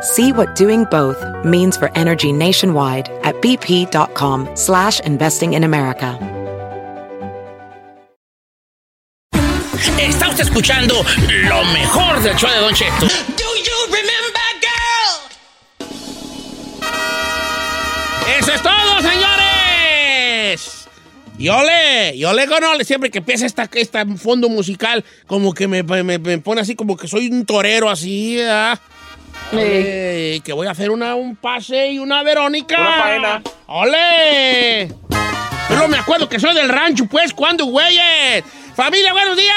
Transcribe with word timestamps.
See 0.00 0.32
what 0.32 0.54
doing 0.54 0.84
both 0.90 1.18
means 1.44 1.76
for 1.76 1.90
energy 1.96 2.32
nationwide 2.32 3.08
at 3.24 3.34
bp.com 3.42 4.48
slash 4.54 5.00
investing 5.00 5.54
in 5.54 5.64
America. 5.64 6.18
Está 10.00 10.28
usted 10.28 10.44
escuchando 10.44 10.94
lo 11.48 11.64
mejor 11.72 12.20
del 12.22 12.36
show 12.36 12.48
de 12.50 12.60
Don 12.60 12.74
Cheto. 12.74 13.06
Do 13.06 13.44
you 13.64 13.86
remember, 13.86 14.42
girl? 14.60 15.20
Eso 18.38 18.52
es 18.52 18.62
todo, 18.62 19.02
señores. 19.02 20.88
Yo 21.38 21.62
le, 21.62 22.16
yo 22.18 22.32
le 22.32 22.46
conozco 22.46 22.84
siempre 22.84 23.10
que 23.10 23.18
empieza 23.18 23.46
esta, 23.46 23.68
esta 23.74 24.04
fondo 24.16 24.48
musical, 24.48 25.04
como 25.26 25.52
que 25.54 25.68
me, 25.68 25.82
me- 25.82 26.18
me 26.18 26.38
pone 26.38 26.60
así, 26.60 26.74
como 26.74 26.96
que 26.96 27.06
soy 27.08 27.28
un 27.28 27.44
torero 27.46 27.88
así, 27.90 28.36
¿verdad? 28.36 28.78
Ole, 29.52 30.42
que 30.44 30.52
voy 30.52 30.66
a 30.66 30.72
hacer 30.72 30.90
una, 30.90 31.14
un 31.14 31.36
pase 31.36 31.88
y 31.92 31.98
una 31.98 32.22
Verónica. 32.22 32.76
Una 32.78 33.02
faena. 33.02 33.42
¡Ole! 33.66 34.94
Pero 35.68 35.88
me 35.88 35.98
acuerdo 35.98 36.28
que 36.28 36.38
soy 36.38 36.54
del 36.54 36.68
rancho, 36.68 37.06
pues, 37.06 37.32
¿cuándo, 37.32 37.64
güeyes? 37.66 38.44
¡Familia, 38.74 39.12
buenos 39.12 39.36
días! 39.36 39.54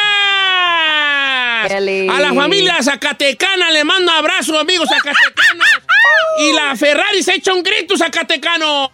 Dale. 1.69 2.09
A 2.09 2.19
la 2.19 2.33
familia 2.33 2.77
Zacatecana 2.81 3.69
le 3.71 3.83
mando 3.83 4.11
abrazo, 4.11 4.57
amigos 4.59 4.89
zacatecanos. 4.89 5.67
y 6.39 6.53
la 6.53 6.75
Ferrari 6.75 7.21
se 7.21 7.35
echa 7.35 7.53
un 7.53 7.61
grito, 7.61 7.97
Zacatecano. 7.97 8.91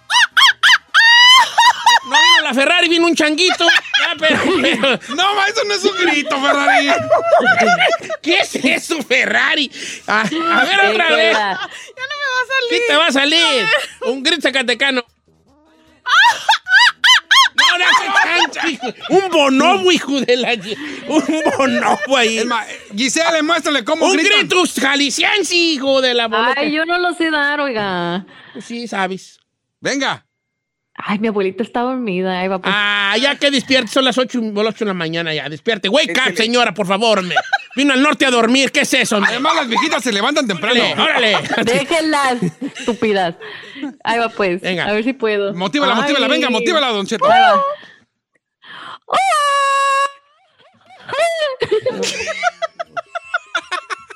No 2.05 2.15
vino 2.15 2.41
la 2.43 2.53
Ferrari, 2.53 2.87
vino 2.89 3.05
un 3.05 3.15
changuito. 3.15 3.65
Ya, 3.65 4.15
pero- 4.19 4.39
pero- 4.61 4.99
No, 5.15 5.35
ma, 5.35 5.47
eso 5.47 5.63
no 5.65 5.73
es 5.73 5.83
un 5.83 5.95
grito, 5.97 6.39
Ferrari. 6.41 6.87
¿Qué 8.21 8.39
es 8.39 8.55
eso, 8.55 9.01
Ferrari? 9.03 9.71
A, 10.07 10.21
a 10.21 10.23
ver 10.65 10.79
¿Qué 10.81 10.87
otra 10.87 11.09
vez. 11.15 11.35
queda? 11.37 11.69
¿Qué 12.69 12.79
te 12.87 12.95
va 12.95 13.07
a 13.07 13.11
salir? 13.11 13.67
Un 14.05 14.23
grito 14.23 14.41
zacatecano. 14.41 15.03
No, 17.55 17.77
no, 17.79 17.83
ese 17.85 18.53
chancho, 18.53 18.67
hijo. 18.69 18.93
Un 19.09 19.31
bonobo, 19.31 19.91
hijo 19.91 20.21
de 20.21 20.37
la... 20.37 20.53
Un 21.07 21.43
bonobo 21.57 22.15
ahí. 22.15 22.37
Es 22.37 22.45
más, 22.45 22.67
Giselle, 22.95 23.41
muéstrale 23.41 23.83
cómo 23.83 24.05
Un 24.05 24.13
gritan. 24.15 24.47
grito 24.47 24.63
jalisciense, 24.79 25.55
hijo 25.55 25.99
de 25.99 26.13
la 26.13 26.27
bolota. 26.27 26.53
Ay, 26.55 26.71
yo 26.71 26.85
no 26.85 26.99
lo 26.99 27.13
sé 27.15 27.31
dar, 27.31 27.59
oiga. 27.59 28.25
Sí, 28.61 28.87
sabes. 28.87 29.39
Venga. 29.81 30.23
Ay, 30.99 31.19
mi 31.19 31.27
abuelita 31.27 31.61
está 31.61 31.81
dormida. 31.81 32.39
Ahí 32.39 32.47
va, 32.47 32.59
pues. 32.59 32.73
Ah, 32.75 33.15
ya 33.21 33.35
que 33.35 33.51
despierte, 33.51 33.91
son 33.91 34.03
las 34.03 34.17
8, 34.17 34.41
las 34.41 34.65
8 34.65 34.77
de 34.79 34.85
la 34.85 34.93
mañana 34.95 35.31
ya. 35.31 35.47
Despierte. 35.47 35.89
Wake 35.89 36.19
up, 36.27 36.35
señora, 36.35 36.73
por 36.73 36.87
favor. 36.87 37.21
Me. 37.21 37.35
Vino 37.75 37.93
al 37.93 38.01
norte 38.01 38.25
a 38.25 38.31
dormir. 38.31 38.71
¿Qué 38.71 38.81
es 38.81 38.93
eso? 38.95 39.17
Además, 39.23 39.55
las 39.55 39.67
viejitas 39.67 40.03
se 40.03 40.11
levantan 40.11 40.47
temprano. 40.47 40.81
Órale, 40.93 41.35
órale. 41.35 41.37
Déjenlas, 41.65 42.37
estúpidas. 42.79 43.35
Ahí 44.03 44.17
va, 44.17 44.29
pues. 44.29 44.59
Venga. 44.61 44.87
A 44.87 44.93
ver 44.93 45.03
si 45.03 45.13
puedo. 45.13 45.53
Motívala, 45.53 45.93
Ay. 45.93 46.01
motívala. 46.01 46.27
Venga, 46.27 46.49
motívala, 46.49 46.87
Don 46.87 47.05
Cheto. 47.05 47.31
Ahí 47.31 47.41
va. 47.41 47.61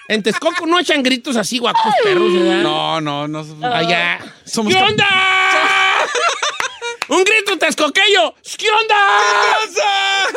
En 0.08 0.22
Texcoco 0.22 0.66
no 0.66 0.78
echan 0.78 1.02
gritos 1.04 1.38
así, 1.38 1.58
guapos 1.58 1.94
perros, 2.04 2.34
¿verdad? 2.34 2.64
No, 2.64 3.00
no, 3.00 3.30
no. 3.30 3.46
Allá. 3.66 4.20
Somos 4.44 4.74
¿Qué 4.74 4.82
onda? 4.82 5.08
Un 7.12 7.26
grito 7.26 7.58
texcoqueño. 7.58 8.36
¿Qué 8.58 8.68
onda? 8.70 8.96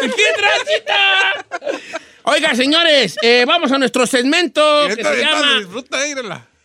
¿Qué 0.01 0.25
transita? 0.37 1.47
Oiga, 2.25 2.55
señores, 2.57 3.17
eh, 3.23 3.45
vamos 3.47 3.71
a 3.71 3.79
nuestro 3.79 4.09
segmento 4.09 4.89
que 4.89 5.05
se 5.05 5.17
llama... 5.21 5.59
Disfruta. 5.59 5.99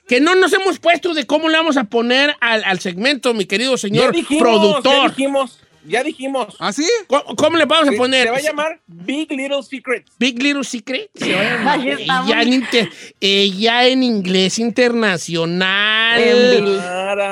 Que 0.08 0.20
no 0.20 0.34
nos 0.34 0.52
hemos 0.54 0.80
puesto 0.80 1.14
de 1.14 1.28
cómo 1.28 1.48
le 1.48 1.58
vamos 1.58 1.78
a 1.78 1.84
poner 1.84 2.36
al, 2.42 2.64
al 2.64 2.80
segmento, 2.80 3.36
mi 3.36 3.46
querido 3.46 3.78
señor 3.78 4.06
ya 4.06 4.12
dijimos, 4.12 4.42
productor. 4.42 4.94
Ya 4.94 5.10
dijimos, 5.10 5.60
ya 5.86 6.04
dijimos. 6.04 6.56
¿Ah, 6.60 6.72
sí? 6.74 6.88
¿Cómo, 7.08 7.36
cómo 7.36 7.58
le 7.58 7.66
vamos 7.66 7.90
a 7.90 7.98
poner? 7.98 8.26
Se 8.26 8.32
va 8.32 8.38
a 8.38 8.42
llamar 8.42 8.80
Big 8.88 9.32
Little 9.32 9.64
Secrets. 9.64 10.12
Big 10.20 10.42
Little 10.42 10.64
Secret. 10.64 11.10
Se 11.16 11.34
va 11.34 11.42
a 11.42 11.44
llamar. 11.44 11.80
Ahí 11.80 11.90
estamos. 11.90 12.30
Ella 12.30 12.42
en, 12.42 12.54
inter- 12.54 12.90
ella 13.20 13.88
en 13.88 14.04
inglés 14.04 14.60
internacional. 14.60 16.22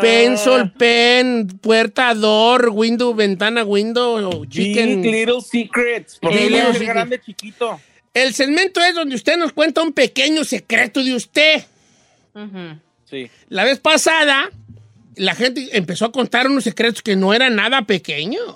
Pencil, 0.02 0.72
pen, 0.78 1.48
puerta, 1.62 2.14
door, 2.14 2.70
window, 2.74 3.14
ventana, 3.14 3.64
window, 3.64 4.42
Big 4.42 4.50
chicken. 4.50 5.02
Little 5.02 5.42
Secrets. 5.42 6.18
Porque 6.22 6.38
Big 6.38 6.52
Little 6.52 6.74
Secret. 6.74 6.90
grande, 6.90 7.22
chiquito. 7.22 7.80
El 8.14 8.34
segmento 8.34 8.82
es 8.82 8.96
donde 8.96 9.16
usted 9.16 9.38
nos 9.38 9.52
cuenta 9.54 9.82
un 9.84 9.94
pequeño 9.94 10.44
secreto 10.44 11.04
de 11.04 11.14
usted. 11.16 11.64
Sí. 13.10 13.30
La 13.50 13.64
vez 13.64 13.80
pasada, 13.80 14.50
la 15.18 15.36
gente 15.36 15.70
empezó 15.78 16.06
a 16.06 16.12
contar 16.12 16.48
unos 16.48 16.64
secretos 16.64 17.02
que 17.02 17.16
no 17.16 17.34
eran 17.34 17.56
nada 17.56 17.84
pequeños. 17.84 18.56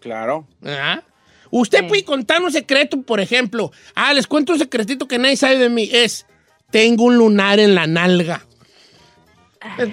Claro. 0.00 0.46
¿verdad? 0.60 1.02
Usted 1.50 1.86
puede 1.86 2.04
contar 2.04 2.42
un 2.42 2.52
secreto, 2.52 3.02
por 3.02 3.20
ejemplo. 3.20 3.72
Ah, 3.94 4.12
les 4.12 4.26
cuento 4.26 4.52
un 4.52 4.58
secretito 4.58 5.06
que 5.08 5.18
nadie 5.18 5.36
sabe 5.36 5.58
de 5.58 5.68
mí. 5.68 5.88
Es, 5.92 6.26
tengo 6.70 7.04
un 7.04 7.16
lunar 7.16 7.58
en 7.60 7.74
la 7.74 7.86
nalga. 7.86 8.44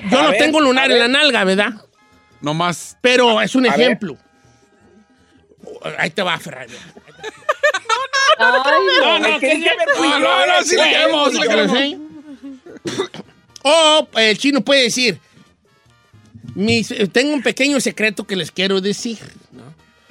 Yo 0.09 0.19
A 0.19 0.23
no 0.23 0.29
ver, 0.31 0.37
tengo 0.39 0.57
un 0.57 0.65
lunar 0.65 0.91
en 0.91 0.99
la 0.99 1.07
nalga, 1.07 1.43
¿verdad? 1.43 1.73
No 2.41 2.53
más. 2.53 2.97
Pero 3.01 3.41
es 3.41 3.55
un 3.55 3.65
A 3.67 3.71
ver. 3.71 3.81
ejemplo. 3.81 4.17
Ahí 5.97 6.09
te 6.09 6.21
va, 6.21 6.37
Ferrari. 6.39 6.73
No, 8.39 9.19
no, 9.19 9.25
El 9.27 9.39
que 9.39 9.47
¿qué 9.47 9.55
dice 9.55 9.69
es? 9.69 9.75
fui 9.97 10.07
No, 10.09 10.19
no, 10.19 10.45
no, 10.47 10.63
sí 10.63 10.75
que 10.75 10.81
le 10.81 10.87
dice 10.87 10.99
queremos, 10.99 11.23
fui 11.29 11.33
sí 11.33 11.39
le 11.39 11.45
yo. 11.45 11.49
¿Te 11.49 11.55
lo 11.67 11.73
queremos. 11.73 11.97
sé? 11.99 11.99
Mis- 16.55 16.93
tengo 17.11 17.33
un 17.33 17.41
pequeño 17.41 17.79
secreto 17.79 18.25
que 18.25 18.35
les 18.35 18.51
quiero 18.51 18.81
decir. 18.81 19.17
¿no? 19.51 19.63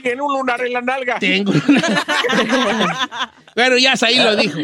Tiene 0.02 0.22
un 0.22 0.32
lunar 0.32 0.64
en 0.64 0.72
la 0.72 0.80
nalga. 0.80 1.18
Tengo. 1.18 1.52
bueno, 3.54 3.78
ya 3.78 3.94
ahí 4.00 4.16
lo 4.16 4.36
dijo. 4.36 4.58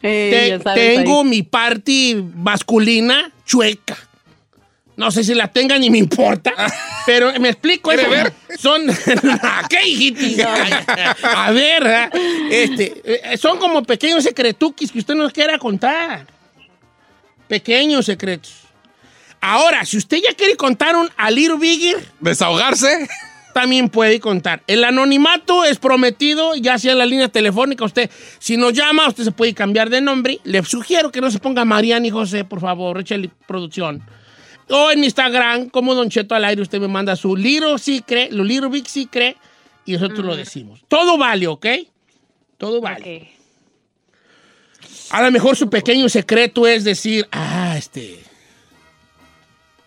Te- 0.00 0.48
ya 0.48 0.60
sabes, 0.60 0.96
tengo 0.96 1.22
ahí. 1.22 1.28
mi 1.28 1.42
parte 1.42 2.22
masculina 2.34 3.30
chueca. 3.44 3.96
No 4.96 5.10
sé 5.10 5.24
si 5.24 5.34
la 5.34 5.48
tenga 5.48 5.78
ni 5.78 5.90
me 5.90 5.98
importa. 5.98 6.52
Pero 7.06 7.32
me 7.40 7.48
explico. 7.50 7.90
¿Quiere 7.90 8.02
eso. 8.02 8.10
ver? 8.10 8.32
Son. 8.58 8.82
¿Qué, 9.70 9.88
hijito? 9.88 10.46
A 11.22 11.50
ver, 11.52 12.10
este, 12.50 13.00
eh, 13.04 13.36
son 13.38 13.58
como 13.58 13.82
pequeños 13.82 14.24
secretuquis 14.24 14.92
que 14.92 14.98
usted 14.98 15.14
nos 15.14 15.32
quiera 15.32 15.58
contar. 15.58 16.26
Pequeños 17.48 18.06
secretos. 18.06 18.59
Ahora, 19.40 19.84
si 19.84 19.96
usted 19.96 20.18
ya 20.22 20.34
quiere 20.34 20.56
contar 20.56 20.96
un 20.96 21.08
a 21.16 21.30
little 21.30 21.56
bigger, 21.56 21.96
Desahogarse. 22.20 23.08
también 23.54 23.88
puede 23.88 24.20
contar. 24.20 24.62
El 24.66 24.84
anonimato 24.84 25.64
es 25.64 25.78
prometido, 25.78 26.54
ya 26.56 26.78
sea 26.78 26.92
en 26.92 26.98
la 26.98 27.06
línea 27.06 27.28
telefónica. 27.28 27.84
Usted, 27.84 28.10
si 28.38 28.56
nos 28.56 28.72
llama, 28.74 29.08
usted 29.08 29.24
se 29.24 29.32
puede 29.32 29.54
cambiar 29.54 29.88
de 29.88 30.00
nombre. 30.00 30.40
Le 30.44 30.62
sugiero 30.64 31.10
que 31.10 31.20
no 31.20 31.30
se 31.30 31.38
ponga 31.38 31.64
Mariana 31.64 32.06
y 32.06 32.10
José, 32.10 32.44
por 32.44 32.60
favor, 32.60 33.00
échale 33.00 33.30
producción. 33.46 34.02
O 34.68 34.90
en 34.90 35.02
Instagram, 35.02 35.68
como 35.70 35.94
Don 35.94 36.10
Cheto 36.10 36.34
al 36.34 36.44
aire, 36.44 36.62
usted 36.62 36.78
me 36.80 36.86
manda 36.88 37.16
su 37.16 37.34
Little 37.34 37.78
Secret, 37.78 38.30
lo 38.32 38.44
Little 38.44 38.68
Big 38.68 38.88
Secret, 38.88 39.36
y 39.84 39.94
nosotros 39.94 40.24
lo 40.24 40.36
decimos. 40.36 40.84
Todo 40.86 41.18
vale, 41.18 41.48
¿ok? 41.48 41.66
Todo 42.56 42.80
vale. 42.80 43.16
Ok. 43.16 43.40
A 45.10 45.22
lo 45.22 45.32
mejor 45.32 45.56
su 45.56 45.68
pequeño 45.68 46.08
secreto 46.08 46.68
es 46.68 46.84
decir, 46.84 47.26
ah, 47.32 47.74
este. 47.76 48.29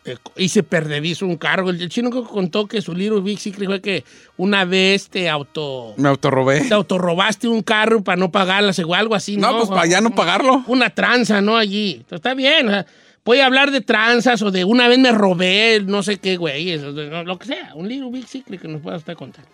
Eh, 0.05 0.17
hice 0.37 0.63
perdedizo 0.63 1.25
un 1.25 1.37
cargo. 1.37 1.69
El, 1.69 1.89
chino 1.89 2.09
que 2.11 2.21
contó 2.23 2.67
que 2.67 2.81
su 2.81 2.93
Little 2.93 3.21
Big 3.21 3.39
Secret 3.39 3.67
fue 3.67 3.81
que 3.81 4.03
una 4.37 4.65
vez 4.65 5.09
te 5.09 5.29
auto... 5.29 5.93
Me 5.97 6.09
autorrobé. 6.09 6.61
Te 6.61 6.73
autorrobaste 6.73 7.47
un 7.47 7.61
carro 7.61 8.03
para 8.03 8.17
no 8.17 8.31
pagarlas 8.31 8.79
o 8.79 8.93
algo 8.93 9.15
así, 9.15 9.37
¿no? 9.37 9.51
No, 9.51 9.57
pues 9.59 9.69
para 9.69 9.85
ya 9.85 10.01
no 10.01 10.13
pagarlo. 10.13 10.63
Una 10.67 10.89
tranza, 10.89 11.41
¿no? 11.41 11.55
Allí. 11.57 11.93
Entonces, 11.93 12.17
Está 12.17 12.33
bien. 12.33 12.67
o 12.67 12.71
sea, 12.71 12.85
Puede 13.23 13.41
hablar 13.41 13.71
de 13.71 13.79
tranzas 13.79 14.41
o 14.41 14.51
de 14.51 14.65
una 14.65 14.89
vez 14.89 14.99
me 14.99 15.13
robé, 15.13 15.81
no 15.85 16.03
sé 16.03 16.17
qué, 16.17 16.35
güey. 16.35 16.71
eso, 16.71 16.91
lo 16.91 17.39
que 17.39 17.45
sea. 17.45 17.71
Un 17.73 17.87
Little 17.87 18.11
Big 18.11 18.27
Secret 18.27 18.61
que 18.61 18.67
nos 18.67 18.81
pueda 18.81 18.97
usted 18.97 19.15
contar. 19.15 19.45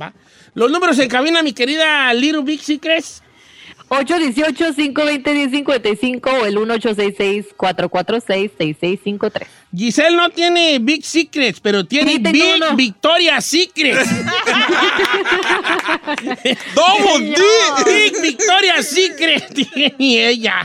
¿Va? 0.00 0.12
Los 0.54 0.70
números 0.70 0.96
en 1.00 1.08
cabina, 1.08 1.42
mi 1.42 1.52
querida 1.52 2.14
Little 2.14 2.42
Big 2.42 2.62
Secrets. 2.62 3.24
818-520-1055 3.90 6.40
o 6.40 6.46
el 6.46 6.56
1866-446-6653. 6.58 9.46
Giselle 9.76 10.16
no 10.16 10.30
tiene 10.30 10.78
Big 10.80 11.04
Secrets, 11.04 11.60
pero 11.60 11.84
tiene 11.84 12.12
Sí, 12.12 12.18
Big 12.18 12.42
uno. 12.56 12.74
Victoria 12.76 13.40
Secrets. 13.40 14.08
¡Double 16.74 17.30
D! 17.30 17.36
Big 17.84 18.20
Victoria 18.22 18.82
Secret 18.82 19.52
tiene 19.72 20.28
ella. 20.28 20.62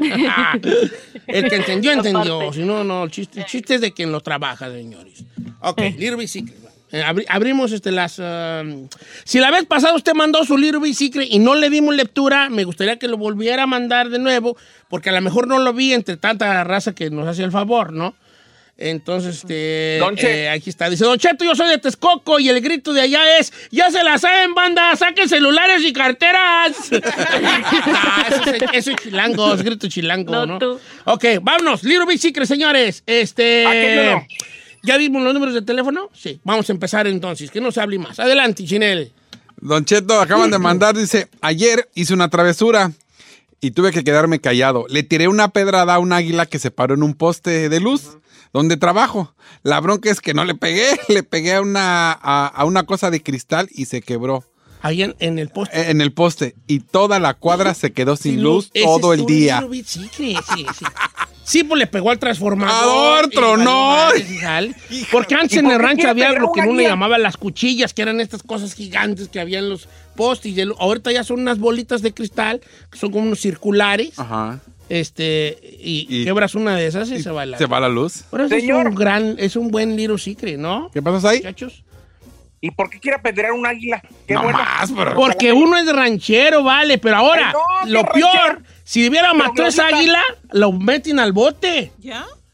El 1.27 1.49
que 1.49 1.55
entendió, 1.55 1.91
entendió. 1.93 2.51
Si 2.53 2.61
no, 2.61 2.83
no. 2.83 3.03
El 3.05 3.11
chiste, 3.11 3.39
el 3.39 3.45
chiste 3.45 3.75
es 3.75 3.81
de 3.81 3.91
quien 3.91 4.11
lo 4.11 4.19
trabaja, 4.21 4.69
señores. 4.71 5.23
Ok, 5.61 5.79
Little 5.97 6.15
Big 6.17 6.29
Secret. 6.29 6.64
Eh, 6.95 7.03
abri- 7.03 7.25
abrimos 7.27 7.73
este, 7.73 7.91
las... 7.91 8.19
um, 8.19 8.87
si 9.25 9.39
la 9.39 9.51
vez 9.51 9.65
pasada 9.65 9.95
usted 9.95 10.13
mandó 10.13 10.45
su 10.45 10.57
Little 10.57 10.79
Big 10.79 10.95
Secret 10.95 11.27
y 11.29 11.39
no 11.39 11.53
le 11.55 11.69
dimos 11.69 11.93
lectura, 11.93 12.49
me 12.49 12.63
gustaría 12.63 12.97
que 12.97 13.09
lo 13.09 13.17
volviera 13.17 13.63
a 13.63 13.67
mandar 13.67 14.09
de 14.09 14.17
nuevo, 14.19 14.55
porque 14.87 15.09
a 15.09 15.13
lo 15.13 15.19
mejor 15.21 15.45
no 15.47 15.59
lo 15.59 15.73
vi 15.73 15.91
entre 15.93 16.15
tanta 16.15 16.63
raza 16.63 16.95
que 16.95 17.09
nos 17.09 17.27
hace 17.27 17.43
el 17.43 17.51
favor, 17.51 17.91
¿no? 17.91 18.15
Entonces, 18.77 19.37
este, 19.37 19.97
Don 19.99 20.15
Che. 20.17 20.43
eh, 20.45 20.49
aquí 20.49 20.69
está. 20.69 20.89
Dice, 20.89 21.05
Don 21.05 21.17
Cheto, 21.17 21.45
yo 21.45 21.55
soy 21.55 21.69
de 21.69 21.77
Texcoco 21.77 22.39
y 22.41 22.49
el 22.49 22.59
grito 22.61 22.91
de 22.91 23.01
allá 23.01 23.37
es, 23.39 23.53
ya 23.71 23.89
se 23.89 24.03
la 24.03 24.17
saben, 24.17 24.53
banda, 24.53 24.95
saquen 24.97 25.27
celulares 25.29 25.81
y 25.83 25.91
carteras. 25.93 26.75
Ah, 27.97 28.25
eso, 28.29 28.51
es, 28.51 28.63
eso 28.73 28.91
es 28.91 28.97
chilango, 28.97 29.53
es 29.53 29.63
grito 29.63 29.87
chilango, 29.87 30.31
¿no? 30.33 30.45
No 30.45 30.59
tú. 30.59 30.79
Ok, 31.05 31.25
vámonos, 31.41 31.83
Little 31.83 32.05
Big 32.05 32.19
Secret, 32.19 32.47
señores. 32.47 33.03
Este. 33.05 33.65
¿Ya 34.85 34.97
vimos 34.97 35.21
los 35.23 35.33
números 35.33 35.53
de 35.53 35.61
teléfono? 35.61 36.09
Sí, 36.13 36.39
vamos 36.43 36.69
a 36.69 36.73
empezar 36.73 37.07
entonces, 37.07 37.51
que 37.51 37.59
no 37.61 37.71
se 37.71 37.81
hable 37.81 37.99
más. 37.99 38.19
Adelante, 38.19 38.63
Chinel. 38.65 39.11
Don 39.57 39.83
Cheto, 39.85 40.19
acaban 40.19 40.51
de 40.51 40.59
mandar, 40.59 40.95
dice, 40.95 41.27
ayer 41.41 41.89
hice 41.95 42.13
una 42.13 42.29
travesura 42.29 42.91
y 43.61 43.71
tuve 43.71 43.91
que 43.91 44.03
quedarme 44.03 44.39
callado. 44.39 44.85
Le 44.89 45.01
tiré 45.03 45.27
una 45.27 45.47
pedrada 45.47 45.95
a 45.95 45.99
un 45.99 46.13
águila 46.13 46.45
que 46.45 46.59
se 46.59 46.71
paró 46.71 46.93
en 46.93 47.03
un 47.03 47.13
poste 47.15 47.69
de 47.69 47.79
luz 47.79 48.17
donde 48.53 48.77
trabajo. 48.77 49.33
La 49.63 49.79
bronca 49.79 50.11
es 50.11 50.21
que 50.21 50.33
no 50.33 50.45
le 50.45 50.55
pegué, 50.55 50.85
le 51.09 51.23
pegué 51.23 51.55
a 51.55 51.61
una, 51.61 52.11
a, 52.11 52.47
a 52.47 52.65
una 52.65 52.83
cosa 52.83 53.09
de 53.09 53.23
cristal 53.23 53.67
y 53.71 53.85
se 53.85 54.01
quebró 54.01 54.43
Ahí 54.81 55.01
en, 55.01 55.15
en 55.17 55.39
el 55.39 55.49
post. 55.49 55.73
eh, 55.73 55.89
en 55.89 55.99
el 55.99 56.11
poste 56.13 56.53
y 56.67 56.79
toda 56.81 57.17
la 57.19 57.33
cuadra 57.33 57.73
se 57.73 57.91
quedó 57.91 58.15
sin 58.17 58.43
luz 58.43 58.69
todo 58.71 59.13
el 59.13 59.25
día. 59.25 59.65
Sí, 59.83 60.05
sí. 60.13 60.35
Sí, 61.45 61.63
pues 61.63 61.79
le 61.79 61.87
pegó 61.87 62.09
al 62.11 62.19
transformador. 62.19 63.29
Tronó. 63.29 64.09
sal. 64.41 64.75
Porque 65.11 65.35
antes 65.35 65.53
¿Y 65.53 65.59
en 65.59 65.71
el 65.71 65.79
rancho 65.79 66.09
había 66.09 66.31
lo 66.33 66.51
que 66.51 66.61
uno 66.61 66.73
le 66.73 66.83
llamaba 66.83 67.17
las 67.17 67.37
cuchillas, 67.37 67.93
que 67.93 68.01
eran 68.01 68.19
estas 68.19 68.43
cosas 68.43 68.73
gigantes 68.73 69.29
que 69.29 69.39
había 69.39 69.59
en 69.59 69.69
los 69.69 69.87
postes. 70.15 70.53
Y 70.57 70.61
el- 70.61 70.73
ahorita 70.79 71.11
ya 71.11 71.23
son 71.23 71.39
unas 71.41 71.59
bolitas 71.59 72.01
de 72.01 72.13
cristal, 72.13 72.61
que 72.91 72.97
son 72.97 73.11
como 73.11 73.25
unos 73.27 73.39
circulares. 73.39 74.17
Ajá. 74.17 74.59
Este, 74.89 75.57
y, 75.81 76.05
Y- 76.09 76.25
quebras 76.25 76.53
una 76.55 76.75
de 76.75 76.85
esas 76.87 77.09
y, 77.09 77.15
Y 77.15 77.23
se 77.23 77.31
va 77.31 77.45
la. 77.45 77.57
se 77.57 77.65
va 77.65 77.79
la 77.79 77.89
luz. 77.89 78.23
Pero 78.29 78.45
eso 78.45 78.55
es 78.55 78.61
Señor. 78.61 78.87
un 78.87 78.95
gran, 78.95 79.35
es 79.39 79.55
un 79.55 79.69
buen 79.71 79.95
little 79.95 80.17
secret, 80.19 80.57
¿no? 80.59 80.89
¿Qué 80.93 81.01
pasó 81.01 81.27
ahí? 81.27 81.37
Muchachos. 81.37 81.83
¿Y 82.65 82.71
por 82.71 82.89
qué 82.89 82.99
quiere 82.99 83.17
apedrear 83.17 83.51
un 83.51 83.65
águila? 83.65 84.01
Qué 84.27 84.33
No 84.33 84.43
bueno. 84.43 84.57
más, 84.57 84.91
pero- 84.91 85.13
Porque 85.15 85.53
uno 85.53 85.77
es 85.77 85.85
ranchero, 85.93 86.63
vale, 86.63 86.97
pero 86.97 87.17
ahora, 87.17 87.53
Ay, 87.81 87.91
no, 87.91 87.99
lo 88.01 88.05
peor, 88.11 88.29
ranchero. 88.33 88.65
si 88.83 89.07
hubiera 89.07 89.33
matado 89.35 89.67
esa 89.67 89.83
ahorita- 89.83 89.97
águila, 89.99 90.21
lo 90.51 90.71
meten 90.71 91.19
al 91.19 91.31
bote. 91.31 91.91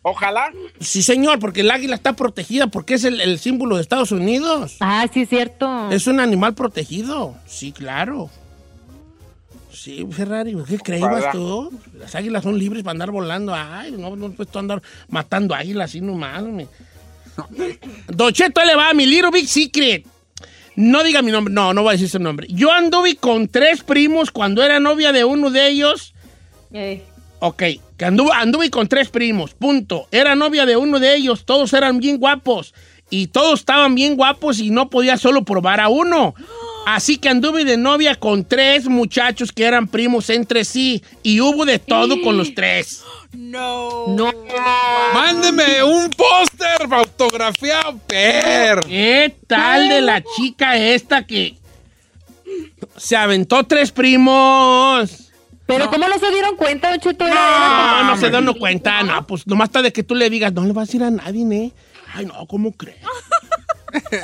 Ojalá. 0.01 0.51
Sí, 0.79 1.01
señor, 1.03 1.39
porque 1.39 1.61
el 1.61 1.71
águila 1.71 1.95
está 1.95 2.13
protegida, 2.13 2.67
porque 2.67 2.95
es 2.95 3.03
el, 3.03 3.21
el 3.21 3.37
símbolo 3.39 3.75
de 3.75 3.83
Estados 3.83 4.11
Unidos. 4.11 4.77
Ah, 4.81 5.05
sí, 5.13 5.21
es 5.21 5.29
cierto. 5.29 5.91
Es 5.91 6.07
un 6.07 6.19
animal 6.19 6.55
protegido. 6.55 7.35
Sí, 7.47 7.71
claro. 7.71 8.29
Sí, 9.71 10.05
Ferrari, 10.11 10.55
¿qué 10.67 10.77
creías 10.79 11.31
tú? 11.31 11.71
Las 11.97 12.13
águilas 12.15 12.43
son 12.43 12.57
libres 12.59 12.83
para 12.83 12.91
andar 12.91 13.11
volando. 13.11 13.53
Ay, 13.55 13.91
no, 13.91 14.15
no 14.15 14.31
puedes 14.31 14.51
tú 14.51 14.59
andar 14.59 14.81
matando 15.07 15.55
águilas 15.55 15.89
así 15.91 16.01
nomás. 16.01 16.41
hombre. 16.41 16.67
Don 18.07 18.33
Cheto, 18.33 18.63
le 18.63 18.75
va 18.75 18.93
mi 18.93 19.05
Little 19.05 19.31
Big 19.31 19.47
Secret. 19.47 20.05
No 20.75 21.03
diga 21.03 21.21
mi 21.21 21.31
nombre, 21.31 21.53
no, 21.53 21.73
no 21.73 21.83
voy 21.83 21.89
a 21.89 21.91
decir 21.93 22.09
su 22.09 22.19
nombre. 22.19 22.47
Yo 22.49 22.71
anduve 22.71 23.15
con 23.15 23.47
tres 23.47 23.83
primos 23.83 24.31
cuando 24.31 24.63
era 24.63 24.79
novia 24.79 25.11
de 25.11 25.25
uno 25.25 25.49
de 25.49 25.67
ellos. 25.67 26.13
Eh, 26.71 27.03
Ok, 27.43 27.63
que 27.97 28.05
anduve, 28.05 28.29
anduve 28.35 28.69
con 28.69 28.87
tres 28.87 29.09
primos, 29.09 29.55
punto. 29.55 30.07
Era 30.11 30.35
novia 30.35 30.67
de 30.67 30.77
uno 30.77 30.99
de 30.99 31.15
ellos, 31.15 31.43
todos 31.43 31.73
eran 31.73 31.97
bien 31.97 32.19
guapos. 32.19 32.75
Y 33.09 33.27
todos 33.27 33.61
estaban 33.61 33.95
bien 33.95 34.15
guapos 34.15 34.59
y 34.59 34.69
no 34.69 34.91
podía 34.91 35.17
solo 35.17 35.43
probar 35.43 35.79
a 35.79 35.89
uno. 35.89 36.35
Así 36.85 37.17
que 37.17 37.29
anduve 37.29 37.63
de 37.63 37.77
novia 37.77 38.15
con 38.15 38.43
tres 38.43 38.87
muchachos 38.87 39.51
que 39.51 39.63
eran 39.63 39.87
primos 39.87 40.29
entre 40.29 40.65
sí. 40.65 41.03
Y 41.23 41.39
hubo 41.41 41.65
de 41.65 41.79
todo 41.79 42.21
con 42.21 42.37
los 42.37 42.53
tres. 42.53 43.03
no. 44.07 44.31
Mándeme 45.13 45.83
un 45.83 46.09
póster 46.09 46.91
autografiado, 46.91 47.97
per. 48.07 48.79
¿Qué 48.81 49.35
tal 49.47 49.89
de 49.89 50.01
la 50.01 50.23
chica 50.35 50.77
esta 50.77 51.25
que 51.25 51.57
se 52.97 53.15
aventó 53.15 53.63
tres 53.65 53.91
primos? 53.91 55.31
Pero 55.65 55.89
¿cómo 55.89 56.07
no 56.07 56.19
se 56.19 56.29
dieron 56.31 56.57
cuenta, 56.57 56.97
Don 56.97 57.29
No, 57.29 58.03
no 58.03 58.17
se 58.17 58.29
dan 58.29 58.53
cuenta, 58.55 59.03
no, 59.03 59.25
pues 59.25 59.47
nomás 59.47 59.69
está 59.69 59.81
de 59.81 59.93
que 59.93 60.03
tú 60.03 60.15
le 60.15 60.29
digas, 60.29 60.51
no 60.51 60.65
le 60.65 60.73
vas 60.73 60.83
a 60.83 60.85
decir 60.87 61.03
a 61.03 61.11
nadie, 61.11 61.45
¿eh? 61.55 61.71
Ay, 62.13 62.25
no, 62.25 62.45
¿cómo 62.45 62.73
crees? 62.73 62.97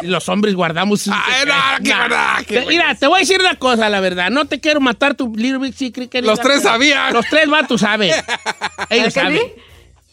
Y 0.01 0.07
los 0.07 0.27
hombres 0.29 0.53
guardamos. 0.55 1.01
sus 1.01 1.13
Ay, 1.13 1.45
no, 1.45 1.53
secretos. 1.53 1.79
qué 1.83 1.89
Nah. 1.89 2.01
verdad, 2.03 2.45
qué 2.47 2.59
Te- 2.61 2.65
Mira, 2.65 2.95
te 2.95 3.07
voy 3.07 3.17
a 3.17 3.19
decir 3.21 3.39
una 3.39 3.55
cosa, 3.57 3.89
la 3.89 3.99
verdad. 3.99 4.29
No 4.29 4.45
te 4.45 4.59
quiero 4.59 4.79
matar 4.79 5.15
tu 5.15 5.33
Little 5.35 5.59
Big 5.59 5.73
Secret. 5.73 6.09
querida, 6.09 6.31
Los 6.31 6.39
tres 6.39 6.61
sabían. 6.63 7.13
Los 7.13 7.25
tres 7.29 7.49
vatos 7.49 7.81
saben. 7.81 8.09
Ellos 8.89 9.05
¿Ah, 9.05 9.05
que 9.05 9.11
saben. 9.11 9.37
sí? 9.39 9.53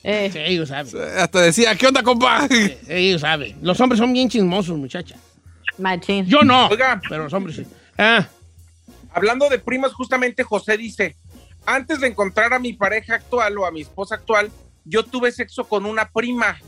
Eh, 0.06 0.31
Sí, 0.33 0.39
ellos 0.39 0.69
saben. 0.69 0.93
Hasta 1.19 1.41
decía, 1.41 1.75
¿qué 1.77 1.87
onda, 1.87 2.03
compa? 2.03 2.47
Ellos 2.89 3.23
saben. 3.23 3.56
Los 3.62 3.81
hombres 3.81 3.99
son 3.99 4.12
bien 4.12 4.29
chismosos, 4.29 4.77
muchacha. 4.77 5.17
machín. 5.79 6.27
Yo 6.27 6.43
no. 6.43 6.67
Oiga. 6.69 7.01
Pero 7.09 7.25
los 7.25 7.33
hombres 7.33 7.56
sí. 7.56 7.67
Ah, 7.97 8.27
Hablando 9.15 9.49
de 9.49 9.58
primas, 9.58 9.93
justamente 9.93 10.43
José 10.43 10.77
dice, 10.77 11.17
antes 11.67 12.01
de 12.01 12.08
encontrar 12.08 12.53
a 12.53 12.58
mi 12.58 12.73
pareja 12.75 13.15
actual 13.15 13.56
o 13.58 13.65
a 13.65 13.70
mi 13.70 13.81
esposa 13.82 14.17
actual, 14.17 14.51
yo 14.84 15.05
tuve 15.05 15.32
sexo 15.32 15.65
con 15.65 15.87
una 15.87 16.11
prima. 16.11 16.58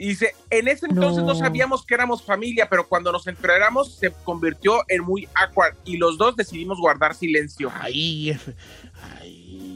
Y 0.00 0.10
dice, 0.10 0.32
en 0.50 0.68
ese 0.68 0.86
entonces 0.86 1.24
no. 1.24 1.34
No. 1.34 1.38
sabíamos 1.38 1.84
que 1.84 1.92
éramos 1.94 2.22
familia, 2.22 2.68
pero 2.70 2.86
cuando 2.88 3.10
nos 3.10 3.26
enteramos 3.26 3.96
se 3.96 4.12
convirtió 4.24 4.84
en 4.86 5.02
muy 5.02 5.28
awkward 5.34 5.74
y 5.84 5.96
los 5.96 6.16
dos 6.16 6.36
decidimos 6.36 6.78
guardar 6.78 7.14
silencio. 7.16 7.68
F- 7.68 7.78
Ay. 7.82 8.38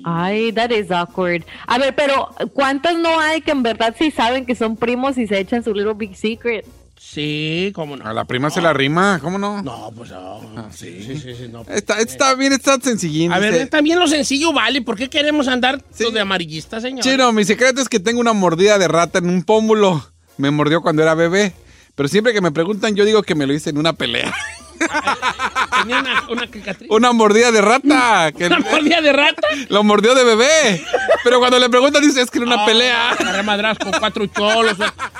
Ay, 0.04 0.52
that 0.52 0.70
is 0.70 0.90
awkward. 0.90 1.44
A 1.66 1.78
ver, 1.78 1.94
pero 1.94 2.28
¿cuántas 2.54 2.96
no 2.96 3.18
hay 3.20 3.40
que 3.40 3.50
en 3.52 3.62
verdad 3.62 3.94
sí 3.98 4.10
saben 4.10 4.46
que 4.46 4.54
son 4.54 4.76
primos 4.76 5.18
y 5.18 5.26
se 5.26 5.38
echan 5.38 5.62
su 5.64 5.74
little 5.74 5.94
big 5.94 6.16
secret? 6.16 6.64
Sí, 6.96 7.72
cómo 7.74 7.96
no. 7.96 8.06
A 8.06 8.12
la 8.12 8.24
prima 8.24 8.48
se 8.50 8.60
la 8.62 8.72
rima, 8.72 9.18
¿cómo 9.20 9.36
no? 9.36 9.60
No, 9.60 9.90
pues 9.96 10.10
no. 10.12 10.68
sí, 10.70 11.02
sí, 11.02 11.18
sí, 11.18 11.34
sí, 11.34 11.48
no. 11.50 11.62
Está, 11.68 11.98
está 11.98 12.34
bien, 12.36 12.52
está 12.52 12.80
sencillín. 12.80 13.32
A 13.32 13.40
ver, 13.40 13.68
también 13.68 13.98
lo 13.98 14.06
sencillo 14.06 14.52
vale. 14.52 14.82
¿Por 14.82 14.96
qué 14.96 15.10
queremos 15.10 15.48
andar 15.48 15.82
Sí. 15.92 16.10
de 16.12 16.20
amarillista, 16.20 16.80
señor? 16.80 17.02
Chino, 17.02 17.32
mi 17.32 17.44
secreto 17.44 17.80
es 17.80 17.88
que 17.88 17.98
tengo 17.98 18.20
una 18.20 18.32
mordida 18.32 18.78
de 18.78 18.86
rata 18.86 19.18
en 19.18 19.28
un 19.28 19.42
pómulo. 19.42 20.11
Me 20.38 20.50
mordió 20.50 20.80
cuando 20.80 21.02
era 21.02 21.14
bebé. 21.14 21.52
Pero 21.94 22.08
siempre 22.08 22.32
que 22.32 22.40
me 22.40 22.52
preguntan, 22.52 22.94
yo 22.94 23.04
digo 23.04 23.22
que 23.22 23.34
me 23.34 23.46
lo 23.46 23.52
hice 23.52 23.70
en 23.70 23.78
una 23.78 23.92
pelea. 23.92 24.34
Tenía 25.78 26.00
una, 26.00 26.28
una 26.28 26.46
cicatriz. 26.46 26.90
Una 26.90 27.12
mordida 27.12 27.50
de 27.52 27.60
rata. 27.60 28.32
Que 28.36 28.46
¿Una 28.46 28.58
mordida 28.60 29.00
de 29.00 29.12
rata? 29.12 29.48
lo 29.68 29.84
mordió 29.84 30.14
de 30.14 30.24
bebé. 30.24 30.84
Pero 31.24 31.38
cuando 31.38 31.58
le 31.58 31.68
preguntan, 31.68 32.02
dice, 32.02 32.22
es 32.22 32.30
que 32.30 32.38
era 32.38 32.46
una 32.46 32.64
pelea. 32.64 33.12
Agarré 33.12 33.42
madras 33.42 33.78
con 33.78 33.92
cuatro 33.92 34.26
cholos. 34.26 34.76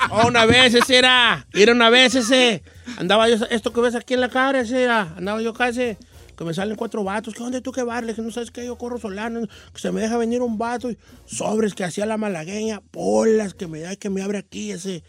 Oh, 0.09 0.27
una 0.27 0.45
vez 0.45 0.73
ese 0.73 0.97
era. 0.97 1.45
Era 1.53 1.71
una 1.73 1.89
vez 1.89 2.15
ese. 2.15 2.63
Andaba 2.97 3.29
yo, 3.29 3.37
esto 3.49 3.71
que 3.71 3.81
ves 3.81 3.95
aquí 3.95 4.13
en 4.13 4.21
la 4.21 4.29
cara, 4.29 4.61
ese 4.61 4.83
era. 4.83 5.13
Andaba 5.17 5.41
yo 5.41 5.53
ese. 5.67 5.97
Que 6.37 6.43
me 6.43 6.53
salen 6.53 6.75
cuatro 6.75 7.03
vatos. 7.03 7.33
¿Qué 7.33 7.43
onda 7.43 7.61
tú 7.61 7.71
que 7.71 7.83
barle? 7.83 8.15
Que 8.15 8.21
no 8.21 8.31
sabes 8.31 8.51
que 8.51 8.65
yo 8.65 8.77
corro 8.77 8.97
solano. 8.97 9.41
Que 9.73 9.79
se 9.79 9.91
me 9.91 10.01
deja 10.01 10.17
venir 10.17 10.41
un 10.41 10.57
vato. 10.57 10.89
Y 10.89 10.97
sobres 11.25 11.75
que 11.75 11.83
hacía 11.83 12.05
la 12.05 12.17
malagueña. 12.17 12.81
Bolas 12.91 13.53
que 13.53 13.67
me 13.67 13.79
da 13.79 13.93
y 13.93 13.97
que 13.97 14.09
me 14.09 14.21
abre 14.21 14.37
aquí 14.37 14.71
ese. 14.71 15.03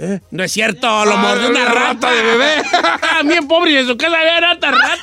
¿Eh? 0.00 0.20
No 0.30 0.44
es 0.44 0.52
cierto, 0.52 1.04
lo 1.04 1.16
mordió 1.16 1.48
una 1.50 1.64
rata. 1.64 1.80
rata 1.80 2.12
de 2.12 2.22
bebé. 2.22 2.62
También 3.00 3.48
pobre 3.48 3.72
y 3.72 3.76
en 3.76 3.86
su 3.86 3.96
casa 3.96 4.20
había 4.20 4.40
rata, 4.40 4.70
rata. 4.70 5.02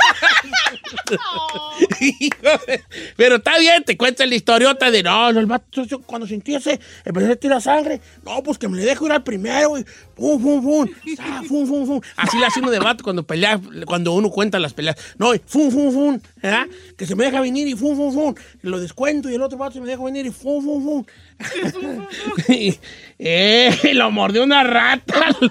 Pero 3.17 3.35
está 3.35 3.59
bien, 3.59 3.83
te 3.83 3.97
cuenta 3.97 4.25
la 4.25 4.35
historiota 4.35 4.89
de 4.91 5.03
no, 5.03 5.29
el 5.29 5.45
vato 5.45 5.83
cuando 6.05 6.25
sentí 6.25 6.55
ese, 6.55 6.79
empecé 7.03 7.31
a 7.33 7.35
tirar 7.35 7.61
sangre. 7.61 7.99
No, 8.25 8.41
pues 8.41 8.57
que 8.57 8.69
me 8.69 8.77
le 8.77 8.85
dejo 8.85 9.05
ir 9.05 9.11
al 9.11 9.23
primero. 9.23 9.77
Y 9.77 9.85
pum, 10.15 10.41
pum, 10.41 10.63
pum. 10.63 10.89
Ah, 11.19 11.41
fum, 11.45 11.67
fum, 11.67 11.85
fum. 11.85 12.01
Así 12.15 12.37
le 12.37 12.45
hace 12.45 12.61
uno 12.61 12.71
de 12.71 12.79
vato 12.79 13.03
cuando 13.03 13.23
pelea, 13.23 13.59
cuando 13.85 14.13
uno 14.13 14.29
cuenta 14.29 14.59
las 14.59 14.73
peleas. 14.73 14.95
No, 15.17 15.35
y 15.35 15.41
fum, 15.45 15.71
fum, 15.71 15.91
fum. 15.91 16.19
¿verdad? 16.41 16.67
Que 16.97 17.05
se 17.05 17.15
me 17.15 17.25
deja 17.25 17.41
venir 17.41 17.67
y 17.67 17.75
fum, 17.75 17.97
fum, 17.97 18.13
fum. 18.13 18.35
Lo 18.61 18.79
descuento 18.79 19.29
y 19.29 19.35
el 19.35 19.41
otro 19.41 19.57
vato 19.57 19.73
se 19.73 19.81
me 19.81 19.87
deja 19.87 20.03
venir 20.03 20.25
y 20.25 20.31
fum, 20.31 20.63
fum, 20.63 20.83
fum. 20.83 21.05
Y, 22.49 22.77
eh, 23.19 23.91
lo 23.93 24.11
mordió 24.11 24.43
una 24.43 24.63
rata. 24.63 25.29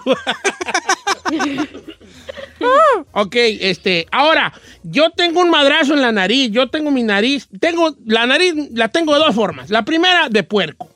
ok, 3.12 3.34
este, 3.34 4.06
ahora, 4.12 4.52
yo 4.82 5.10
tengo 5.10 5.40
un 5.40 5.50
madrazo 5.50 5.94
en 5.94 6.02
la 6.02 6.12
nariz, 6.12 6.50
yo 6.50 6.68
tengo 6.68 6.90
mi 6.90 7.02
nariz, 7.02 7.48
tengo, 7.60 7.94
la 8.06 8.26
nariz 8.26 8.54
la 8.72 8.88
tengo 8.88 9.14
de 9.14 9.20
dos 9.20 9.34
formas. 9.34 9.70
La 9.70 9.84
primera, 9.84 10.28
de 10.28 10.42
puerco. 10.42 10.88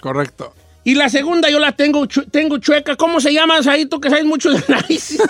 Correcto. 0.00 0.54
Y 0.84 0.96
la 0.96 1.08
segunda, 1.08 1.48
yo 1.48 1.60
la 1.60 1.72
tengo, 1.72 2.06
chu- 2.06 2.28
tengo 2.28 2.58
chueca. 2.58 2.96
¿Cómo 2.96 3.20
se 3.20 3.32
llama, 3.32 3.60
ahí 3.70 3.86
tú 3.86 4.00
que 4.00 4.10
sabes 4.10 4.24
mucho 4.24 4.50
de 4.50 4.62
nariz? 4.66 5.16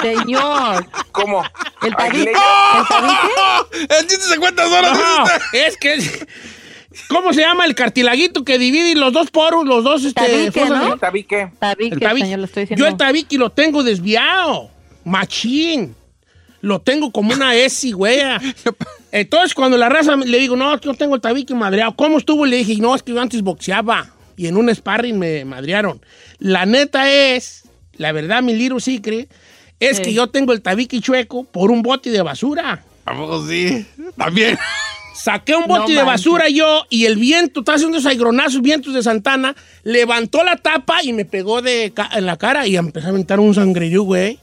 Señor. 0.00 0.86
¿Cómo? 1.10 1.42
¿El 1.82 1.96
tabique? 1.96 2.30
¿El 2.30 2.86
tabique? 2.88 3.96
El 3.98 4.06
chiste 4.06 4.24
se 4.28 4.36
cuenta 4.38 4.68
solo. 4.68 4.94
No, 4.94 5.24
es 5.52 5.76
que... 5.78 5.98
¿Cómo 7.08 7.32
se 7.32 7.40
llama 7.40 7.64
el 7.64 7.74
cartilaguito 7.74 8.44
que 8.44 8.58
divide 8.58 8.94
los 8.94 9.12
dos 9.12 9.30
poros, 9.30 9.64
los 9.66 9.82
dos, 9.84 10.04
este... 10.04 10.20
Tabique, 10.20 10.50
fosas 10.60 10.82
¿no? 10.84 10.90
de- 10.92 10.98
Tabique. 10.98 11.50
Tabique, 11.58 11.94
El 11.94 12.00
tabique. 12.00 12.24
señor, 12.26 12.38
lo 12.40 12.44
estoy 12.46 12.62
diciendo. 12.64 12.84
Yo 12.84 12.90
el 12.90 12.96
tabique 12.96 13.38
lo 13.38 13.50
tengo 13.50 13.82
desviado. 13.82 14.70
Machín. 15.04 15.94
Lo 16.60 16.80
tengo 16.80 17.10
como 17.10 17.32
una 17.34 17.54
S, 17.56 17.90
güey. 17.92 18.20
Entonces, 19.12 19.52
cuando 19.54 19.76
la 19.76 19.88
raza 19.88 20.14
le 20.16 20.38
digo, 20.38 20.56
no, 20.56 20.72
es 20.74 20.80
que 20.80 20.86
yo 20.86 20.94
tengo 20.94 21.14
el 21.16 21.20
tabique 21.20 21.54
madreado. 21.54 21.94
¿Cómo 21.96 22.18
estuvo? 22.18 22.46
Le 22.46 22.56
dije, 22.58 22.76
no, 22.80 22.94
es 22.94 23.02
que 23.02 23.12
yo 23.12 23.20
antes 23.20 23.42
boxeaba. 23.42 24.10
Y 24.36 24.46
en 24.46 24.56
un 24.56 24.72
sparring 24.74 25.18
me 25.18 25.44
madrearon. 25.44 26.00
La 26.38 26.64
neta 26.64 27.10
es, 27.12 27.64
la 27.96 28.12
verdad, 28.12 28.42
mi 28.42 28.54
little 28.54 28.80
secret, 28.80 29.28
es 29.80 29.96
Sí. 29.96 30.02
que 30.04 30.12
yo 30.14 30.28
tengo 30.28 30.52
el 30.52 30.62
tabique 30.62 31.00
chueco 31.00 31.44
por 31.44 31.70
un 31.72 31.82
bote 31.82 32.10
de 32.10 32.22
basura. 32.22 32.84
¿A 33.04 33.16
poco 33.16 33.44
sí? 33.48 33.84
También. 34.16 34.56
Saqué 35.14 35.54
un 35.54 35.66
bote 35.66 35.92
No 35.92 36.00
de 36.00 36.04
basura 36.04 36.48
yo 36.48 36.84
y 36.90 37.04
el 37.06 37.16
viento, 37.16 37.60
está 37.60 37.74
haciendo 37.74 37.98
esos 37.98 38.10
aigronazos, 38.10 38.62
vientos 38.62 38.94
de 38.94 39.02
Santana, 39.02 39.54
levantó 39.84 40.42
la 40.44 40.56
tapa 40.56 41.02
y 41.02 41.12
me 41.12 41.24
pegó 41.24 41.62
de 41.62 41.92
ca- 41.94 42.10
en 42.14 42.26
la 42.26 42.36
cara 42.36 42.66
y 42.66 42.76
empezó 42.76 43.06
a 43.08 43.10
aventar 43.10 43.38
un 43.40 43.54
sangrerío, 43.54 44.02
güey. 44.02 44.38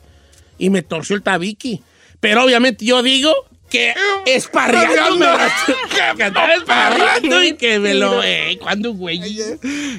Y 0.57 0.69
me 0.69 0.81
torció 0.81 1.15
el 1.15 1.21
tabique. 1.23 1.81
Pero 2.19 2.43
obviamente 2.43 2.85
yo 2.85 3.01
digo 3.01 3.33
que 3.69 3.93
esparreando 4.25 5.25
me 6.17 6.17
que 7.41 7.47
y 7.49 7.53
que 7.53 7.79
me 7.79 7.93
lo... 7.93 8.21
Eh, 8.23 8.57
¿Cuándo, 8.61 8.93
güey? 8.93 9.19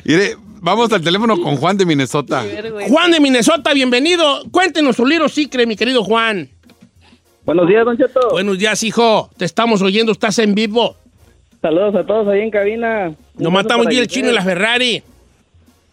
Mire, 0.05 0.37
vamos 0.61 0.93
al 0.93 1.01
teléfono 1.03 1.41
con 1.41 1.57
Juan 1.57 1.77
de 1.79 1.87
Minnesota. 1.87 2.45
Juan 2.89 3.11
de 3.11 3.21
Minnesota, 3.21 3.73
bienvenido. 3.73 4.45
Cuéntenos 4.51 4.97
su 4.97 5.07
libro 5.07 5.29
secret, 5.29 5.67
mi 5.67 5.77
querido 5.77 6.05
Juan. 6.05 6.51
Buenos 7.45 7.67
días, 7.69 7.85
Don 7.85 7.97
Cheto. 7.97 8.21
Buenos 8.31 8.59
días, 8.59 8.83
hijo. 8.83 9.31
Te 9.37 9.45
estamos 9.45 9.83
oyendo, 9.83 10.13
estás 10.13 10.39
en 10.39 10.55
vivo. 10.55 10.97
Saludos 11.61 11.95
a 11.95 12.05
todos 12.07 12.29
ahí 12.29 12.41
en 12.41 12.51
cabina. 12.51 13.13
Nos 13.37 13.53
matamos 13.53 13.87
bien 13.87 14.03
el 14.03 14.09
chino 14.09 14.31
y 14.31 14.33
la 14.33 14.43
Ferrari. 14.43 15.03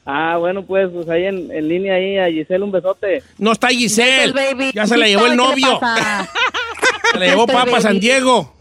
Ah, 0.06 0.38
bueno, 0.38 0.64
pues, 0.64 0.90
pues 0.94 1.10
ahí 1.10 1.26
en, 1.26 1.52
en 1.52 1.68
línea 1.68 1.96
ahí 1.96 2.18
a 2.18 2.28
Giselle 2.28 2.64
un 2.64 2.72
besote. 2.72 3.24
No 3.38 3.52
está 3.52 3.68
Giselle. 3.70 4.32
Baby. 4.32 4.72
Ya 4.74 4.88
se 4.88 4.96
la 4.98 5.08
llevó 5.08 5.26
el 5.26 5.32
¿Qué 5.32 5.38
le 5.38 5.44
novio. 5.44 5.80
pasa? 5.80 6.30
Se 7.14 7.20
la 7.20 7.26
llevó 7.26 7.48
Papa. 7.48 7.80
San 7.80 8.00
Diego. 8.02 8.54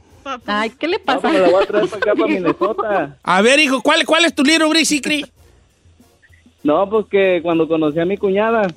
Ay, 0.46 0.70
¿qué 0.70 0.86
le 0.86 1.00
pasa? 1.00 1.20
pues 1.20 1.32
me 1.34 1.40
la 1.40 1.48
voy 1.50 1.62
a 1.62 1.66
traer 1.66 1.88
para 1.88 1.96
acá, 1.98 2.14
para 2.14 2.32
Minnesota. 2.32 3.16
A 3.24 3.42
ver, 3.42 3.58
hijo, 3.58 3.82
¿cuál, 3.82 4.04
cuál 4.06 4.24
es 4.24 4.34
tu 4.34 4.44
libro, 4.44 4.68
Brisicri? 4.68 5.24
No, 6.62 6.88
pues 6.88 7.06
que 7.10 7.40
cuando 7.42 7.66
conocí 7.66 7.98
a 7.98 8.04
mi 8.04 8.16
cuñada, 8.16 8.68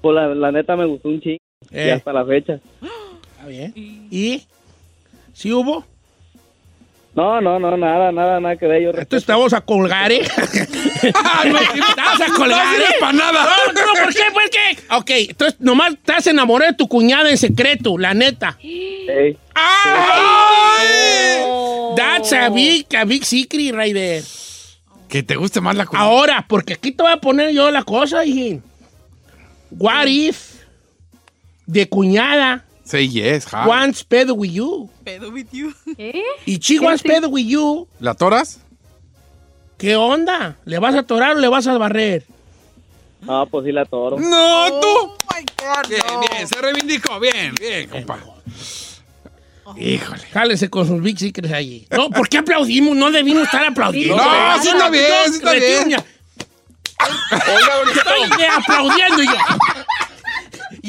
pues 0.00 0.14
la, 0.14 0.34
la 0.34 0.50
neta 0.52 0.74
me 0.76 0.84
gustó 0.86 1.08
un 1.08 1.20
chingo. 1.20 1.38
Y 1.70 1.76
Eh. 1.78 1.92
hasta 1.92 2.12
la 2.12 2.24
fecha. 2.24 2.58
Bien. 3.50 3.72
¿Y? 3.74 4.46
¿Sí 5.34 5.52
hubo? 5.52 5.84
No, 7.16 7.40
no, 7.40 7.58
no, 7.58 7.76
nada, 7.76 8.12
nada, 8.12 8.38
nada 8.38 8.56
que 8.56 8.68
ver. 8.68 8.82
Yo 8.82 8.90
Entonces 8.90 9.26
te 9.26 9.32
vamos 9.32 9.52
a 9.52 9.60
colgar, 9.60 10.12
¿eh? 10.12 10.20
te 11.00 11.12
vamos 11.12 12.20
a 12.20 12.32
colgar, 12.36 12.78
No 12.78 12.84
¿eh? 12.84 12.96
para 13.00 13.12
nada. 13.12 13.48
No, 13.66 13.72
no, 13.72 14.04
¿por 14.04 14.14
qué? 14.14 14.22
¿Por 14.32 14.48
qué? 14.50 14.78
Ok, 14.94 15.10
entonces 15.30 15.60
nomás 15.60 15.94
te 16.04 16.12
has 16.12 16.28
enamorado 16.28 16.70
de 16.70 16.76
tu 16.76 16.86
cuñada 16.86 17.28
en 17.28 17.38
secreto, 17.38 17.98
la 17.98 18.14
neta. 18.14 18.56
Ey, 18.62 19.36
¡Ay! 19.54 20.86
That's 21.96 22.32
a 22.32 22.48
big, 22.50 22.86
a 22.94 23.04
big 23.04 23.24
secret 23.24 23.74
there. 23.92 24.22
Que 25.08 25.24
te 25.24 25.34
guste 25.34 25.60
más 25.60 25.74
la 25.74 25.86
comida. 25.86 26.04
Ahora, 26.04 26.46
porque 26.48 26.74
aquí 26.74 26.92
te 26.92 27.02
voy 27.02 27.10
a 27.10 27.16
poner 27.16 27.50
yo 27.50 27.72
la 27.72 27.82
cosa, 27.82 28.24
hijín. 28.24 28.62
What 29.72 30.06
if 30.06 30.60
de 31.66 31.88
cuñada 31.88 32.64
Say 32.90 33.06
yes, 33.06 33.44
hi. 33.44 33.68
wants 33.68 34.02
pedo 34.02 34.34
with 34.34 34.50
you? 34.50 34.90
¿Qué? 35.04 36.24
Y 36.44 36.58
she 36.58 36.80
wants 36.80 37.04
pedo 37.04 37.28
with 37.28 37.46
you. 37.46 37.86
¿La 38.00 38.14
toras? 38.14 38.58
¿Qué 39.78 39.94
onda? 39.94 40.56
¿Le 40.64 40.80
vas 40.80 40.96
a 40.96 40.98
atorar 40.98 41.36
o 41.36 41.38
le 41.38 41.46
vas 41.46 41.68
a 41.68 41.78
barrer? 41.78 42.24
no, 43.20 43.46
pues 43.46 43.64
sí 43.64 43.70
la 43.70 43.84
toro. 43.84 44.18
No, 44.18 44.80
tú. 44.80 45.16
Bien, 45.88 46.02
bien, 46.32 46.48
se 46.48 46.60
reivindicó. 46.60 47.20
Bien, 47.20 47.54
bien, 47.54 47.88
compa. 47.88 48.18
Híjole. 49.76 50.22
Jálese 50.32 50.68
con 50.68 50.88
sus 50.88 51.00
big 51.00 51.16
secrets 51.16 51.52
allí. 51.52 51.86
No, 51.92 52.10
¿por 52.10 52.28
qué 52.28 52.38
aplaudimos? 52.38 52.96
No 52.96 53.12
debimos 53.12 53.44
estar 53.44 53.64
aplaudiendo. 53.66 54.16
No, 54.16 54.62
sí 54.62 54.68
está 54.68 54.90
bien, 54.90 55.06
sí 55.28 55.36
está 55.36 55.52
bien. 55.52 55.84
Oiga. 55.84 56.04
Estoy 57.94 58.36
de 58.36 58.46
aplaudiendo 58.48 59.22
yo. 59.22 59.38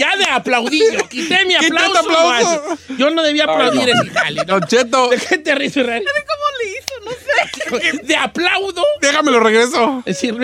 Ya 0.01 0.17
de 0.17 0.25
aplaudir 0.25 0.83
yo. 0.93 1.07
Quité 1.09 1.45
mi 1.45 1.53
aplauso. 1.53 2.63
Yo 2.97 3.11
no 3.11 3.21
debía 3.21 3.43
aplaudir 3.43 3.89
ese 3.89 4.09
jale. 4.09 4.41
¿no? 4.45 4.59
Don 4.59 4.67
Cheto, 4.67 5.09
¿De 5.09 5.17
qué 5.17 5.37
te 5.37 5.53
ríes, 5.53 5.73
Ferrari? 5.73 6.03
¿Cómo 6.03 6.45
le 6.57 6.69
hizo? 6.71 6.93
No 7.05 7.11
sé. 7.91 8.01
De 8.07 8.15
aplaudo. 8.15 8.81
déjame 8.99 9.31
lo 9.31 9.39
regreso. 9.39 10.01
Es 10.05 10.21
decir, 10.21 10.35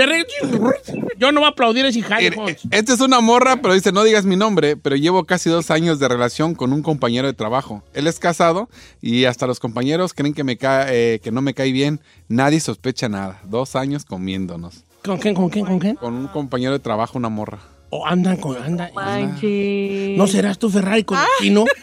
yo 1.18 1.32
no 1.32 1.40
voy 1.40 1.48
a 1.48 1.50
aplaudir 1.52 1.86
ese 1.86 2.04
jale. 2.04 2.36
Esta 2.70 2.94
es 2.94 3.00
una 3.00 3.20
morra, 3.20 3.58
pero 3.62 3.74
dice, 3.74 3.92
no 3.92 4.04
digas 4.04 4.26
mi 4.26 4.36
nombre, 4.36 4.78
pero 4.78 4.96
llevo 4.96 5.26
casi 5.26 5.50
dos 5.50 5.72
años 5.72 6.00
de 6.00 6.08
relación 6.08 6.54
con 6.54 6.72
un 6.72 6.84
compañero 6.84 7.28
de 7.28 7.34
trabajo. 7.34 7.84
Él 7.94 8.06
es 8.06 8.20
casado 8.20 8.70
y 9.02 9.26
hasta 9.26 9.48
los 9.48 9.60
compañeros 9.60 10.14
creen 10.14 10.34
que, 10.34 10.44
me 10.44 10.58
cae, 10.58 11.16
eh, 11.16 11.20
que 11.20 11.32
no 11.32 11.42
me 11.42 11.56
cae 11.56 11.72
bien. 11.72 12.00
Nadie 12.28 12.60
sospecha 12.60 13.10
nada. 13.10 13.42
Dos 13.46 13.76
años 13.76 14.06
comiéndonos. 14.06 14.84
¿Con 15.04 15.18
quién, 15.18 15.34
con 15.34 15.50
quién, 15.50 15.66
con 15.66 15.80
quién? 15.80 15.96
Con 15.96 16.14
un 16.14 16.28
compañero 16.28 16.74
de 16.74 16.80
trabajo, 16.80 17.18
una 17.18 17.30
morra. 17.30 17.60
O 17.90 18.06
andan 18.06 18.36
con... 18.38 18.62
Anda, 18.62 18.92
Manches. 18.94 20.18
¿No 20.18 20.28
serás 20.28 20.60
tú, 20.60 20.70
Ferrari, 20.70 21.04
con 21.04 21.18
el 21.18 21.26
chino? 21.40 21.66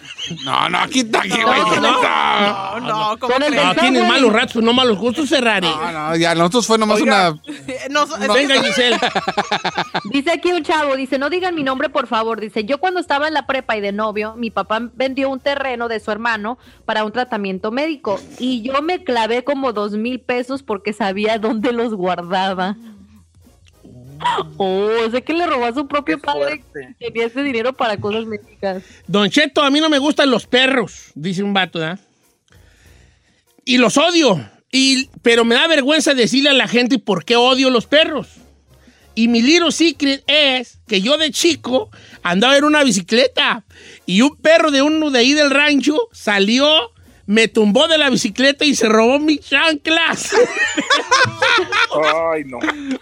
No, 0.42 0.70
no, 0.70 0.78
aquí 0.78 1.00
está, 1.00 1.18
aquí, 1.18 1.28
güey. 1.42 1.44
no, 1.44 1.80
No, 1.82 2.80
No, 2.80 2.80
no, 2.80 3.18
¿cómo 3.18 3.34
crees? 3.34 3.62
No, 3.62 3.74
tienes 3.74 4.08
malos 4.08 4.32
ratos, 4.32 4.62
no 4.62 4.72
malos 4.72 4.96
gustos, 4.96 5.28
Ferrari. 5.28 5.66
no, 5.68 5.92
no, 5.92 6.16
ya, 6.16 6.34
nosotros 6.34 6.66
fue 6.66 6.78
nomás 6.78 6.98
Oiga. 7.02 7.32
una... 7.32 7.42
No, 7.90 8.04
es- 8.04 8.32
Venga, 8.32 8.54
Giselle. 8.62 8.96
Dice 10.10 10.30
aquí 10.32 10.50
un 10.52 10.62
chavo, 10.62 10.96
dice, 10.96 11.18
no 11.18 11.28
digan 11.28 11.54
mi 11.54 11.62
nombre, 11.62 11.90
por 11.90 12.06
favor. 12.06 12.40
Dice, 12.40 12.64
yo 12.64 12.78
cuando 12.78 13.00
estaba 13.00 13.28
en 13.28 13.34
la 13.34 13.46
prepa 13.46 13.76
y 13.76 13.82
de 13.82 13.92
novio, 13.92 14.34
mi 14.36 14.50
papá 14.50 14.80
vendió 14.94 15.28
un 15.28 15.40
terreno 15.40 15.88
de 15.88 16.00
su 16.00 16.10
hermano 16.10 16.56
para 16.86 17.04
un 17.04 17.12
tratamiento 17.12 17.70
médico 17.70 18.18
y 18.38 18.62
yo 18.62 18.80
me 18.80 19.04
clavé 19.04 19.44
como 19.44 19.74
dos 19.74 19.92
mil 19.92 20.20
pesos 20.20 20.62
porque 20.62 20.94
sabía 20.94 21.38
dónde 21.38 21.72
los 21.72 21.92
guardaba. 21.92 22.76
Oh, 24.56 25.10
sé 25.10 25.22
que 25.22 25.32
le 25.32 25.46
robó 25.46 25.64
a 25.64 25.74
su 25.74 25.86
propio 25.86 26.16
Qué 26.16 26.22
padre 26.22 26.64
que 26.72 26.94
tenía 27.06 27.26
ese 27.26 27.42
dinero 27.42 27.72
para 27.72 27.96
cosas 27.96 28.26
médicas. 28.26 28.82
Don 29.06 29.28
Cheto, 29.30 29.62
a 29.62 29.70
mí 29.70 29.80
no 29.80 29.88
me 29.88 29.98
gustan 29.98 30.30
los 30.30 30.46
perros, 30.46 31.12
dice 31.14 31.42
un 31.42 31.52
vato, 31.52 31.78
¿verdad? 31.78 31.98
Y 33.64 33.78
los 33.78 33.96
odio. 33.96 34.48
Y, 34.70 35.08
pero 35.22 35.44
me 35.44 35.54
da 35.54 35.68
vergüenza 35.68 36.14
decirle 36.14 36.50
a 36.50 36.54
la 36.54 36.66
gente 36.66 36.98
por 36.98 37.24
qué 37.24 37.36
odio 37.36 37.70
los 37.70 37.86
perros. 37.86 38.28
Y 39.14 39.28
mi 39.28 39.40
little 39.40 39.70
secret 39.70 40.24
es 40.26 40.80
que 40.88 41.00
yo 41.00 41.16
de 41.16 41.30
chico 41.30 41.90
andaba 42.22 42.56
en 42.56 42.64
una 42.64 42.82
bicicleta 42.82 43.64
y 44.06 44.22
un 44.22 44.36
perro 44.36 44.72
de 44.72 44.82
uno 44.82 45.10
de 45.10 45.20
ahí 45.20 45.32
del 45.34 45.50
rancho 45.50 45.96
salió, 46.12 46.90
me 47.26 47.48
tumbó 47.48 47.88
de 47.88 47.98
la 47.98 48.10
bicicleta 48.10 48.64
y 48.64 48.74
se 48.74 48.88
robó 48.88 49.18
mis 49.18 49.40
chanclas. 49.40 50.34
Ay, 52.32 52.44
no. 52.44 52.58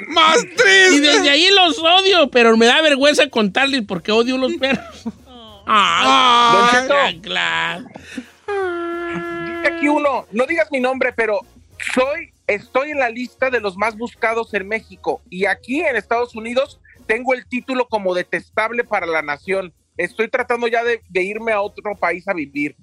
¡Más 0.09 0.45
y 0.45 0.55
triste! 0.55 1.01
desde 1.01 1.31
ahí 1.31 1.49
los 1.51 1.79
odio, 1.79 2.31
pero 2.31 2.57
me 2.57 2.67
da 2.67 2.81
vergüenza 2.83 3.29
contarles 3.29 3.83
por 3.83 4.03
qué 4.03 4.13
odio 4.13 4.39
los 4.39 4.53
perros. 4.55 5.05
¡Ah! 5.67 6.85
Chanclas! 6.87 7.85
Dice 8.47 9.69
aquí 9.69 9.89
uno, 9.89 10.27
no 10.31 10.47
digas 10.47 10.69
mi 10.71 10.81
nombre, 10.81 11.13
pero 11.13 11.41
soy 11.95 12.33
estoy 12.47 12.91
en 12.91 12.99
la 12.99 13.09
lista 13.09 13.51
de 13.51 13.61
los 13.61 13.77
más 13.77 13.97
buscados 13.97 14.53
en 14.55 14.69
México 14.69 15.23
y 15.31 15.47
aquí 15.47 15.81
en 15.81 15.97
Estados 15.97 16.35
Unidos 16.35 16.81
tengo 17.07 17.35
el 17.35 17.47
título 17.47 17.89
como 17.89 18.15
detestable 18.15 18.85
para 18.85 19.07
la 19.07 19.23
nación. 19.23 19.73
Estoy 19.97 20.29
tratando 20.29 20.69
ya 20.69 20.85
de, 20.85 21.03
de 21.09 21.23
irme 21.23 21.53
a 21.53 21.61
otro 21.61 21.95
país 21.97 22.27
a 22.29 22.33
vivir. 22.33 22.77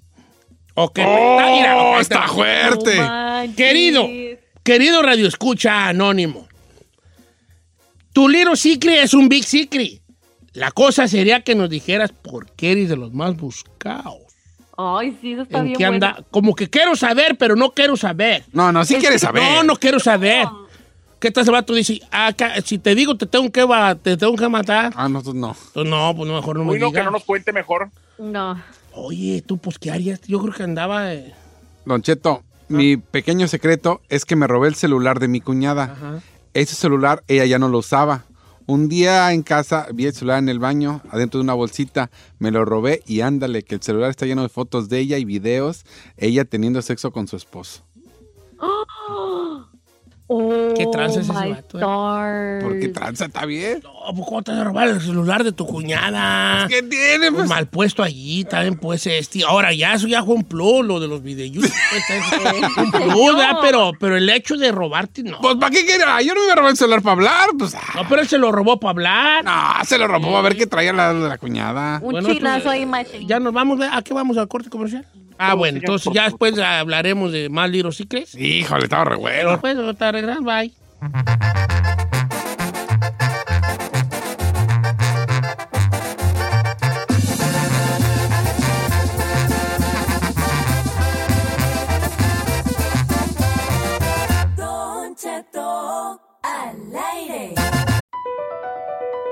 Ok. 0.82 0.98
¡Oh, 1.04 1.38
Ah, 1.40 1.46
mira, 1.50 2.00
está 2.00 2.26
fuerte! 2.28 2.96
No. 2.96 3.42
Querido, 3.56 4.08
querido 4.62 5.02
Radio 5.02 5.26
Escucha 5.26 5.88
Anónimo, 5.88 6.48
tu 8.12 8.28
Little 8.28 8.56
Secret 8.56 9.04
es 9.04 9.14
un 9.14 9.28
Big 9.28 9.44
Secret. 9.44 10.00
La 10.52 10.70
cosa 10.72 11.06
sería 11.06 11.42
que 11.42 11.54
nos 11.54 11.70
dijeras 11.70 12.10
por 12.12 12.50
qué 12.52 12.72
eres 12.72 12.88
de 12.88 12.96
los 12.96 13.12
más 13.12 13.36
buscados. 13.36 14.16
Ay, 14.76 15.16
sí, 15.20 15.32
eso 15.34 15.42
está 15.42 15.58
¿En 15.58 15.64
bien 15.66 15.76
qué 15.76 15.86
bueno. 15.88 16.06
anda? 16.06 16.24
Como 16.30 16.54
que 16.54 16.68
quiero 16.68 16.96
saber, 16.96 17.36
pero 17.38 17.54
no 17.54 17.70
quiero 17.72 17.96
saber. 17.96 18.44
No, 18.52 18.72
no, 18.72 18.84
sí 18.84 18.94
Es 18.94 19.00
quieres 19.00 19.20
que 19.20 19.26
saber. 19.26 19.42
No, 19.42 19.62
no 19.62 19.76
quiero 19.76 20.00
saber. 20.00 20.46
¿Qué 21.20 21.30
tal 21.30 21.42
ese 21.42 21.50
vato 21.52 21.74
dice? 21.74 22.00
Ah, 22.10 22.32
ca- 22.34 22.58
si 22.62 22.78
te 22.78 22.94
digo 22.94 23.14
te 23.16 23.26
tengo 23.26 23.52
que, 23.52 23.62
va- 23.62 23.94
te 23.94 24.16
tengo 24.16 24.34
que 24.36 24.48
matar. 24.48 24.92
Ah, 24.96 25.08
no, 25.08 25.22
tú 25.22 25.34
no. 25.34 25.54
Pues 25.74 25.86
no, 25.86 26.16
pues 26.16 26.26
no, 26.28 26.36
mejor 26.36 26.56
no 26.56 26.64
me 26.64 26.72
Uy, 26.72 26.78
no, 26.78 26.90
que 26.92 27.02
no 27.02 27.10
nos 27.10 27.24
cuente 27.24 27.52
mejor. 27.52 27.90
No. 28.18 28.60
Oye, 29.02 29.42
tú, 29.42 29.56
pues, 29.56 29.78
¿qué 29.78 29.90
harías? 29.90 30.20
Yo 30.26 30.40
creo 30.40 30.52
que 30.52 30.62
andaba... 30.62 31.14
eh, 31.14 31.32
Don 31.86 32.02
Cheto, 32.02 32.42
mi 32.68 32.98
pequeño 32.98 33.48
secreto 33.48 34.02
es 34.10 34.26
que 34.26 34.36
me 34.36 34.46
robé 34.46 34.68
el 34.68 34.74
celular 34.74 35.20
de 35.20 35.26
mi 35.26 35.40
cuñada. 35.40 36.22
Ese 36.52 36.74
celular 36.74 37.24
ella 37.26 37.46
ya 37.46 37.58
no 37.58 37.70
lo 37.70 37.78
usaba. 37.78 38.24
Un 38.66 38.88
día 38.88 39.32
en 39.32 39.42
casa 39.42 39.86
vi 39.94 40.04
el 40.06 40.12
celular 40.12 40.38
en 40.38 40.50
el 40.50 40.58
baño, 40.58 41.00
adentro 41.10 41.38
de 41.38 41.44
una 41.44 41.54
bolsita, 41.54 42.10
me 42.38 42.50
lo 42.50 42.64
robé 42.66 43.02
y 43.06 43.22
ándale, 43.22 43.62
que 43.62 43.74
el 43.76 43.82
celular 43.82 44.10
está 44.10 44.26
lleno 44.26 44.42
de 44.42 44.50
fotos 44.50 44.90
de 44.90 44.98
ella 44.98 45.16
y 45.16 45.24
videos, 45.24 45.84
ella 46.18 46.44
teniendo 46.44 46.82
sexo 46.82 47.10
con 47.10 47.26
su 47.26 47.36
esposo. 47.36 47.82
Oh, 48.60 48.84
¿Qué 50.76 50.86
tranza 50.92 51.20
es 51.20 51.28
ese 51.28 51.32
vato, 51.50 51.78
eh? 52.24 52.58
¿Por 52.62 52.78
qué 52.78 52.88
tranza? 52.88 53.24
¿Está 53.24 53.44
bien? 53.46 53.80
No, 53.82 54.14
pues, 54.14 54.28
¿cómo 54.28 54.42
te 54.42 54.52
vas 54.52 54.60
a 54.60 54.64
robar 54.64 54.88
el 54.88 55.00
celular 55.00 55.42
de 55.42 55.50
tu 55.52 55.66
cuñada? 55.66 56.66
¿Qué 56.68 56.82
tiene? 56.82 57.30
Pues 57.30 57.32
Pues, 57.32 57.48
mal 57.48 57.66
puesto 57.66 58.02
allí, 58.04 58.44
también 58.44 58.76
pues 58.76 59.06
este. 59.06 59.42
Ahora 59.44 59.72
ya 59.72 59.94
eso 59.94 60.06
ya 60.06 60.22
fue 60.22 60.34
un 60.34 60.44
plus, 60.44 60.86
lo 60.86 61.00
de 61.00 61.08
los 61.08 61.22
videos. 61.22 61.64
un 62.76 62.90
plus, 62.92 63.36
¿verdad? 63.36 63.58
pero, 63.60 63.92
pero 63.98 64.16
el 64.16 64.28
hecho 64.28 64.56
de 64.56 64.70
robarte, 64.70 65.22
no. 65.22 65.40
pues, 65.40 65.56
¿para 65.56 65.70
qué 65.70 65.84
quiere? 65.84 66.04
Ah, 66.06 66.22
Yo 66.22 66.34
no 66.34 66.40
me 66.40 66.44
iba 66.46 66.52
a 66.52 66.56
robar 66.56 66.70
el 66.70 66.76
celular 66.76 67.02
para 67.02 67.12
hablar. 67.12 67.48
Pues, 67.58 67.74
ah, 67.74 67.80
No, 67.96 68.08
pero 68.08 68.22
él 68.22 68.28
se 68.28 68.38
lo 68.38 68.52
robó 68.52 68.78
para 68.78 68.90
hablar. 68.90 69.44
no, 69.44 69.84
se 69.84 69.98
lo 69.98 70.06
robó 70.06 70.36
a 70.36 70.42
ver 70.42 70.56
qué 70.56 70.66
traía 70.66 70.92
la, 70.92 71.12
la 71.12 71.38
cuñada. 71.38 71.98
Un 72.02 72.12
Bueno, 72.12 72.32
chinazo 72.32 72.70
ahí, 72.70 72.82
eh, 72.82 72.86
macho. 72.86 73.10
Ya 73.26 73.40
nos 73.40 73.52
vamos, 73.52 73.80
¿a 73.90 74.00
qué 74.02 74.14
vamos 74.14 74.36
al 74.38 74.46
corte 74.48 74.70
comercial? 74.70 75.06
Ah, 75.42 75.54
bueno, 75.54 75.78
entonces 75.78 76.12
ya 76.12 76.24
después 76.24 76.58
hablaremos 76.58 77.32
de 77.32 77.48
más 77.48 77.70
Little 77.70 77.92
Secrets. 77.92 78.34
Híjole, 78.34 78.84
estaba 78.84 79.06
re 79.06 79.16
bueno. 79.16 79.52
Después, 79.52 79.74
ahorita 79.74 80.12
regresamos, 80.12 80.44
bye. 80.44 80.70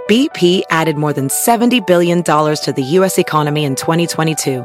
BP 0.09 0.63
added 0.71 0.97
more 0.97 1.13
than 1.13 1.29
$70 1.29 1.87
billion 1.87 2.23
to 2.23 2.73
the 2.75 2.83
U.S. 2.97 3.19
economy 3.19 3.67
in 3.67 3.75
2022 3.75 4.65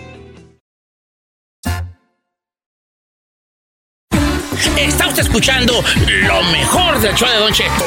escuchando 5.31 5.81
lo 6.27 6.43
mejor 6.51 6.99
del 6.99 7.15
show 7.15 7.29
de 7.29 7.37
Don 7.37 7.53
Cheto. 7.53 7.85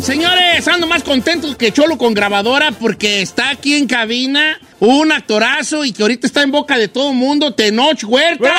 Señores, 0.00 0.66
ando 0.68 0.86
más 0.86 1.02
contento 1.02 1.54
que 1.58 1.70
Cholo 1.70 1.98
con 1.98 2.14
grabadora 2.14 2.72
porque 2.72 3.20
está 3.20 3.50
aquí 3.50 3.76
en 3.76 3.86
cabina 3.86 4.58
un 4.80 5.12
actorazo 5.12 5.84
y 5.84 5.92
que 5.92 6.00
ahorita 6.00 6.26
está 6.26 6.40
en 6.40 6.50
boca 6.50 6.78
de 6.78 6.88
todo 6.88 7.10
el 7.10 7.16
mundo, 7.16 7.52
Tenoch 7.52 8.04
Huerta. 8.04 8.54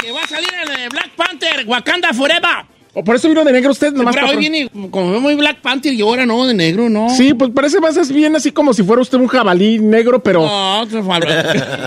Que 0.00 0.12
va 0.12 0.22
a 0.22 0.28
salir 0.28 0.50
en 0.64 0.80
el 0.80 0.88
Black 0.90 1.10
Panther, 1.16 1.64
Wakanda 1.66 2.12
Forever. 2.12 2.77
¿O 2.98 3.04
por 3.04 3.14
eso 3.14 3.28
vino 3.28 3.44
de 3.44 3.52
negro 3.52 3.70
usted? 3.70 3.92
Nomás 3.92 4.12
Pero 4.12 4.30
hoy 4.30 4.38
viene 4.38 4.68
como 4.90 5.20
muy 5.20 5.36
Black 5.36 5.60
Panther 5.60 5.92
y 5.92 6.00
ahora 6.00 6.26
no, 6.26 6.44
de 6.44 6.52
negro, 6.52 6.90
¿no? 6.90 7.08
Sí, 7.16 7.32
pues 7.32 7.52
parece 7.54 7.78
más 7.78 7.96
es 7.96 8.10
bien 8.10 8.34
así 8.34 8.50
como 8.50 8.74
si 8.74 8.82
fuera 8.82 9.00
usted 9.00 9.18
un 9.18 9.28
jabalí 9.28 9.78
negro, 9.78 10.20
pero... 10.20 10.44
No. 10.44 10.84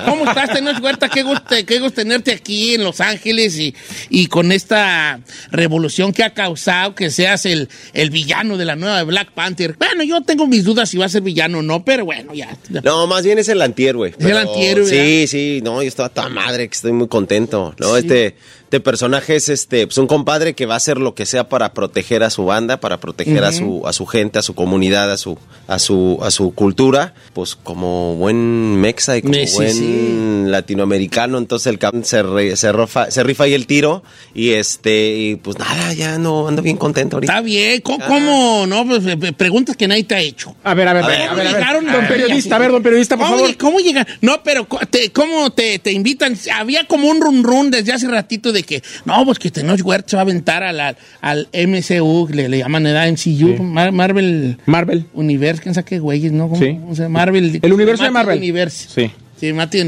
¿Cómo 0.06 0.24
estás, 0.26 0.54
Tenoch 0.54 0.82
Huerta? 0.82 1.10
Qué 1.10 1.24
gusto, 1.24 1.54
qué 1.68 1.80
gusto 1.80 1.96
tenerte 1.96 2.32
aquí 2.32 2.76
en 2.76 2.86
Los 2.86 3.02
Ángeles 3.02 3.60
y, 3.60 3.76
y 4.10 4.28
con 4.28 4.54
esta 4.54 5.20
revolución 5.52 6.14
que 6.14 6.24
ha 6.24 6.34
causado 6.34 6.96
que 6.96 7.10
seas 7.10 7.46
el, 7.46 7.68
el 7.92 8.10
villano 8.10 8.56
de 8.56 8.64
la 8.64 8.78
nueva 8.78 9.04
Black 9.04 9.32
Panther. 9.32 9.76
Bueno, 9.78 10.04
yo 10.04 10.22
tengo 10.22 10.48
mis 10.48 10.64
dudas 10.64 10.90
si 10.90 10.98
va 10.98 11.08
a 11.08 11.10
ser 11.10 11.24
villano 11.24 11.60
o 11.60 11.62
no, 11.62 11.84
pero 11.84 12.06
bueno, 12.06 12.34
ya. 12.34 12.58
No, 12.86 13.06
más 13.08 13.26
bien 13.26 13.38
es 13.38 13.50
el 13.50 13.62
antier, 13.62 13.98
güey. 13.98 14.14
Es 14.18 14.26
el 14.26 14.38
antier. 14.38 14.86
Sí, 14.86 15.28
sí, 15.28 15.60
no, 15.62 15.82
yo 15.84 15.90
estaba 15.90 16.08
tan 16.08 16.34
madre 16.34 16.70
que 16.70 16.74
estoy 16.74 16.94
muy 16.94 17.10
contento. 17.10 17.76
No, 17.80 17.98
este, 17.98 18.38
este 18.72 18.80
personaje 18.80 19.36
es 19.36 19.50
este, 19.50 19.86
pues 19.86 19.98
un 19.98 20.08
compadre 20.08 20.54
que 20.54 20.66
va 20.66 20.76
a 20.76 20.78
hacer 20.78 20.98
lo 20.98 21.14
que 21.14 21.26
sea 21.26 21.50
para 21.50 21.74
proteger 21.74 22.24
a 22.24 22.30
su 22.30 22.46
banda, 22.46 22.80
para 22.80 23.02
proteger 23.02 23.44
a 23.44 23.52
su, 23.52 23.86
a 23.86 23.92
su 23.92 24.06
gente, 24.06 24.40
a 24.40 24.42
su 24.42 24.56
comunidad, 24.56 25.12
a 25.12 25.18
su, 25.18 25.38
a 25.68 25.78
su, 25.78 26.20
a 26.24 26.32
su 26.32 26.54
cultura, 26.56 27.14
pues 27.34 27.56
como 27.58 28.16
buen 28.16 28.80
mexa 28.80 29.18
y 29.18 29.24
como 29.24 29.34
Sí, 29.34 29.46
buen 29.56 29.74
sí. 29.74 30.44
latinoamericano, 30.50 31.38
entonces 31.38 31.68
el 31.68 31.80
cabrón 31.80 32.06
se, 32.06 32.24
re- 32.24 32.56
se, 32.56 32.72
rofa- 32.72 33.12
se 33.12 33.24
rifa 33.24 33.44
ahí 33.44 33.54
el 33.56 33.68
tiro 33.68 34.04
y 34.34 34.52
este, 34.52 35.18
y 35.18 35.36
pues 35.36 35.60
nada, 35.60 35.92
ya 35.92 36.18
no, 36.18 36.48
ando 36.48 36.62
bien 36.62 36.78
contento 36.78 37.18
ahorita. 37.18 37.34
Está 37.34 37.42
bien, 37.44 37.82
¿cómo? 37.82 38.06
cómo? 38.08 38.66
No, 38.68 38.88
pues, 38.88 39.06
eh, 39.06 39.18
eh, 39.22 39.34
preguntas 39.34 39.76
que 39.76 39.90
nadie 39.90 40.06
te 40.06 40.16
ha 40.16 40.22
hecho. 40.22 40.56
A 40.64 40.74
ver, 40.76 40.88
a 40.88 40.94
ver, 40.94 41.04
A 41.04 41.08
ver, 41.10 41.22
a 41.24 41.28
¿Cómo 41.28 41.36
ver, 41.36 41.48
a 41.48 41.52
ver. 41.52 41.60
llegaron 41.60 41.92
Don 41.92 42.08
periodista, 42.08 42.56
a 42.56 42.60
ver, 42.60 42.72
don 42.72 42.82
periodista, 42.84 43.18
por 43.18 43.26
¿Cómo, 43.26 43.38
favor. 43.40 43.58
¿Cómo 43.58 43.80
llegan? 43.82 44.08
No, 44.22 44.42
pero 44.44 44.66
te- 44.90 45.12
¿cómo 45.12 45.52
te, 45.52 45.78
te 45.80 45.92
invitan? 45.92 46.38
Había 46.56 46.88
como 46.88 47.10
un 47.10 47.20
run 47.20 47.44
run 47.44 47.70
desde 47.70 47.92
hace 47.92 48.08
ratito 48.08 48.54
de 48.54 48.61
que, 48.64 48.82
no, 49.06 49.24
pues 49.26 49.40
que 49.40 49.52
Tenoch 49.52 49.80
Huerta 49.84 50.10
se 50.10 50.16
va 50.16 50.22
a 50.22 50.24
aventar 50.24 50.64
a 50.64 50.72
la- 50.72 50.96
al 51.22 51.48
MCU, 51.54 52.28
le, 52.32 52.50
le 52.50 52.58
llaman 52.60 52.86
edad 52.88 53.08
MCU, 53.08 53.62
Mar- 53.64 53.92
Marvel 53.92 54.58
Marvel. 54.66 55.06
Universe, 55.14 55.62
quién 55.62 55.74
sabe 55.76 55.86
qué 55.86 56.00
güeyes, 56.00 56.32
¿no? 56.32 56.50
¿Cómo- 56.50 56.62
Sí. 56.62 56.78
cómo 56.80 56.96
se? 56.96 57.08
Marvel. 57.08 57.60
El 57.62 57.74
universo 57.74 58.04
de 58.04 58.12
Marvel. 58.12 58.38
Universe. 58.38 58.88
Sí. 58.94 59.12
Sí, 59.42 59.52
Mate. 59.54 59.82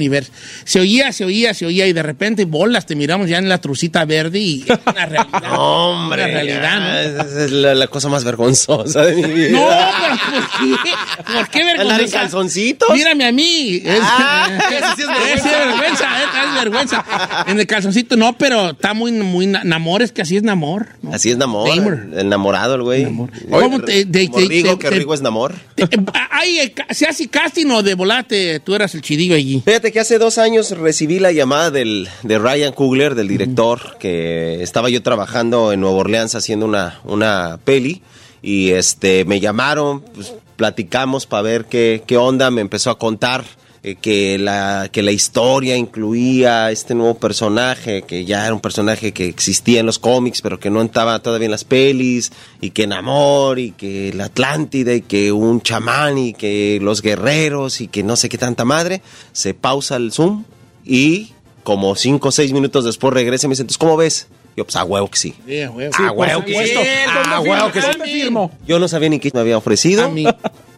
Se 0.66 0.80
oía, 0.80 1.12
se 1.14 1.24
oía, 1.26 1.54
se 1.54 1.66
oía 1.66 1.86
y 1.88 1.94
de 1.94 2.02
repente 2.04 2.46
bolas, 2.46 2.86
te 2.88 2.96
miramos 2.96 3.30
ya 3.30 3.38
en 3.38 3.48
la 3.48 3.62
trucita 3.62 4.04
verde 4.06 4.40
y 4.40 4.66
es 4.68 4.80
una 4.86 5.06
realidad. 5.06 5.42
No, 5.44 5.92
hombre. 5.92 6.24
Una 6.24 6.34
realidad, 6.34 6.80
¿no? 6.80 7.24
Esa 7.24 7.46
es 7.46 7.52
la, 7.52 7.76
la 7.76 7.88
cosa 7.88 8.10
más 8.10 8.24
vergonzosa 8.24 9.04
de 9.06 9.16
mi 9.16 9.24
vida. 9.32 9.52
No, 9.52 9.68
pero 10.02 10.16
¿por 10.42 10.84
qué? 10.84 11.34
¿Por 11.34 11.50
qué 11.50 11.60
¿Andar 11.62 11.82
en 11.82 11.88
vergüenza? 11.88 12.20
calzoncitos? 12.20 12.90
Mírame 12.94 13.26
a 13.28 13.32
mí. 13.32 13.82
Es, 13.86 14.00
Ah, 14.02 14.50
es- 14.72 14.78
ese 14.78 14.96
sí 14.96 15.02
es 15.04 15.08
vergüenza. 15.08 15.50
es 15.62 15.68
vergüenza, 15.68 16.06
eh, 16.06 16.26
es 16.48 16.54
vergüenza. 16.64 17.06
En 17.48 17.60
el 17.60 17.68
calzoncito 17.68 18.16
no, 18.18 18.38
pero 18.38 18.72
está 18.72 18.94
muy, 18.96 19.12
muy 19.12 19.46
na- 19.48 19.64
namor, 19.64 20.02
es 20.02 20.12
que 20.12 20.24
así 20.24 20.36
es 20.36 20.44
namor. 20.44 20.88
¿no? 21.02 21.14
Así 21.14 21.30
es 21.30 21.38
Namor. 21.38 21.70
Gamer. 21.70 22.08
El 22.14 22.20
enamorado, 22.28 22.76
el 22.76 22.82
güey. 22.84 23.04
¿Cómo 23.06 23.80
te- 23.82 24.06
de- 24.06 24.28
te- 24.30 24.48
Rigo, 24.48 24.72
te- 24.78 24.80
que 24.80 24.90
te- 24.90 24.96
Rigo 24.96 25.14
es 25.14 25.22
Namor. 25.22 25.54
Te- 25.76 25.84
eh, 25.84 25.88
eh, 26.46 26.74
¿Se 26.92 27.06
hace 27.06 27.28
casting 27.28 27.68
o 27.68 27.84
de 27.84 27.94
volate? 27.94 28.60
Tú 28.62 28.74
eras 28.76 28.96
el 28.96 29.02
chidillo 29.02 29.36
Fíjate 29.66 29.92
que 29.92 30.00
hace 30.00 30.18
dos 30.18 30.38
años 30.38 30.72
recibí 30.72 31.20
la 31.20 31.32
llamada 31.32 31.72
del, 31.72 32.10
de 32.24 32.40
Ryan 32.40 32.74
Coogler, 32.74 33.16
del 33.16 33.28
director, 33.28 33.98
que 34.00 34.62
estaba 34.62 34.90
yo 34.90 35.02
trabajando 35.02 35.72
en 35.72 35.82
Nueva 35.82 35.98
Orleans 35.98 36.36
haciendo 36.36 36.66
una, 36.66 37.00
una 37.04 37.60
peli. 37.64 38.02
Y 38.42 38.72
este 38.72 39.26
me 39.26 39.40
llamaron, 39.40 40.02
pues, 40.02 40.34
platicamos 40.56 41.26
para 41.26 41.44
ver 41.44 41.66
qué, 41.66 42.04
qué 42.06 42.18
onda. 42.18 42.52
Me 42.52 42.62
empezó 42.62 42.90
a 42.90 42.98
contar 42.98 43.46
eh, 43.86 43.96
que, 43.96 44.38
la, 44.38 44.88
que 44.90 45.04
la 45.04 45.12
historia 45.12 45.76
incluía 45.76 46.72
este 46.72 46.96
nuevo 46.96 47.16
personaje, 47.16 48.04
que 48.04 48.24
ya 48.24 48.46
era 48.46 48.54
un 48.54 48.62
personaje 48.62 49.12
que 49.12 49.28
existía 49.28 49.82
en 49.82 49.86
los 49.86 50.00
cómics, 50.00 50.42
pero 50.42 50.58
que 50.58 50.70
no 50.70 50.82
estaba 50.82 51.20
todavía 51.20 51.48
en 51.48 51.52
las 51.52 51.66
pelis, 51.66 52.32
y 52.62 52.70
que 52.70 52.88
Namor, 52.88 53.60
y 53.60 53.72
que 53.72 54.14
la 54.14 54.26
Atlántida, 54.26 54.94
y 54.94 55.02
que 55.02 55.34
un 55.34 55.62
chamán, 55.62 56.18
y 56.18 56.34
que 56.34 56.80
los 56.82 57.02
guerreros, 57.02 57.82
y 57.82 57.90
que 57.90 58.04
no 58.04 58.16
sé 58.16 58.30
qué 58.30 58.38
tanta 58.38 58.64
madre. 58.64 59.02
Se 59.34 59.54
pausa 59.54 59.98
el 59.98 60.14
Zoom 60.14 60.46
y 60.86 61.34
como 61.64 61.96
cinco 61.96 62.30
o 62.30 62.32
seis 62.32 62.54
minutos 62.54 62.86
después 62.86 63.14
regresa 63.14 63.48
y 63.48 63.50
me 63.50 63.52
dice, 63.52 63.64
entonces, 63.64 63.78
¿cómo 63.78 63.98
ves? 63.98 64.28
Yo, 64.56 64.64
pues, 64.64 64.76
a 64.76 64.84
huevo 64.86 65.10
que 65.10 65.18
sí. 65.18 65.34
Sí, 65.46 65.66
güey. 65.66 65.90
Ah, 65.98 66.12
huevo 66.12 66.46
que 66.46 66.68
sí. 66.68 66.74
Ah, 67.08 67.42
huevo 67.42 67.72
que 67.72 67.82
sí. 67.82 68.30
Yo 68.68 68.80
no 68.80 68.88
sabía 68.88 69.10
ni 69.10 69.20
qué 69.20 69.32
me 69.34 69.40
había 69.40 69.58
ofrecido. 69.58 70.06
A 70.06 70.10
mí. 70.10 70.26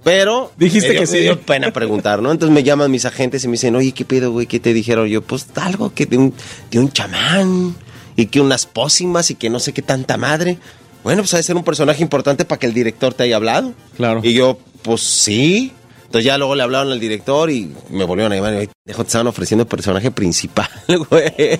Pero 0.06 0.52
Dijiste 0.56 0.92
dio- 0.92 1.00
que 1.02 1.08
sí. 1.08 1.14
Me 1.16 1.22
dio 1.22 1.42
pena 1.42 1.72
preguntar, 1.74 2.22
¿no? 2.22 2.32
Entonces 2.32 2.54
me 2.54 2.62
llaman 2.64 2.92
mis 2.92 3.06
agentes 3.06 3.44
y 3.44 3.48
me 3.48 3.54
dicen, 3.54 3.76
oye, 3.76 3.92
¿qué 3.92 4.06
pedo, 4.06 4.32
güey? 4.32 4.46
¿Qué 4.46 4.60
te 4.60 4.72
dijeron? 4.72 5.08
Yo, 5.08 5.24
pues 5.24 5.48
algo 5.56 5.94
que 5.96 6.06
de 6.06 6.18
un, 6.18 6.34
de 6.70 6.80
un 6.80 6.92
chamán 6.92 7.76
y 8.16 8.28
que 8.28 8.40
unas 8.40 8.68
pócimas 8.68 9.32
y 9.32 9.36
que 9.36 9.50
no 9.50 9.60
sé 9.60 9.74
qué 9.74 9.82
tanta 9.82 10.16
madre. 10.16 10.60
Bueno, 11.04 11.24
pues 11.24 11.34
ha 11.34 11.38
de 11.38 11.44
ser 11.44 11.56
un 11.56 11.64
personaje 11.64 12.04
importante 12.04 12.46
para 12.46 12.60
que 12.60 12.68
el 12.68 12.74
director 12.76 13.16
te 13.16 13.24
haya 13.24 13.36
hablado. 13.38 13.74
Claro. 13.98 14.22
Y 14.24 14.34
yo, 14.34 14.60
pues 14.84 15.02
sí. 15.02 15.72
Entonces 16.16 16.28
ya 16.32 16.38
luego 16.38 16.56
le 16.56 16.64
hablaron 16.64 16.94
al 16.94 17.00
director 17.02 17.52
y 17.52 17.70
me 17.90 18.06
volvieron 18.06 18.32
a 18.32 18.36
llamar 18.38 18.54
y 18.64 18.70
"Dejo, 18.86 19.04
te 19.04 19.08
estaban 19.10 19.28
ofreciendo 19.28 19.64
el 19.64 19.68
personaje 19.68 20.12
principal, 20.12 20.70
güey. 20.88 21.60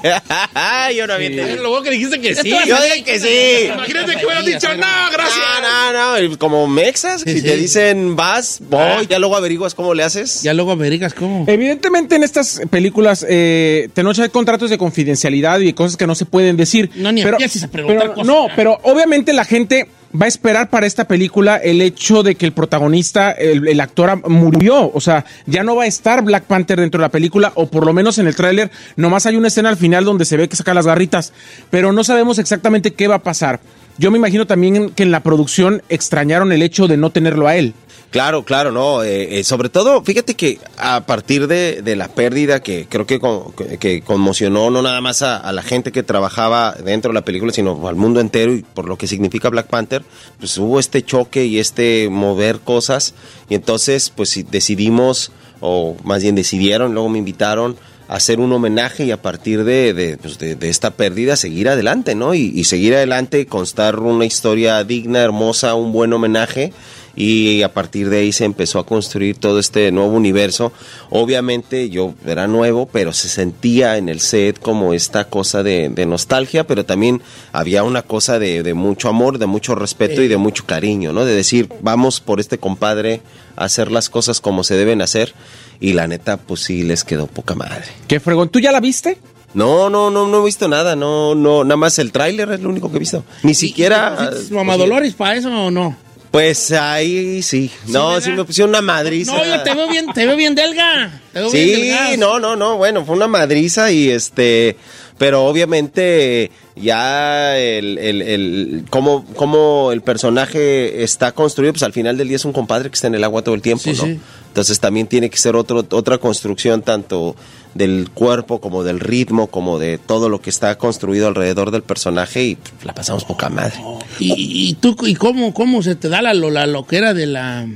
yo 0.96 1.08
no 1.08 1.14
había 1.14 1.28
entendido. 1.28 1.58
Luego 1.62 1.82
que 1.84 1.90
dijiste 1.90 2.22
que 2.22 2.36
sí. 2.36 2.50
Yo 2.50 2.58
dije 2.82 3.04
que 3.04 3.20
sí. 3.20 3.66
Imagínate 3.74 4.16
que 4.16 4.26
hubieras 4.26 4.46
dicho, 4.46 4.68
no, 4.78 5.12
gracias. 5.12 5.44
No, 5.62 5.92
no, 5.92 6.18
no. 6.18 6.24
y 6.24 6.38
Como 6.38 6.68
mexas, 6.68 7.22
si 7.22 7.42
te 7.42 7.58
dicen 7.58 8.16
vas, 8.16 8.60
voy, 8.70 9.08
ya 9.10 9.20
luego 9.20 9.36
averiguas 9.36 9.76
cómo 9.76 9.94
le 9.94 10.04
haces. 10.04 10.42
Ya 10.44 10.54
luego 10.54 10.72
averiguas 10.72 11.14
cómo. 11.14 11.44
Evidentemente 11.50 12.16
en 12.16 12.24
estas 12.24 12.62
películas 12.70 13.26
eh, 13.28 13.90
tenemos 13.94 14.18
hay 14.20 14.30
contratos 14.30 14.70
de 14.70 14.78
confidencialidad 14.78 15.60
y 15.60 15.74
cosas 15.74 15.98
que 15.98 16.08
no 16.08 16.16
se 16.16 16.26
pueden 16.26 16.56
decir. 16.56 16.90
No, 16.96 17.12
ni 17.12 17.24
pero, 17.24 17.36
a 17.36 17.68
preguntar 17.68 18.00
pero- 18.04 18.14
cosas. 18.14 18.28
No, 18.28 18.48
pero 18.56 18.80
obviamente 18.84 19.34
la 19.34 19.44
gente 19.44 19.90
va 20.20 20.26
a 20.26 20.28
esperar 20.28 20.70
para 20.70 20.86
esta 20.86 21.06
película 21.06 21.58
el 21.58 21.82
hecho 21.82 22.24
de 22.24 22.36
que 22.36 22.46
el 22.46 22.54
protagonista, 22.54 23.32
el, 23.32 23.68
el 23.68 23.80
actor 23.80 24.28
murió. 24.30 24.92
O 24.94 25.02
sea, 25.02 25.26
ya 25.46 25.64
no 25.64 25.76
va 25.76 25.84
a 25.84 25.88
estar 25.88 26.24
Black 26.24 26.46
Panther 26.46 26.80
dentro 26.80 27.00
de 27.00 27.04
la 27.04 27.12
película, 27.12 27.52
o 27.56 27.68
por 27.68 27.86
lo 27.86 27.94
menos 27.94 28.18
en 28.18 28.28
el 28.28 28.36
tráiler, 28.36 28.72
nomás 28.96 29.26
hay 29.26 29.36
una 29.36 29.48
escena 29.48 29.70
al 29.70 29.78
final 29.78 30.06
donde 30.06 30.26
se 30.26 30.38
ve 30.38 30.48
que 30.48 30.56
saca 30.56 30.74
las 30.74 30.86
garritas, 30.88 31.34
pero 31.70 31.92
no 31.92 32.04
sabemos 32.04 32.40
exactamente 32.40 32.94
qué 32.94 33.08
va 33.08 33.16
a 33.16 33.24
pasar. 33.24 33.60
Yo 33.98 34.12
me 34.12 34.18
imagino 34.18 34.46
también 34.46 34.90
que 34.90 35.04
en 35.04 35.12
la 35.12 35.22
producción 35.24 35.82
extrañaron 35.90 36.52
el 36.52 36.62
hecho 36.62 36.88
de 36.88 36.98
no 36.98 37.10
tenerlo 37.12 37.48
a 37.48 37.56
él. 37.56 37.74
Claro, 38.12 38.44
claro, 38.44 38.72
no. 38.72 39.04
eh, 39.04 39.40
eh, 39.40 39.44
sobre 39.44 39.68
todo, 39.68 40.02
fíjate 40.02 40.36
que 40.36 40.58
a 40.78 41.06
partir 41.06 41.48
de, 41.48 41.82
de 41.82 41.96
la 41.98 42.08
pérdida 42.08 42.62
que 42.62 42.88
creo 42.90 43.06
que, 43.06 43.20
con- 43.20 43.52
que- 43.80 44.02
conmocionó 44.04 44.70
no 44.70 44.82
nada 44.82 45.02
más 45.02 45.22
a, 45.22 45.36
a 45.38 45.52
la 45.52 45.62
gente 45.62 45.92
que 45.92 46.02
trabajaba 46.02 46.74
dentro 46.84 47.10
de 47.10 47.16
la 47.16 47.26
película, 47.26 47.52
sino 47.52 47.88
al 47.90 47.96
mundo 47.98 48.22
entero 48.22 48.54
y 48.54 48.62
por 48.64 48.88
lo 48.88 48.98
que 48.98 49.08
significa 49.08 49.50
Black 49.50 49.68
Panther, 49.68 50.04
pues 50.40 50.58
hubo 50.58 50.80
este 50.80 51.04
choque 51.04 51.46
y 51.46 51.60
este 51.60 52.08
mover 52.10 52.60
cosas. 52.60 53.16
Y 53.50 53.56
entonces, 53.56 54.10
pues 54.16 54.46
decidimos, 54.50 55.32
o 55.60 55.98
más 56.06 56.22
bien 56.24 56.36
decidieron, 56.36 56.94
luego 56.94 57.10
me 57.10 57.18
invitaron 57.20 57.76
hacer 58.08 58.40
un 58.40 58.52
homenaje 58.54 59.06
y 59.06 59.12
a 59.12 59.22
partir 59.22 59.64
de, 59.64 60.18
pues, 60.22 60.38
de- 60.38 60.56
de 60.56 60.70
esta 60.70 60.92
pérdida 60.92 61.36
seguir 61.36 61.70
adelante, 61.70 62.16
¿no? 62.16 62.34
Y, 62.34 62.52
y 62.56 62.64
seguir 62.66 62.94
adelante, 62.96 63.46
constar 63.48 64.00
una 64.00 64.26
historia 64.26 64.84
digna, 64.84 65.20
hermosa, 65.22 65.76
un 65.76 65.92
buen 65.92 66.14
homenaje 66.14 66.72
y 67.18 67.62
a 67.62 67.74
partir 67.74 68.10
de 68.10 68.18
ahí 68.18 68.34
se 68.34 68.44
empezó 68.44 68.78
a 68.78 68.86
construir 68.86 69.38
todo 69.38 69.58
este 69.58 69.90
nuevo 69.94 70.12
universo. 70.12 70.74
Obviamente 71.10 71.90
yo 71.90 72.14
era 72.26 72.46
nuevo, 72.46 72.88
pero 72.92 73.14
se 73.14 73.30
sentía 73.30 73.96
en 73.98 74.10
el 74.10 74.20
set 74.20 74.60
como 74.60 74.94
esta 74.94 75.24
cosa 75.30 75.64
de, 75.64 75.90
nostalgia, 76.06 76.68
pero 76.68 76.84
también 76.86 77.22
había 77.54 77.84
una 77.84 78.02
cosa 78.02 78.38
de 78.38 78.74
mucho 78.74 79.08
amor, 79.08 79.38
de 79.38 79.46
mucho 79.46 79.76
respeto 79.76 80.22
y 80.22 80.28
de 80.28 80.36
mucho 80.36 80.66
cariño, 80.66 81.14
¿no? 81.14 81.24
De 81.24 81.34
decir, 81.34 81.70
vamos 81.82 82.20
por 82.20 82.42
este 82.42 82.58
compadre 82.58 83.22
a 83.56 83.64
hacer 83.64 83.92
las 83.92 84.10
cosas 84.10 84.42
como 84.42 84.66
se 84.66 84.76
deben 84.76 85.02
hacer 85.02 85.34
y 85.80 85.94
la 85.94 86.08
neta, 86.08 86.38
pues 86.38 86.62
sí, 86.62 86.84
les 86.84 87.04
quedó 87.04 87.28
poca 87.28 87.56
madre. 87.56 87.84
¿Qué 88.08 88.20
fregón? 88.20 88.50
¿Tú 88.50 88.60
ya 88.60 88.72
la 88.72 88.80
viste? 88.80 89.18
No, 89.54 89.90
no, 89.90 90.12
no, 90.12 90.28
no 90.28 90.42
he 90.42 90.46
visto 90.46 90.68
nada, 90.68 90.96
no, 90.96 91.34
no, 91.34 91.64
nada 91.64 91.78
más 91.78 91.98
el 92.00 92.12
tráiler 92.12 92.52
es 92.52 92.60
lo 92.60 92.70
único 92.70 92.90
que 92.90 92.98
he 92.98 93.00
visto. 93.00 93.24
Ni 93.44 93.54
siquiera... 93.54 94.32
¿Sí, 94.34 94.54
Mamá 94.54 94.76
Dolores 94.76 95.14
para 95.14 95.36
eso 95.36 95.50
o 95.50 95.72
no? 95.72 95.96
Pues 96.36 96.74
ahí 96.74 97.42
sí. 97.42 97.72
No, 97.88 98.20
sí 98.20 98.32
me 98.32 98.44
pusieron 98.44 98.72
una 98.72 98.82
madriza. 98.82 99.32
No, 99.32 99.46
yo 99.46 99.64
te 99.64 99.74
veo 99.74 99.88
bien, 99.88 100.08
te 100.14 100.26
veo 100.26 100.36
bien 100.36 100.54
delga. 100.54 101.22
Te 101.32 101.40
veo 101.40 101.50
Sí, 101.50 101.94
no, 102.18 102.40
no, 102.40 102.58
no, 102.58 102.76
bueno, 102.76 103.06
fue 103.06 103.16
una 103.16 103.30
madriza 103.30 103.90
y 103.90 104.10
este, 104.10 104.76
pero 105.18 105.46
obviamente 105.46 106.52
ya 106.76 107.58
el, 107.58 107.98
el, 107.98 108.22
el 108.22 108.86
cómo, 108.90 109.26
cómo 109.36 109.92
el 109.94 110.02
personaje 110.02 111.04
está 111.04 111.32
construido, 111.32 111.74
pues 111.74 111.84
al 111.84 111.94
final 111.94 112.18
del 112.18 112.28
día 112.28 112.36
es 112.38 112.46
un 112.46 112.52
compadre 112.54 112.90
que 112.90 112.96
está 112.96 113.08
en 113.08 113.16
el 113.16 113.24
agua 113.24 113.42
todo 113.44 113.56
el 113.56 113.62
tiempo, 113.62 113.84
Sí, 113.84 113.94
¿no? 113.94 114.04
sí. 114.04 114.20
Entonces 114.48 114.80
también 114.80 115.08
tiene 115.08 115.30
que 115.30 115.38
ser 115.38 115.56
otro, 115.56 115.86
otra 115.92 116.18
construcción 116.18 116.82
tanto 116.82 117.36
del 117.74 118.10
cuerpo 118.14 118.62
como 118.62 118.84
del 118.86 119.02
ritmo, 119.02 119.48
como 119.48 119.80
de 119.80 119.98
todo 119.98 120.30
lo 120.30 120.40
que 120.42 120.50
está 120.50 120.78
construido 120.78 121.28
alrededor 121.28 121.72
del 121.72 121.84
personaje 121.84 122.44
y 122.44 122.58
la 122.84 122.94
pasamos 122.94 123.26
poca 123.26 123.50
madre. 123.50 123.76
¿Y, 124.20 124.70
y 124.70 124.74
tú, 124.76 124.96
y 125.06 125.16
cómo, 125.16 125.54
cómo 125.54 125.84
se 125.84 125.96
te 125.96 126.08
da 126.08 126.22
la, 126.22 126.34
la 126.34 126.68
loquera 126.68 127.14
de 127.14 127.26
la, 127.26 127.68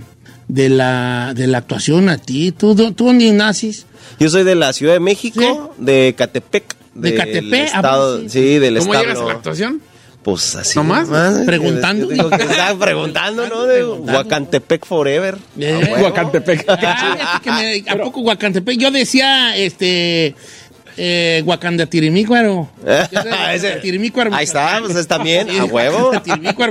de 0.48 0.70
la, 0.70 1.34
de 1.36 1.48
la 1.48 1.58
actuación 1.58 2.08
a 2.08 2.18
ti? 2.18 2.54
¿Tú, 2.54 2.76
tú, 2.76 2.94
tú 2.94 3.08
dónde 3.08 3.30
naces? 3.34 3.86
Yo 4.20 4.30
soy 4.30 4.44
de 4.46 4.56
la 4.56 4.72
Ciudad 4.72 4.94
de 4.94 5.00
México, 5.02 5.74
de 5.78 6.16
Catepec. 6.18 6.79
¿De 7.00 7.10
del 7.12 7.18
Catepec? 7.18 7.70
Ah, 7.74 7.78
Estado, 7.78 8.30
sí. 8.30 8.60
del 8.60 8.78
¿Cómo 8.80 8.94
estado. 8.94 9.04
llegas 9.04 9.20
a 9.20 9.26
la 9.26 9.34
actuación? 9.34 9.82
Pues 10.22 10.54
así. 10.56 10.78
¿No 10.78 10.84
más? 10.84 11.08
Preguntando. 11.46 12.08
Yo 12.10 12.12
digo 12.12 12.30
que 12.30 12.44
estaba 12.44 12.78
preguntando, 12.86 13.48
¿no? 13.48 13.64
De 13.66 13.86
Huacantepec 13.86 14.86
Forever. 14.86 15.38
Eh. 15.58 15.96
Huacantepec. 16.02 16.66
Ah, 16.68 16.78
fíjate 16.78 17.44
que 17.44 17.52
me- 17.52 17.90
¿A 17.90 18.04
poco 18.04 18.20
Huacantepec? 18.22 18.78
Yo 18.78 18.92
decía, 18.92 19.56
este, 19.56 20.36
eh, 21.02 21.44
Tirimícuaro. 21.88 22.70
Ahí 24.36 24.44
está, 24.44 24.80
pues 24.84 24.96
está 24.96 25.18
bien, 25.18 25.48
Sí, 25.50 25.58
a 25.58 25.66
huevo. 25.66 26.12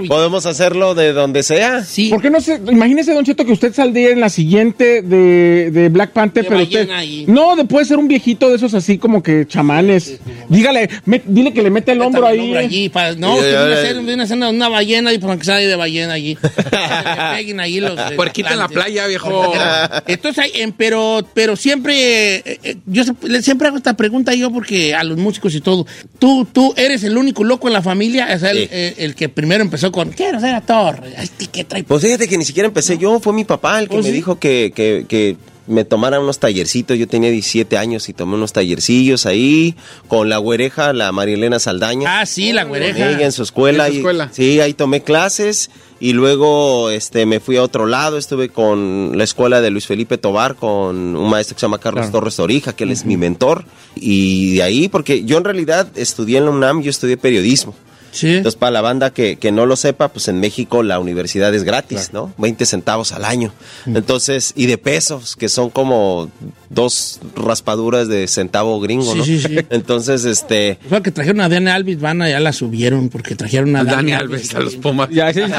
Podemos 0.08 0.46
hacerlo 0.46 0.94
de 0.94 1.12
donde 1.12 1.42
sea. 1.42 1.82
Sí. 1.84 2.10
¿Por 2.10 2.20
qué 2.20 2.30
no 2.30 2.40
se, 2.40 2.60
imagínese, 2.70 3.14
Don 3.14 3.24
Cheto, 3.24 3.44
que 3.44 3.52
usted 3.52 3.72
saldría 3.74 4.10
en 4.10 4.20
la 4.20 4.28
siguiente 4.28 5.02
de, 5.02 5.70
de 5.70 5.88
Black 5.88 6.10
Panther, 6.12 6.44
De 6.44 6.48
pero 6.48 6.62
usted, 6.62 6.78
ballena 6.88 6.98
ahí. 6.98 7.24
no, 7.26 7.56
de, 7.56 7.64
puede 7.64 7.86
ser 7.86 7.98
un 7.98 8.08
viejito 8.08 8.48
de 8.50 8.56
esos 8.56 8.74
así 8.74 8.98
como 8.98 9.22
que 9.22 9.46
chamanes. 9.46 10.18
Dígale, 10.48 10.88
dile 11.26 11.52
que 11.52 11.62
le 11.62 11.70
mete 11.70 11.92
el 11.92 12.02
hombro 12.02 12.26
ahí. 12.26 12.38
el 12.38 12.44
hombro 12.44 12.60
allí, 12.60 12.88
pa- 12.88 13.12
no, 13.12 13.36
ya, 13.36 13.42
viene 13.64 13.74
a 13.74 13.78
hacer 13.78 14.00
viene 14.02 14.22
a 14.22 14.24
hacer 14.24 14.36
una, 14.36 14.48
una 14.50 14.68
ballena 14.68 15.12
y 15.12 15.18
por 15.18 15.38
que 15.38 15.44
sale 15.44 15.66
de 15.66 15.76
ballena 15.76 16.12
allí. 16.14 16.36
Que 16.68 17.36
peguen 17.36 17.60
ahí 17.60 17.80
los. 17.80 17.98
eh, 17.98 18.14
Puerquita 18.16 18.52
en 18.52 18.58
la 18.58 18.68
playa, 18.68 19.06
viejo. 19.06 19.52
Entonces, 20.06 20.44
hay- 20.44 20.72
pero, 20.76 21.26
pero 21.34 21.56
siempre, 21.56 22.36
eh, 22.36 22.58
eh, 22.62 22.76
yo 22.86 23.02
siempre 23.40 23.68
hago 23.68 23.76
esta 23.76 23.94
pregunta 23.96 24.17
yo 24.34 24.50
porque 24.50 24.94
a 24.94 25.04
los 25.04 25.18
músicos 25.18 25.54
y 25.54 25.60
todo. 25.60 25.86
Tú, 26.18 26.46
tú 26.50 26.74
eres 26.76 27.02
el 27.04 27.16
único 27.16 27.44
loco 27.44 27.66
en 27.68 27.72
la 27.74 27.82
familia, 27.82 28.28
o 28.34 28.38
sea, 28.38 28.50
el, 28.50 28.58
Sí. 28.58 28.68
eh, 28.70 28.94
el 28.98 29.14
que 29.14 29.28
primero 29.28 29.62
empezó 29.62 29.90
con 29.92 30.10
quiero 30.10 30.40
ser 30.40 30.54
actor. 30.54 31.02
Ay, 31.16 31.28
¿qué 31.50 31.64
trae? 31.64 31.84
Pues 31.84 32.02
fíjate 32.02 32.28
que 32.28 32.38
ni 32.38 32.44
siquiera 32.44 32.66
empecé 32.68 32.98
yo, 32.98 33.20
fue 33.20 33.32
mi 33.32 33.44
papá 33.44 33.78
el 33.78 33.88
que 33.88 33.94
¿Oh, 33.96 33.98
me 33.98 34.04
sí? 34.04 34.12
dijo 34.12 34.38
que, 34.38 34.72
que, 34.74 35.04
que 35.08 35.36
me 35.68 35.84
tomara 35.84 36.18
unos 36.20 36.38
tallercitos. 36.38 36.98
Yo 36.98 37.06
tenía 37.06 37.30
17 37.30 37.76
años 37.78 38.08
y 38.08 38.12
tomé 38.12 38.34
unos 38.34 38.52
tallercillos 38.52 39.26
ahí 39.26 39.74
con 40.08 40.28
la 40.28 40.38
güereja, 40.38 40.92
la 40.92 41.12
Marielena 41.12 41.58
Saldaña. 41.58 42.20
Ah, 42.20 42.26
sí, 42.26 42.52
la 42.52 42.64
güereja. 42.64 43.10
ella 43.10 43.26
en 43.26 43.32
su 43.32 43.42
escuela. 43.42 43.86
En 43.86 43.92
su 43.92 43.94
y- 43.94 43.98
escuela. 44.00 44.28
sí, 44.32 44.60
ahí 44.60 44.74
tomé 44.74 45.02
clases 45.02 45.70
Y 46.00 46.12
luego 46.12 46.90
este, 46.90 47.26
me 47.26 47.40
fui 47.40 47.56
a 47.56 47.62
otro 47.64 47.86
lado, 47.86 48.18
estuve 48.18 48.50
con 48.50 49.18
la 49.18 49.24
escuela 49.24 49.60
de 49.60 49.70
Luis 49.70 49.86
Felipe 49.86 50.16
Tobar, 50.16 50.54
con 50.54 51.16
un 51.16 51.28
maestro 51.28 51.56
que 51.56 51.60
se 51.60 51.64
llama 51.66 51.78
Carlos 51.78 52.12
Torres 52.12 52.36
Torija, 52.36 52.72
que 52.72 52.84
él 52.84 52.92
es 52.92 53.04
mi 53.04 53.16
mentor. 53.16 53.64
Y 53.96 54.54
de 54.54 54.62
ahí, 54.62 54.88
porque 54.88 55.24
yo 55.24 55.38
en 55.38 55.44
realidad 55.44 55.88
estudié 55.96 56.38
en 56.38 56.44
la 56.44 56.50
UNAM, 56.52 56.82
yo 56.82 56.90
estudié 56.90 57.16
periodismo. 57.16 57.74
Sí. 58.10 58.28
Entonces, 58.36 58.56
para 58.58 58.70
la 58.72 58.80
banda 58.80 59.10
que, 59.10 59.36
que 59.36 59.52
no 59.52 59.66
lo 59.66 59.76
sepa, 59.76 60.08
pues 60.08 60.28
en 60.28 60.40
México 60.40 60.82
la 60.82 60.98
universidad 60.98 61.54
es 61.54 61.64
gratis, 61.64 62.10
¿no? 62.12 62.32
20 62.38 62.64
centavos 62.66 63.12
al 63.12 63.24
año. 63.24 63.52
Entonces, 63.86 64.52
y 64.56 64.66
de 64.66 64.78
pesos, 64.78 65.36
que 65.36 65.48
son 65.48 65.70
como 65.70 66.30
dos 66.70 67.20
raspaduras 67.36 68.08
de 68.08 68.26
centavo 68.28 68.80
gringo, 68.80 69.12
Sí, 69.12 69.18
¿no? 69.18 69.24
sí, 69.24 69.38
sí. 69.40 69.56
Entonces, 69.70 70.24
este, 70.24 70.78
Fue 70.88 71.02
que 71.02 71.10
trajeron 71.10 71.40
a 71.40 71.48
Dani 71.48 71.70
Alves, 71.70 72.00
van 72.00 72.22
a 72.22 72.28
ya 72.28 72.40
la 72.40 72.52
subieron 72.52 73.08
porque 73.08 73.34
trajeron 73.34 73.74
a 73.76 73.84
Dani 73.84 74.12
Alves 74.12 74.54
a 74.54 74.60
los 74.60 74.76
Pumas. 74.76 75.08
Ya, 75.10 75.32
sí. 75.32 75.40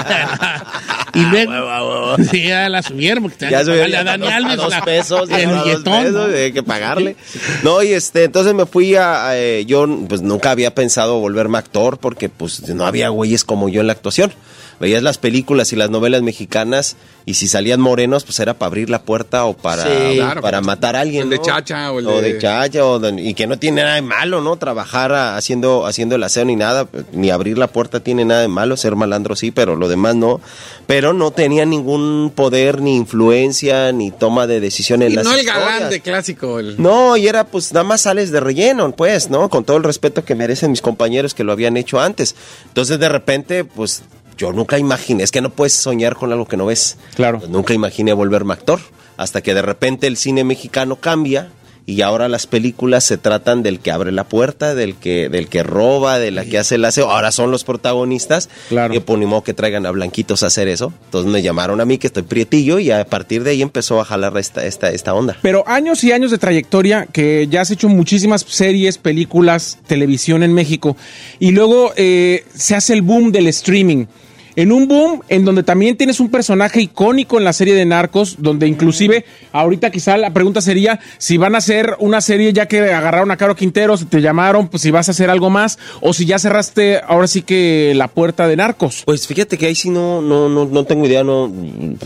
y 1.14 1.22
luego 1.24 2.18
sí, 2.32 2.48
ya 2.48 2.70
la 2.70 2.82
subieron 2.82 3.24
porque 3.24 3.50
ya 3.50 3.64
subieron 3.64 3.96
a 3.96 4.04
Dani 4.04 4.28
Alves 4.28 4.58
dos 4.58 4.74
pesos, 4.86 5.30
el 5.30 5.50
dos 5.50 5.64
billetón. 5.64 6.34
hay 6.36 6.52
que 6.52 6.64
pagarle. 6.64 7.16
No, 7.64 7.82
y 7.84 7.94
este, 7.94 8.26
entonces 8.26 8.54
me 8.54 8.66
fui 8.66 8.96
a, 8.96 9.28
a, 9.28 9.38
eh, 9.38 9.66
yo 9.66 9.88
pues 10.08 10.22
nunca 10.22 10.52
había 10.52 10.74
pensado 10.74 11.20
volverme 11.20 11.58
actor 11.58 11.98
porque 11.98 12.30
pues 12.30 12.68
no 12.70 12.86
había 12.86 13.10
güeyes 13.10 13.44
como 13.44 13.70
yo 13.70 13.82
en 13.82 13.88
la 13.88 13.94
actuación. 13.94 14.32
Veías 14.80 15.04
las 15.04 15.18
películas 15.18 15.74
y 15.74 15.76
las 15.76 15.90
novelas 15.90 16.22
mexicanas 16.22 16.96
y 17.26 17.34
si 17.36 17.48
salían 17.48 17.80
morenos 17.82 18.24
pues 18.24 18.40
era 18.40 18.54
para 18.56 18.68
abrir 18.68 18.90
la 18.90 19.02
puerta 19.04 19.46
o 19.46 19.54
para, 19.56 19.84
Sí. 19.84 20.16
Claro. 20.16 20.42
para 20.42 20.62
matar 20.62 20.96
a 20.96 21.02
alguien. 21.02 21.24
El 21.24 21.30
de. 21.32 21.42
Chacha 21.42 21.92
o 21.92 22.00
el 22.00 22.06
de... 22.06 22.22
de- 22.34 22.40
Chacha 22.40 22.86
o 22.86 22.98
de- 23.00 23.22
y 23.22 23.34
que 23.34 23.46
no 23.48 23.60
tiene 23.60 23.84
nada 23.84 23.96
de 23.96 24.02
malo, 24.02 24.42
¿no? 24.42 24.56
Trabajar 24.56 25.12
a- 25.12 25.38
haciendo, 25.38 25.86
haciendo 25.86 26.16
el 26.16 26.24
aseo 26.24 26.46
ni 26.46 26.56
nada, 26.56 26.88
ni 27.12 27.30
abrir 27.30 27.58
la 27.58 27.68
puerta 27.68 28.00
tiene 28.00 28.26
nada 28.26 28.42
de 28.42 28.48
malo, 28.48 28.78
ser 28.78 28.96
malandro 28.96 29.36
sí, 29.36 29.52
pero 29.52 29.76
lo 29.76 29.88
demás 29.90 30.16
no. 30.16 30.40
Pero 30.88 31.14
no 31.14 31.32
tenía 31.32 31.66
ningún 31.66 32.32
poder, 32.34 32.82
ni 32.82 32.96
influencia, 32.96 33.92
ni 33.92 34.12
toma 34.12 34.48
de 34.48 34.60
decisión 34.60 35.02
en 35.02 35.12
Y 35.12 35.16
las 35.16 35.26
no 35.26 35.34
el 35.36 35.46
galán 35.46 35.90
de 35.90 36.00
clásico. 36.00 36.60
El... 36.60 36.82
No, 36.82 37.16
y 37.18 37.28
era 37.28 37.44
pues 37.46 37.74
nada 37.74 37.84
más 37.84 38.02
sales 38.02 38.32
de 38.32 38.40
relleno, 38.40 38.92
pues, 38.96 39.30
¿no? 39.30 39.50
Con 39.50 39.66
todo 39.66 39.78
el 39.78 39.84
respeto 39.84 40.26
que 40.26 40.36
merecen 40.36 40.72
mis 40.72 40.82
compañeros 40.82 41.34
que 41.34 41.44
lo 41.44 41.52
habían 41.52 41.78
hecho 41.78 42.00
antes. 42.00 42.36
Entonces 42.68 43.00
de 43.00 43.10
repente, 43.10 43.64
pues 43.66 44.02
yo 44.40 44.54
nunca 44.54 44.80
imaginé, 44.80 45.24
es 45.24 45.32
que 45.32 45.42
no 45.42 45.52
puedes 45.52 45.74
soñar 45.74 46.16
con 46.16 46.32
algo 46.32 46.48
que 46.48 46.58
no 46.58 46.66
ves. 46.66 46.98
Claro. 47.16 47.40
Pues, 47.40 47.52
nunca 47.52 47.74
imaginé 47.74 48.14
volverme 48.14 48.54
actor, 48.54 48.80
hasta 49.18 49.42
que 49.42 49.54
de 49.54 49.62
repente 49.62 50.08
el 50.08 50.18
cine 50.18 50.44
mexicano 50.44 50.96
cambia 50.96 51.52
y 51.90 52.04
ahora 52.04 52.30
las 52.30 52.46
películas 52.46 53.04
se 53.04 53.18
tratan 53.18 53.64
del 53.64 53.80
que 53.80 53.92
abre 53.92 54.12
la 54.12 54.24
puerta, 54.24 54.76
del 54.76 54.96
que 54.96 55.28
del 55.28 55.48
que 55.48 55.64
roba, 55.64 56.20
de 56.20 56.30
la 56.30 56.46
que 56.46 56.60
hace 56.60 56.76
el 56.76 56.86
aseo. 56.86 57.10
Ahora 57.10 57.32
son 57.32 57.50
los 57.50 57.64
protagonistas. 57.64 58.48
Claro. 58.70 58.94
Y 58.94 59.00
pues 59.00 59.18
ni 59.18 59.26
modo 59.26 59.44
que 59.44 59.56
traigan 59.56 59.88
a 59.88 59.92
blanquitos 59.92 60.44
a 60.44 60.48
hacer 60.48 60.68
eso. 60.68 60.94
Entonces 61.06 61.32
me 61.32 61.42
llamaron 61.42 61.82
a 61.82 61.86
mí 61.86 61.98
que 61.98 62.06
estoy 62.06 62.24
prietillo 62.24 62.78
y 62.78 62.92
a 62.92 63.04
partir 63.06 63.44
de 63.44 63.52
ahí 63.52 63.64
empezó 63.64 64.00
a 64.00 64.06
jalar 64.06 64.38
esta 64.38 64.64
esta 64.66 64.92
esta 64.92 65.16
onda. 65.16 65.38
Pero 65.42 65.68
años 65.68 66.04
y 66.04 66.12
años 66.12 66.30
de 66.30 66.38
trayectoria, 66.38 67.08
que 67.12 67.48
ya 67.50 67.62
has 67.62 67.72
hecho 67.72 67.90
muchísimas 67.90 68.46
series, 68.48 69.00
películas, 69.00 69.80
televisión 69.88 70.44
en 70.44 70.54
México, 70.54 70.96
y 71.40 71.52
luego 71.52 71.92
eh, 71.96 72.46
se 72.54 72.76
hace 72.76 72.94
el 72.94 73.02
boom 73.02 73.32
del 73.32 73.48
streaming. 73.48 74.06
En 74.56 74.72
un 74.72 74.88
boom 74.88 75.22
en 75.30 75.46
donde 75.46 75.64
también 75.64 75.98
tienes 75.98 76.20
un 76.20 76.30
personaje 76.30 76.82
icónico 76.82 77.38
en 77.38 77.44
la 77.44 77.54
serie 77.54 77.74
de 77.76 77.86
Narcos, 77.86 78.38
donde 78.40 78.68
inclusive 78.68 79.26
ahorita 79.52 79.90
quizá 79.92 80.18
la 80.18 80.34
pregunta 80.34 80.62
sería 80.62 81.00
si 81.18 81.38
van 81.38 81.56
a 81.56 81.60
hacer 81.60 81.96
una 82.00 82.22
serie 82.22 82.52
ya 82.54 82.68
que 82.68 82.80
agarraron 82.80 83.32
a 83.32 83.38
Caro 83.38 83.56
Quintero, 83.56 83.98
si 83.98 84.06
te 84.06 84.22
llamaron, 84.22 84.68
pues 84.68 84.84
si 84.84 84.92
vas 84.92 85.08
a 85.08 85.12
hacer 85.12 85.30
algo 85.30 85.50
más, 85.50 85.80
o 86.02 86.14
si 86.14 86.26
ya 86.26 86.40
cerraste 86.40 87.02
ahora 87.08 87.28
sí 87.28 87.42
que 87.42 87.94
la 87.96 88.08
puerta 88.08 88.48
de 88.48 88.56
Narcos. 88.56 89.04
Pues 89.06 89.28
fíjate 89.28 89.58
que 89.58 89.68
ahí 89.68 89.76
sí 89.76 89.90
no, 89.90 90.22
no, 90.22 90.50
no, 90.50 90.66
no 90.66 90.84
tengo 90.86 91.06
idea, 91.06 91.24
no, 91.24 91.52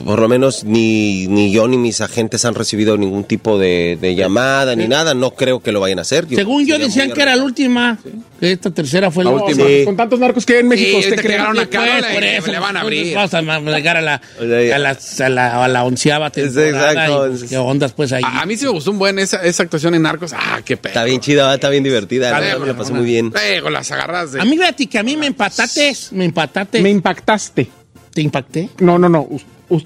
por 0.05 0.19
lo 0.19 0.27
menos 0.27 0.63
ni, 0.63 1.27
ni 1.27 1.51
yo 1.51 1.67
ni 1.67 1.77
mis 1.77 2.01
agentes 2.01 2.45
han 2.45 2.55
recibido 2.55 2.97
ningún 2.97 3.23
tipo 3.23 3.57
de, 3.57 3.97
de 3.99 4.15
llamada 4.15 4.75
ni 4.75 4.87
nada, 4.87 5.13
no 5.13 5.31
creo 5.31 5.61
que 5.61 5.71
lo 5.71 5.79
vayan 5.79 5.99
a 5.99 6.03
hacer. 6.03 6.27
Según 6.29 6.65
yo 6.65 6.77
decían 6.77 7.11
que 7.11 7.21
era 7.21 7.35
la 7.35 7.43
última, 7.43 7.97
que 8.39 8.51
esta 8.51 8.71
tercera 8.71 9.11
fue 9.11 9.23
la, 9.23 9.31
La 9.31 9.43
última. 9.43 9.65
Sí. 9.65 9.81
Con 9.85 9.95
tantos 9.95 10.19
narcos 10.19 10.45
que 10.45 10.53
hay 10.53 10.59
en 10.59 10.67
México, 10.67 11.01
Sí, 11.01 11.09
¿usted 11.09 11.21
llegaron 11.23 11.57
acá, 11.59 12.01
Pues, 12.37 12.43
eso, 12.43 12.51
le 12.51 12.59
van 12.59 12.77
a 12.77 12.81
abrir. 12.81 13.15
Vamos 13.15 13.33
a 13.33 13.41
llegar 13.59 13.97
a 13.97 14.01
la, 14.01 14.21
O 14.39 14.43
sea, 14.45 14.75
a 14.75 14.79
la, 14.79 14.91
a 15.25 15.29
la, 15.29 15.63
a 15.65 15.67
la 15.67 15.83
onceava 15.83 16.29
temporada. 16.29 16.91
exacto. 16.91 17.27
y, 17.27 17.29
pues, 17.37 17.49
¿Qué 17.49 17.57
ondas 17.57 17.93
pues 17.93 18.11
ahí? 18.13 18.23
A, 18.25 18.41
a 18.41 18.45
mí 18.45 18.55
sí 18.57 18.65
me 18.65 18.71
gustó 18.71 18.91
un 18.91 18.99
buen 18.99 19.19
esa, 19.19 19.43
esa 19.43 19.63
actuación 19.63 19.95
en 19.95 20.01
Narcos. 20.03 20.33
Ah, 20.33 20.61
qué 20.63 20.77
pedo. 20.77 20.89
Está 20.91 21.03
bien 21.03 21.19
chida, 21.21 21.53
está 21.53 21.69
bien 21.69 21.83
divertida, 21.83 22.27
Está 22.27 22.39
la 22.39 22.45
bien, 22.45 22.51
verdad, 22.53 22.65
me 22.67 22.73
la 22.73 22.77
pasé 22.77 22.93
muy 22.93 23.05
bien. 23.05 23.31
Luego 23.33 23.69
las 23.69 23.91
agarras 23.91 24.31
de... 24.33 24.41
A 24.41 24.45
mí, 24.45 24.57
fíjate 24.57 24.87
que 24.87 24.99
a 24.99 25.03
mí 25.03 25.17
me 25.17 25.27
empataste, 25.27 25.93
me 26.11 26.25
empataste. 26.25 26.81
Me 26.81 26.89
impactaste. 26.89 27.69
¿Te 28.13 28.21
impacté? 28.21 28.69
No, 28.79 28.99
no, 28.99 29.09
no. 29.09 29.27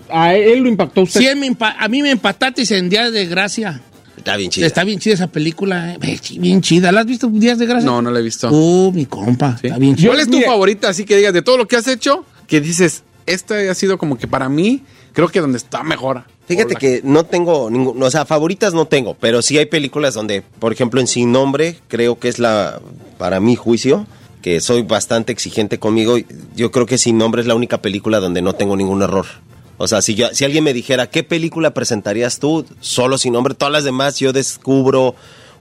a 0.09 0.35
él 0.35 0.59
lo 0.59 0.69
impactó 0.69 1.01
usted. 1.01 1.21
Sí, 1.21 1.27
él 1.27 1.37
me 1.37 1.47
empa- 1.49 1.75
a 1.79 1.87
mí 1.87 2.01
me 2.01 2.11
empataste 2.11 2.77
en 2.77 2.89
Días 2.89 3.13
de 3.13 3.25
Gracia. 3.25 3.81
Está 4.17 4.35
bien 4.35 4.49
chida. 4.51 4.65
Está 4.65 4.83
bien 4.83 4.99
chida 4.99 5.13
esa 5.13 5.27
película, 5.27 5.93
eh. 5.93 6.19
Bien 6.39 6.61
chida. 6.61 6.91
¿La 6.91 7.01
has 7.01 7.05
visto 7.05 7.27
Días 7.27 7.57
de 7.59 7.65
Gracia? 7.67 7.85
No, 7.85 8.01
no 8.01 8.11
la 8.11 8.19
he 8.19 8.23
visto. 8.23 8.49
Uh, 8.49 8.91
mi 8.91 9.05
compa, 9.05 9.57
¿Sí? 9.61 9.67
está 9.67 9.79
bien 9.79 9.95
chida. 9.95 10.09
¿Cuál 10.09 10.19
es 10.19 10.29
tu 10.29 10.41
favorita? 10.41 10.89
Así 10.89 11.05
que 11.05 11.15
digas, 11.15 11.31
de 11.33 11.41
todo 11.41 11.57
lo 11.57 11.67
que 11.67 11.77
has 11.77 11.87
hecho, 11.87 12.25
que 12.47 12.61
dices, 12.61 13.03
esta 13.25 13.55
ha 13.69 13.75
sido 13.75 13.97
como 13.97 14.17
que 14.17 14.27
para 14.27 14.49
mí, 14.49 14.83
creo 15.13 15.27
que 15.27 15.41
donde 15.41 15.57
está 15.57 15.83
mejor. 15.83 16.23
Fíjate 16.47 16.75
que 16.75 17.01
no 17.03 17.25
tengo 17.25 17.69
ningún, 17.69 18.01
o 18.01 18.09
sea, 18.09 18.25
favoritas 18.25 18.73
no 18.73 18.85
tengo, 18.85 19.15
pero 19.15 19.41
sí 19.41 19.57
hay 19.57 19.65
películas 19.65 20.13
donde, 20.13 20.41
por 20.41 20.71
ejemplo, 20.71 21.01
en 21.01 21.07
Sin 21.07 21.31
Nombre, 21.31 21.77
creo 21.89 22.17
que 22.19 22.29
es 22.29 22.39
la, 22.39 22.79
para 23.17 23.41
mi 23.41 23.57
juicio, 23.57 24.07
que 24.41 24.61
soy 24.61 24.83
bastante 24.83 25.33
exigente 25.33 25.77
conmigo, 25.77 26.17
yo 26.55 26.71
creo 26.71 26.85
que 26.85 26.97
Sin 26.97 27.17
Nombre 27.17 27.41
es 27.41 27.47
la 27.47 27.55
única 27.55 27.81
película 27.81 28.21
donde 28.21 28.41
no 28.41 28.53
tengo 28.53 28.77
ningún 28.77 29.01
error. 29.01 29.25
O 29.77 29.87
sea, 29.87 30.01
si, 30.01 30.15
yo, 30.15 30.29
si 30.31 30.45
alguien 30.45 30.63
me 30.63 30.73
dijera, 30.73 31.07
¿qué 31.07 31.23
película 31.23 31.73
presentarías 31.73 32.39
tú? 32.39 32.65
Solo 32.79 33.17
Sin 33.17 33.33
Nombre, 33.33 33.53
todas 33.53 33.73
las 33.73 33.83
demás 33.83 34.19
yo 34.19 34.31
descubro 34.31 35.15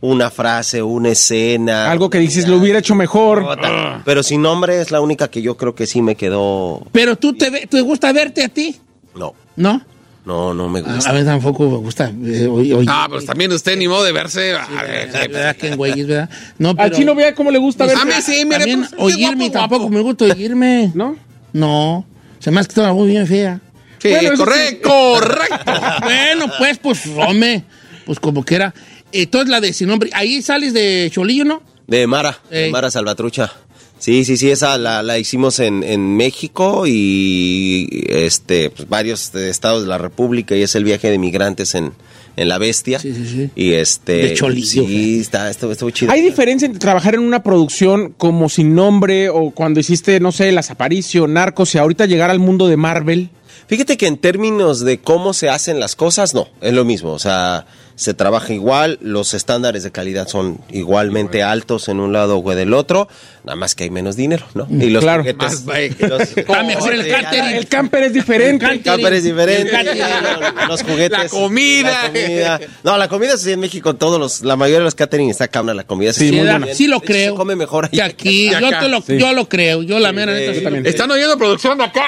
una 0.09 0.31
frase, 0.31 0.83
una 0.83 1.11
escena. 1.11 1.91
Algo 1.91 2.09
que 2.11 2.19
dices, 2.19 2.47
lo 2.49 2.57
hubiera 2.57 2.79
hecho 2.79 2.95
mejor. 2.95 3.43
Otra. 3.43 4.03
Pero 4.05 4.23
Sin 4.23 4.43
Nombre 4.43 4.81
es 4.81 4.91
la 4.91 5.01
única 5.01 5.29
que 5.29 5.43
yo 5.43 5.57
creo 5.57 5.75
que 5.75 5.87
sí 5.87 6.03
me 6.03 6.15
quedó... 6.17 6.83
Pero 6.93 7.17
tú 7.17 7.35
te, 7.35 7.51
ve- 7.51 7.67
te 7.71 7.81
gusta 7.81 8.13
verte 8.13 8.45
a 8.45 8.49
ti, 8.49 8.77
No, 9.15 9.35
¿no? 9.57 9.83
no, 10.25 10.53
no 10.55 10.69
me 10.69 10.83
gusta. 10.83 11.11
a 11.11 11.13
mí 11.13 11.25
tampoco 11.25 11.71
me 11.71 11.77
gusta. 11.77 12.11
eh, 12.25 12.49
oye, 12.51 12.75
oye, 12.75 12.89
Ah, 12.91 13.07
pues 13.09 13.25
también 13.27 13.53
usted 13.53 13.77
ni 13.77 13.87
modo 13.87 14.03
de 14.05 14.13
verse. 14.13 14.55
a 14.57 14.67
ver, 14.83 15.07
¿verdad? 15.13 15.29
¿Verdad 15.31 15.57
que 15.57 15.69
en 15.69 15.77
güeyes, 15.77 16.07
verdad? 16.07 16.29
No, 16.59 16.71
Al 16.71 16.77
pero... 16.77 16.97
chino 16.97 17.15
vea 17.15 17.35
cómo 17.35 17.51
le 17.51 17.59
gusta 17.59 17.87
ver. 17.87 17.97
A 17.97 18.05
mí 18.05 18.13
sí, 18.23 18.45
mire, 18.45 18.59
También 18.59 18.81
pues, 18.81 18.95
oírme 18.99 19.49
guapo, 19.49 19.53
tampoco 19.61 19.83
guapo. 19.85 19.95
me 19.95 20.01
gusta 20.01 20.25
oírme. 20.25 20.91
¿No? 20.95 21.17
No. 21.53 22.05
Se 22.41 22.51
me 22.51 22.61
hace 22.61 22.69
que 22.69 22.81
está 22.81 22.93
muy 22.93 23.09
bien 23.09 23.27
fea. 23.27 23.61
Sí, 23.99 24.09
Bueno, 24.11 24.37
correcto, 24.37 24.89
correcto. 24.91 25.73
bueno, 26.03 26.47
pues, 26.59 26.79
pues, 26.79 27.03
hombre. 27.17 27.65
Pues 28.05 28.21
como 28.21 28.45
que 28.45 28.55
era. 28.57 28.75
Entonces 29.13 29.49
la 29.49 29.61
de 29.61 29.73
sin 29.73 29.89
nombre. 29.89 30.11
Ahí 30.13 30.43
sales 30.43 30.73
de 30.73 31.11
Cholillo, 31.13 31.45
¿no? 31.45 31.63
De 31.87 32.07
Mara, 32.07 32.41
de. 32.51 32.71
Mara 32.71 32.91
Salvatrucha. 32.91 33.53
Sí, 33.99 34.25
sí, 34.27 34.37
sí, 34.37 34.51
esa 34.51 34.77
la, 34.77 35.03
la 35.03 35.19
hicimos 35.19 35.59
en, 35.59 35.83
en 35.83 36.17
México 36.17 36.85
y 36.87 38.05
este 38.09 38.69
pues, 38.69 38.89
varios 38.89 39.35
estados 39.35 39.83
de 39.83 39.89
la 39.89 39.97
República 39.97 40.55
y 40.55 40.63
es 40.63 40.75
el 40.75 40.85
viaje 40.85 41.11
de 41.11 41.19
migrantes 41.19 41.75
en, 41.75 41.93
en 42.37 42.49
La 42.49 42.59
Bestia. 42.59 42.99
Sí, 42.99 43.15
sí, 43.15 43.27
sí. 43.27 43.51
Y 43.57 43.73
este... 43.73 44.13
De 44.13 44.35
Cholillo, 44.35 44.85
Sí, 44.87 45.21
está, 45.21 45.49
estuvo, 45.51 45.73
estuvo 45.73 45.91
chido. 45.91 46.13
¿Hay 46.13 46.21
diferencia 46.21 46.67
entre 46.67 46.79
trabajar 46.79 47.15
en 47.15 47.21
una 47.21 47.43
producción 47.43 48.13
como 48.19 48.51
Sin 48.51 48.75
Nombre 48.75 49.31
o 49.31 49.51
cuando 49.51 49.81
hiciste, 49.81 50.21
no 50.21 50.31
sé, 50.31 50.53
Las 50.53 50.71
Aparicio, 50.71 51.27
Narcos 51.27 51.75
y 51.75 51.79
ahorita 51.79 52.05
llegar 52.05 52.31
al 52.31 52.39
mundo 52.39 52.69
de 52.69 52.77
Marvel? 52.77 53.31
Fíjate 53.67 53.97
que 53.97 54.07
en 54.07 54.19
términos 54.19 54.81
de 54.81 54.99
cómo 54.99 55.33
se 55.33 55.49
hacen 55.49 55.81
las 55.81 55.97
cosas, 55.97 56.35
no, 56.35 56.49
es 56.61 56.75
lo 56.75 56.85
mismo. 56.85 57.13
O 57.13 57.19
sea, 57.19 57.67
se 57.97 58.15
trabaja 58.15 58.53
igual, 58.53 58.99
los 59.01 59.35
estándares 59.35 59.83
de 59.83 59.91
calidad 59.91 60.29
son 60.29 60.61
igualmente 60.71 61.43
altos 61.43 61.89
en 61.89 61.99
un 61.99 62.13
lado 62.13 62.39
o 62.39 62.55
del 62.55 62.75
otro, 62.75 63.09
nada 63.45 63.57
más 63.57 63.75
que 63.75 63.85
hay 63.85 63.91
menos 63.91 64.15
dinero, 64.17 64.47
¿no? 64.55 64.69
Y 64.71 64.91
los 64.91 65.03
Claro. 65.03 65.23
juguetes- 65.25 65.37
Más, 65.39 65.65
güey. 65.65 65.91
los- 65.99 66.21
Está 66.37 66.63
mejor 66.63 66.93
el 66.95 67.09
catering. 67.11 67.57
El 67.57 67.67
camper 67.69 68.03
es 68.05 68.13
diferente. 68.13 68.65
El 68.67 68.73
El 68.73 68.83
camper 68.83 69.13
es 69.15 69.25
diferente, 69.25 69.73
los 70.69 70.83
juguetes. 70.83 71.11
La 71.19 71.29
comida. 71.29 72.03
la 72.03 72.09
comida. 72.13 72.61
No, 72.85 72.99
la 72.99 73.09
comida 73.09 73.37
sí 73.39 73.53
en 73.53 73.61
México, 73.61 73.95
todos 73.95 74.21
los, 74.21 74.43
la 74.43 74.57
mayoría 74.57 74.79
de 74.79 74.85
los 74.85 74.95
catering 74.95 75.31
está 75.31 75.49
cabra 75.49 75.73
la 75.75 75.85
comida. 75.85 76.13
Sí, 76.13 76.29
Sí, 76.29 76.37
muy 76.37 76.45
da- 76.47 76.59
buena. 76.59 76.75
sí 76.75 76.87
lo 76.89 77.01
creo. 77.01 77.33
Se 77.33 77.37
come 77.37 77.57
mejor 77.57 77.87
allá 77.91 78.05
aquí. 78.05 78.51
que 78.51 78.61
Yo, 78.61 78.69
te 78.79 78.89
lo, 78.89 79.01
Sí. 79.01 79.19
yo 79.19 79.33
lo 79.33 79.49
creo. 79.49 79.83
Yo 79.83 79.99
la 79.99 80.13
mera 80.13 80.33
neta 80.35 80.63
también. 80.63 80.85
¿Están 80.87 81.11
oyendo 81.11 81.37
producción 81.39 81.79
de 81.79 81.85
acá? 81.85 82.05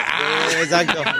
Exacto. 0.62 1.00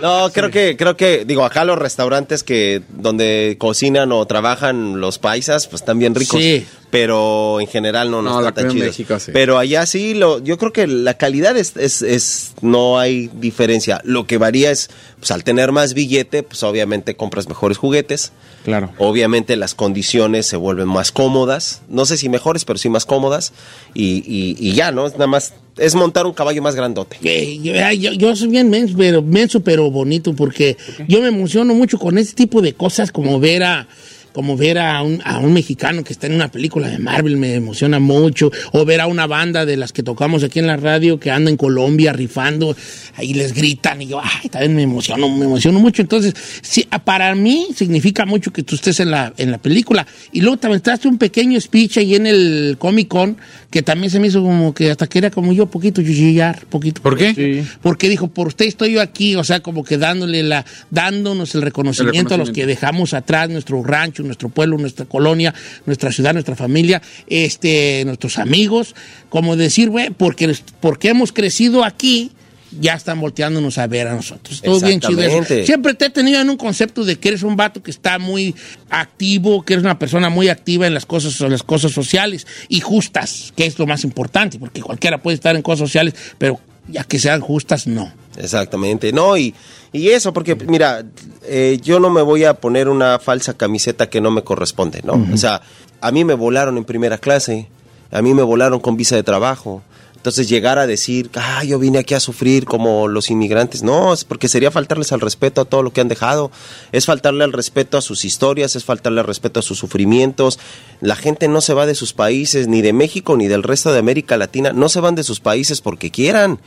No, 0.00 0.30
creo 0.32 0.50
que, 0.50 0.76
creo 0.78 0.96
que, 0.96 1.24
digo, 1.26 1.44
acá 1.44 1.64
los 1.64 1.76
restaurantes 1.78 2.42
que, 2.42 2.80
donde 2.88 3.56
cocinan 3.58 4.09
o 4.18 4.26
trabajan 4.26 5.00
los 5.00 5.18
paisas, 5.18 5.66
pues 5.68 5.82
están 5.82 5.98
bien 5.98 6.14
ricos. 6.14 6.40
Sí. 6.40 6.66
pero 6.90 7.60
en 7.60 7.68
general 7.68 8.10
no, 8.10 8.20
no, 8.20 8.30
No, 8.30 8.38
están 8.40 8.44
la 8.44 8.52
tan 8.52 8.62
creo 8.64 8.70
en 8.72 8.76
chidos. 8.78 8.88
México, 8.98 9.20
sí. 9.20 9.30
Pero 9.32 9.58
allá 9.58 9.86
sí, 9.86 10.12
lo, 10.14 10.40
yo 10.42 10.58
creo 10.58 10.72
que 10.72 10.88
la 10.88 11.14
calidad 11.14 11.56
es, 11.56 11.76
es, 11.76 12.02
es- 12.02 12.52
no 12.62 12.98
hay 12.98 13.30
diferencia. 13.34 14.00
Lo 14.04 14.26
que 14.26 14.38
varía 14.38 14.72
es, 14.72 14.90
pues 15.18 15.30
al 15.30 15.44
tener 15.44 15.70
más 15.70 15.94
billete, 15.94 16.42
pues 16.42 16.62
obviamente 16.64 17.14
compras 17.14 17.48
mejores 17.48 17.78
juguetes. 17.78 18.32
Claro. 18.64 18.90
Obviamente 18.98 19.54
las 19.56 19.74
condiciones 19.76 20.46
se 20.46 20.56
vuelven 20.56 20.88
más 20.88 21.12
cómodas, 21.12 21.80
no 21.88 22.04
sé 22.06 22.16
si 22.18 22.28
mejores, 22.28 22.64
pero 22.64 22.78
sí 22.78 22.88
más 22.88 23.06
cómodas. 23.06 23.52
Y, 23.94 24.24
y- 24.26 24.56
y 24.58 24.72
ya, 24.72 24.90
¿no? 24.90 25.06
Es 25.06 25.12
nada 25.12 25.28
más, 25.28 25.54
es 25.80 25.94
montar 25.94 26.26
un 26.26 26.32
caballo 26.32 26.62
más 26.62 26.76
grandote. 26.76 27.16
Eh, 27.24 27.58
yo, 27.98 28.36
soy 28.36 28.48
bien 28.48 28.68
menso 28.68 28.94
pero, 28.96 29.22
menso, 29.22 29.60
pero 29.60 29.90
bonito, 29.90 30.34
porque 30.34 30.76
yo 31.08 31.22
me 31.22 31.28
emociono 31.28 31.74
mucho 31.74 31.98
con 31.98 32.18
este 32.18 32.34
tipo 32.34 32.60
de 32.60 32.74
cosas, 32.74 33.10
como 33.10 33.40
ver 33.40 33.64
a 33.64 33.88
como 34.32 34.56
ver 34.56 34.78
a 34.78 35.02
un, 35.02 35.20
a 35.24 35.38
un 35.38 35.52
mexicano 35.52 36.04
que 36.04 36.12
está 36.12 36.26
en 36.26 36.34
una 36.34 36.50
película 36.50 36.88
de 36.88 36.98
Marvel 36.98 37.36
me 37.36 37.54
emociona 37.54 37.98
mucho, 37.98 38.50
o 38.72 38.84
ver 38.84 39.00
a 39.00 39.06
una 39.06 39.26
banda 39.26 39.66
de 39.66 39.76
las 39.76 39.92
que 39.92 40.02
tocamos 40.02 40.42
aquí 40.44 40.58
en 40.58 40.66
la 40.66 40.76
radio 40.76 41.18
que 41.18 41.30
anda 41.30 41.50
en 41.50 41.56
Colombia 41.56 42.12
rifando, 42.12 42.76
ahí 43.16 43.34
les 43.34 43.52
gritan 43.52 44.02
y 44.02 44.06
yo, 44.08 44.20
ay, 44.22 44.48
también 44.48 44.76
me 44.76 44.82
emociono, 44.82 45.28
me 45.28 45.44
emociono 45.44 45.80
mucho. 45.80 46.02
Entonces, 46.02 46.34
sí, 46.62 46.86
para 47.04 47.34
mí 47.34 47.68
significa 47.74 48.26
mucho 48.26 48.52
que 48.52 48.62
tú 48.62 48.74
estés 48.74 49.00
en 49.00 49.10
la, 49.10 49.32
en 49.36 49.50
la 49.50 49.58
película. 49.58 50.06
Y 50.32 50.40
luego 50.40 50.58
también 50.58 50.76
estás 50.76 51.04
un 51.04 51.18
pequeño 51.18 51.60
speech 51.60 51.98
ahí 51.98 52.14
en 52.14 52.26
el 52.26 52.76
Comic 52.78 53.08
Con, 53.08 53.36
que 53.70 53.82
también 53.82 54.10
se 54.10 54.20
me 54.20 54.28
hizo 54.28 54.42
como 54.42 54.74
que 54.74 54.90
hasta 54.90 55.06
que 55.06 55.18
era 55.18 55.30
como 55.30 55.52
yo, 55.52 55.66
poquito 55.66 56.02
chillar, 56.02 56.66
poquito. 56.66 57.02
¿Por 57.02 57.16
qué? 57.16 57.34
Sí. 57.34 57.68
Porque 57.82 58.08
dijo, 58.08 58.28
por 58.28 58.48
usted 58.48 58.66
estoy 58.66 58.92
yo 58.92 59.00
aquí, 59.00 59.36
o 59.36 59.44
sea, 59.44 59.60
como 59.60 59.84
que 59.84 59.98
dándole 59.98 60.42
la, 60.42 60.64
dándonos 60.90 61.54
el 61.54 61.62
reconocimiento, 61.62 62.34
a 62.34 62.38
los 62.38 62.50
que 62.50 62.66
dejamos 62.66 63.14
atrás, 63.14 63.48
nuestro 63.48 63.82
rancho, 63.82 64.19
nuestro 64.24 64.48
pueblo, 64.48 64.78
nuestra 64.78 65.06
colonia, 65.06 65.54
nuestra 65.86 66.12
ciudad, 66.12 66.32
nuestra 66.32 66.56
familia, 66.56 67.02
este, 67.26 68.02
nuestros 68.04 68.38
amigos, 68.38 68.94
como 69.28 69.56
decir, 69.56 69.90
güey, 69.90 70.10
porque, 70.10 70.54
porque 70.80 71.08
hemos 71.08 71.32
crecido 71.32 71.84
aquí, 71.84 72.32
ya 72.78 72.94
están 72.94 73.20
volteándonos 73.20 73.78
a 73.78 73.86
ver 73.86 74.06
a 74.06 74.14
nosotros. 74.14 74.62
Todo 74.62 74.80
bien 74.80 75.00
chido 75.00 75.22
eso. 75.22 75.42
Siempre 75.64 75.94
te 75.94 76.06
he 76.06 76.10
tenido 76.10 76.40
en 76.40 76.50
un 76.50 76.56
concepto 76.56 77.04
de 77.04 77.18
que 77.18 77.28
eres 77.28 77.42
un 77.42 77.56
vato 77.56 77.82
que 77.82 77.90
está 77.90 78.18
muy 78.18 78.54
activo, 78.88 79.64
que 79.64 79.74
eres 79.74 79.84
una 79.84 79.98
persona 79.98 80.30
muy 80.30 80.48
activa 80.48 80.86
en 80.86 80.94
las 80.94 81.06
cosas, 81.06 81.40
en 81.40 81.50
las 81.50 81.62
cosas 81.62 81.92
sociales 81.92 82.46
y 82.68 82.80
justas, 82.80 83.52
que 83.56 83.66
es 83.66 83.78
lo 83.78 83.86
más 83.86 84.04
importante, 84.04 84.58
porque 84.58 84.82
cualquiera 84.82 85.18
puede 85.18 85.34
estar 85.34 85.56
en 85.56 85.62
cosas 85.62 85.80
sociales, 85.88 86.14
pero 86.38 86.60
ya 86.88 87.04
que 87.04 87.18
sean 87.18 87.40
justas, 87.40 87.86
no. 87.86 88.12
Exactamente, 88.42 89.12
no, 89.12 89.36
y, 89.36 89.54
y 89.92 90.08
eso, 90.10 90.32
porque 90.32 90.54
mira, 90.54 91.04
eh, 91.42 91.78
yo 91.82 92.00
no 92.00 92.10
me 92.10 92.22
voy 92.22 92.44
a 92.44 92.54
poner 92.54 92.88
una 92.88 93.18
falsa 93.18 93.54
camiseta 93.54 94.08
que 94.08 94.20
no 94.20 94.30
me 94.30 94.42
corresponde, 94.42 95.02
¿no? 95.04 95.26
O 95.32 95.36
sea, 95.36 95.62
a 96.00 96.10
mí 96.10 96.24
me 96.24 96.34
volaron 96.34 96.78
en 96.78 96.84
primera 96.84 97.18
clase, 97.18 97.68
a 98.10 98.22
mí 98.22 98.34
me 98.34 98.42
volaron 98.42 98.80
con 98.80 98.96
visa 98.96 99.16
de 99.16 99.22
trabajo. 99.22 99.82
Entonces 100.20 100.50
llegar 100.50 100.78
a 100.78 100.86
decir, 100.86 101.30
ah, 101.34 101.64
yo 101.64 101.78
vine 101.78 101.98
aquí 101.98 102.12
a 102.12 102.20
sufrir 102.20 102.66
como 102.66 103.08
los 103.08 103.30
inmigrantes, 103.30 103.82
no, 103.82 104.12
es 104.12 104.24
porque 104.24 104.48
sería 104.48 104.70
faltarles 104.70 105.12
al 105.12 105.22
respeto 105.22 105.62
a 105.62 105.64
todo 105.64 105.82
lo 105.82 105.94
que 105.94 106.02
han 106.02 106.08
dejado, 106.08 106.50
es 106.92 107.06
faltarle 107.06 107.42
al 107.42 107.54
respeto 107.54 107.96
a 107.96 108.02
sus 108.02 108.26
historias, 108.26 108.76
es 108.76 108.84
faltarle 108.84 109.20
al 109.20 109.26
respeto 109.26 109.60
a 109.60 109.62
sus 109.62 109.78
sufrimientos. 109.78 110.58
La 111.00 111.16
gente 111.16 111.48
no 111.48 111.62
se 111.62 111.72
va 111.72 111.86
de 111.86 111.94
sus 111.94 112.12
países, 112.12 112.68
ni 112.68 112.82
de 112.82 112.92
México, 112.92 113.34
ni 113.38 113.48
del 113.48 113.62
resto 113.62 113.94
de 113.94 113.98
América 113.98 114.36
Latina, 114.36 114.74
no 114.74 114.90
se 114.90 115.00
van 115.00 115.14
de 115.14 115.24
sus 115.24 115.40
países 115.40 115.80
porque 115.80 116.10
quieran. 116.10 116.60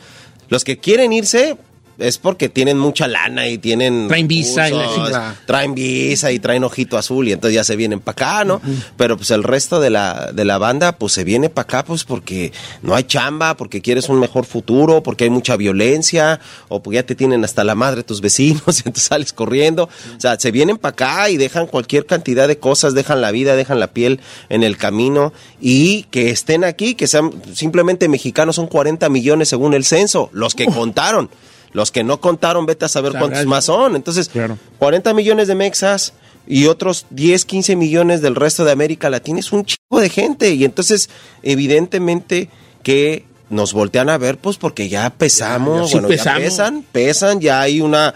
Los 0.54 0.64
que 0.64 0.78
quieren 0.78 1.12
irse 1.14 1.58
es 1.98 2.18
porque 2.18 2.50
tienen 2.50 2.78
mucha 2.78 3.08
lana 3.08 3.48
y 3.48 3.58
tienen 3.58 4.08
Traen 4.08 4.28
visa 4.28 4.70
y 4.70 4.74
la 4.74 5.36
traen 5.46 5.76
visa 5.76 6.32
y 6.32 6.40
traen 6.40 6.64
ojito 6.64 6.98
azul 6.98 7.28
y 7.28 7.34
entonces 7.34 7.56
ya 7.56 7.64
se 7.64 7.76
vienen 7.76 8.00
para 8.00 8.14
acá, 8.14 8.46
¿no? 8.46 8.62
Pero 8.98 9.18
pues 9.18 9.32
el 9.32 9.44
resto 9.44 9.80
de 9.80 9.90
la, 9.90 10.32
de 10.34 10.46
la 10.46 10.58
banda 10.58 10.94
pues 10.94 11.14
se 11.14 11.24
viene 11.24 11.50
para 11.50 11.64
acá 11.64 11.86
pues 11.86 12.04
porque 12.04 12.52
no 12.82 12.96
hay 12.96 13.04
chamba, 13.04 13.56
porque 13.56 13.82
quieres 13.82 14.10
un 14.10 14.20
mejor 14.20 14.46
futuro, 14.46 15.04
porque 15.04 15.26
hay 15.26 15.30
mucha 15.30 15.56
violencia 15.56 16.40
o 16.70 16.82
porque 16.82 16.96
ya 16.96 17.04
te 17.04 17.16
tienen 17.16 17.44
hasta 17.44 17.64
la 17.64 17.76
madre 17.76 18.04
tus 18.04 18.22
vecinos 18.22 18.62
y 18.78 18.82
entonces 18.86 19.04
sales 19.04 19.34
corriendo. 19.34 19.84
O 19.84 20.20
sea, 20.20 20.40
se 20.40 20.52
vienen 20.52 20.78
para 20.78 20.94
acá 20.94 21.30
y 21.30 21.38
dejan 21.38 21.68
cualquier 21.68 22.06
cantidad 22.06 22.48
de 22.48 22.58
cosas, 22.58 22.94
dejan 22.94 23.22
la 23.22 23.32
vida, 23.32 23.56
dejan 23.56 23.80
la 23.80 23.88
piel 23.88 24.20
en 24.50 24.64
el 24.64 24.78
camino 24.78 25.34
y 25.62 26.04
que 26.04 26.30
estén 26.30 26.64
aquí, 26.64 26.96
que 26.96 27.08
sean 27.08 27.32
simplemente 27.54 28.08
mexicanos 28.08 28.56
son 28.56 28.68
40 28.68 29.10
millones 29.10 29.50
según 29.50 29.74
el 29.74 29.86
censo, 29.86 30.30
los 30.34 30.56
que 30.56 30.66
contaron. 30.66 31.30
Los 31.74 31.92
que 31.92 32.04
no 32.04 32.20
contaron, 32.22 32.66
vete 32.66 32.86
a 32.86 32.88
saber 32.90 33.14
cuántos 33.18 33.46
más 33.46 33.66
son. 33.66 33.96
Entonces, 33.96 34.30
Claro. 34.30 34.58
40 34.80 35.14
millones 35.14 35.48
de 35.48 35.56
mexas 35.56 36.14
y 36.48 36.68
otros 36.68 37.06
10, 37.10 37.46
15 37.46 37.76
millones 37.76 38.22
del 38.22 38.36
resto 38.36 38.64
de 38.66 38.72
América 38.72 39.10
Latina 39.10 39.40
es 39.40 39.52
un 39.52 39.66
chico 39.66 40.00
de 40.00 40.10
gente. 40.10 40.52
Y 40.54 40.66
entonces, 40.66 41.10
evidentemente 41.42 42.50
que 42.84 43.26
nos 43.50 43.74
voltean 43.74 44.10
a 44.10 44.18
ver, 44.18 44.38
pues 44.38 44.58
porque 44.58 44.90
ya 44.90 45.10
pesamos, 45.12 45.90
Sí 45.92 46.00
bueno, 46.00 46.10
ya 46.16 46.36
pesan, 46.36 46.84
pesan, 46.92 47.40
ya 47.40 47.62
hay 47.62 47.82
una 47.82 48.14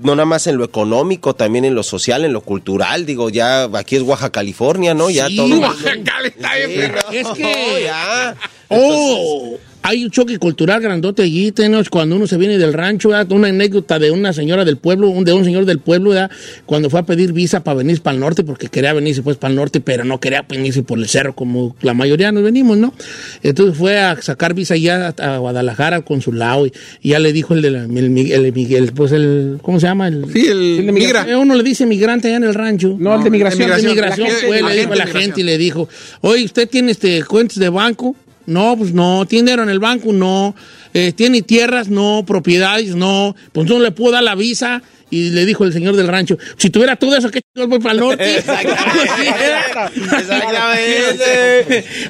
no 0.00 0.14
nada 0.14 0.26
más 0.26 0.46
en 0.46 0.56
lo 0.56 0.64
económico, 0.64 1.34
también 1.34 1.64
en 1.64 1.74
lo 1.74 1.82
social, 1.82 2.24
en 2.24 2.32
lo 2.32 2.40
cultural, 2.42 3.04
digo, 3.04 3.30
ya 3.30 3.64
aquí 3.64 3.96
es 3.96 4.02
Oaxaca, 4.02 4.30
California, 4.30 4.94
¿no? 4.94 5.10
Ya 5.10 5.26
todo. 5.34 5.58
Oaxaca 5.58 6.12
está 6.24 6.54
bien, 6.54 6.70
Sí, 6.70 6.76
perro. 6.78 7.00
no, 7.04 7.10
Es 7.10 7.28
que- 7.36 7.82
ya. 7.84 8.36
Oh, 8.68 9.56
hay 9.88 10.04
un 10.04 10.10
choque 10.10 10.38
cultural 10.38 10.80
grandote 10.82 11.22
allí, 11.22 11.50
tenemos 11.52 11.88
cuando 11.88 12.16
uno 12.16 12.26
se 12.26 12.36
viene 12.36 12.58
del 12.58 12.72
rancho, 12.72 13.08
¿verdad? 13.08 13.32
una 13.32 13.48
anécdota 13.48 13.98
de 13.98 14.10
una 14.10 14.32
señora 14.32 14.64
del 14.64 14.76
pueblo, 14.76 15.08
un- 15.08 15.24
de 15.24 15.32
un 15.32 15.44
señor 15.44 15.64
del 15.64 15.78
pueblo, 15.78 16.10
¿verdad? 16.10 16.30
cuando 16.66 16.90
fue 16.90 17.00
a 17.00 17.02
pedir 17.04 17.32
visa 17.32 17.64
para 17.64 17.78
venirse 17.78 18.02
para 18.02 18.14
el 18.14 18.20
norte, 18.20 18.44
porque 18.44 18.68
quería 18.68 18.92
venirse 18.92 19.22
pues 19.22 19.36
para 19.36 19.50
el 19.50 19.56
norte, 19.56 19.80
pero 19.80 20.04
no 20.04 20.20
quería 20.20 20.42
venirse 20.48 20.82
por 20.82 20.98
el 20.98 21.08
cerro 21.08 21.34
como 21.34 21.74
la 21.80 21.94
mayoría 21.94 22.32
nos 22.32 22.42
venimos, 22.42 22.76
¿no? 22.76 22.92
Entonces 23.42 23.76
fue 23.76 23.98
a 23.98 24.20
sacar 24.20 24.54
visa 24.54 24.74
allá 24.74 25.14
a, 25.18 25.38
Guadalajara 25.38 25.96
al 25.96 26.04
consulado 26.04 26.66
y, 26.66 26.72
y 27.02 27.10
ya 27.10 27.18
le 27.18 27.32
dijo 27.32 27.54
el 27.54 27.62
de 27.62 27.70
la, 27.70 27.82
el, 27.84 28.10
Miguel, 28.10 28.44
el 28.44 28.52
Miguel, 28.52 28.92
pues 28.94 29.12
el, 29.12 29.58
¿cómo 29.62 29.80
se 29.80 29.86
llama? 29.86 30.08
El, 30.08 30.26
Sí, 30.32 30.46
el, 30.46 30.86
de 30.86 30.92
migra. 30.92 31.26
Uno 31.38 31.54
le 31.54 31.62
dice 31.62 31.86
migrante 31.86 32.28
allá 32.28 32.36
en 32.36 32.44
el 32.44 32.54
rancho. 32.54 32.96
No, 32.98 33.16
el 33.16 33.24
de 33.24 33.30
migración. 33.30 33.70
El 33.72 33.82
de 33.82 33.88
migración. 33.88 34.28
La 34.28 34.34
fue, 34.46 34.60
la 34.62 34.68
le 34.68 34.80
dijo 34.80 34.92
a 34.92 34.96
la 34.96 35.06
gente 35.06 35.40
y 35.40 35.44
le 35.44 35.56
dijo, 35.58 35.88
oye, 36.20 36.44
¿usted 36.44 36.68
tiene 36.68 36.92
este 36.92 37.22
cuentas 37.24 37.58
de 37.58 37.68
banco? 37.68 38.14
No, 38.48 38.76
pues 38.76 38.92
no. 38.92 39.26
¿Tiene 39.26 39.50
dinero 39.50 39.62
en 39.62 39.68
el 39.68 39.78
banco? 39.78 40.12
No. 40.12 40.54
Eh, 40.94 41.12
¿Tiene 41.12 41.42
tierras? 41.42 41.88
No. 41.88 42.24
¿Propiedades? 42.26 42.94
No. 42.96 43.36
Pues 43.52 43.68
no 43.68 43.78
le 43.78 43.90
puedo 43.92 44.12
dar 44.12 44.22
la 44.22 44.34
visa. 44.34 44.82
Y 45.10 45.30
le 45.30 45.46
dijo 45.46 45.64
el 45.64 45.72
señor 45.72 45.96
del 45.96 46.06
rancho, 46.06 46.36
si 46.58 46.68
tuviera 46.68 46.94
todo 46.96 47.16
eso, 47.16 47.30
¿qué 47.30 47.40
chingados 47.40 47.70
voy 47.70 47.78
para 47.78 47.94
el 47.94 48.00
norte? 48.00 48.36
Exactamente. 48.38 48.64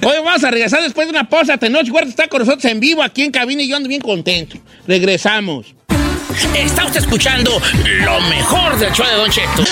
Hoy 0.05 0.17
vamos 0.25 0.43
a 0.43 0.51
regresar 0.51 0.83
después 0.83 1.07
de 1.07 1.11
una 1.11 1.29
pausa. 1.29 1.59
Tenoch 1.59 1.89
Huerta 1.91 2.11
está 2.11 2.27
con 2.29 2.41
nosotros 2.41 2.65
en 2.65 2.81
vivo 2.81 3.03
aquí 3.03 3.23
en 3.23 3.31
cabina 3.31 3.63
y 3.63 3.69
yo 3.69 3.77
ando 3.77 3.89
bien 3.89 4.01
contento. 4.01 4.57
Regresamos. 4.87 5.75
Está 6.57 6.87
usted 6.87 7.01
escuchando 7.01 7.61
lo 8.05 8.21
mejor 8.23 8.79
del 8.79 8.93
show 8.93 9.07
de 9.07 9.15
Don 9.15 9.31
Cheto. 9.31 9.65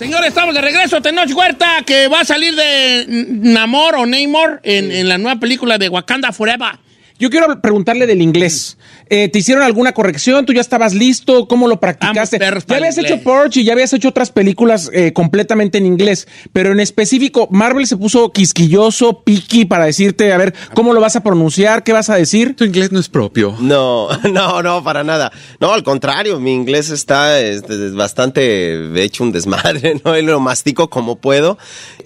Señores, 0.00 0.28
estamos 0.28 0.54
de 0.54 0.62
regreso. 0.62 1.02
Tenoch 1.02 1.30
Huerta, 1.30 1.82
que 1.84 2.08
va 2.08 2.20
a 2.20 2.24
salir 2.24 2.54
de 2.56 3.04
Namor 3.06 3.96
o 3.96 4.06
Namor 4.06 4.58
en, 4.62 4.90
en 4.90 5.10
la 5.10 5.18
nueva 5.18 5.38
película 5.38 5.76
de 5.76 5.90
Wakanda 5.90 6.32
Forever. 6.32 6.78
Yo 7.18 7.28
quiero 7.28 7.60
preguntarle 7.60 8.06
del 8.06 8.22
inglés. 8.22 8.78
Eh, 9.12 9.28
¿Te 9.28 9.40
hicieron 9.40 9.64
alguna 9.64 9.92
corrección? 9.92 10.46
¿Tú 10.46 10.52
ya 10.52 10.60
estabas 10.60 10.94
listo? 10.94 11.48
¿Cómo 11.48 11.66
lo 11.66 11.80
practicaste? 11.80 12.38
Ya 12.38 12.76
habías 12.76 12.96
hecho. 12.96 13.20
Purge 13.20 13.60
y 13.60 13.64
ya 13.64 13.72
habías 13.72 13.92
hecho 13.92 14.08
otras 14.08 14.30
películas 14.30 14.88
eh, 14.92 15.12
completamente 15.12 15.78
en 15.78 15.86
inglés, 15.86 16.28
pero 16.52 16.70
en 16.70 16.78
específico, 16.78 17.48
Marvel 17.50 17.88
se 17.88 17.96
puso 17.96 18.30
quisquilloso, 18.30 19.22
piqui, 19.24 19.64
para 19.64 19.86
decirte, 19.86 20.32
a 20.32 20.38
ver, 20.38 20.54
¿cómo 20.74 20.94
lo 20.94 21.00
vas 21.00 21.16
a 21.16 21.24
pronunciar? 21.24 21.82
¿Qué 21.82 21.92
vas 21.92 22.08
a 22.08 22.14
decir? 22.14 22.54
Tu 22.54 22.64
inglés 22.64 22.92
no 22.92 23.00
es 23.00 23.08
propio. 23.08 23.56
No, 23.58 24.08
no, 24.30 24.62
no, 24.62 24.84
para 24.84 25.02
nada. 25.02 25.32
No, 25.58 25.72
al 25.72 25.82
contrario, 25.82 26.38
mi 26.38 26.54
inglés 26.54 26.90
está 26.90 27.40
este, 27.40 27.86
es 27.86 27.94
bastante 27.94 28.40
de 28.40 29.02
hecho 29.02 29.24
un 29.24 29.32
desmadre, 29.32 30.00
¿no? 30.04 30.16
Y 30.16 30.22
lo 30.22 30.38
mastico 30.38 30.88
como 30.88 31.16
puedo. 31.16 31.58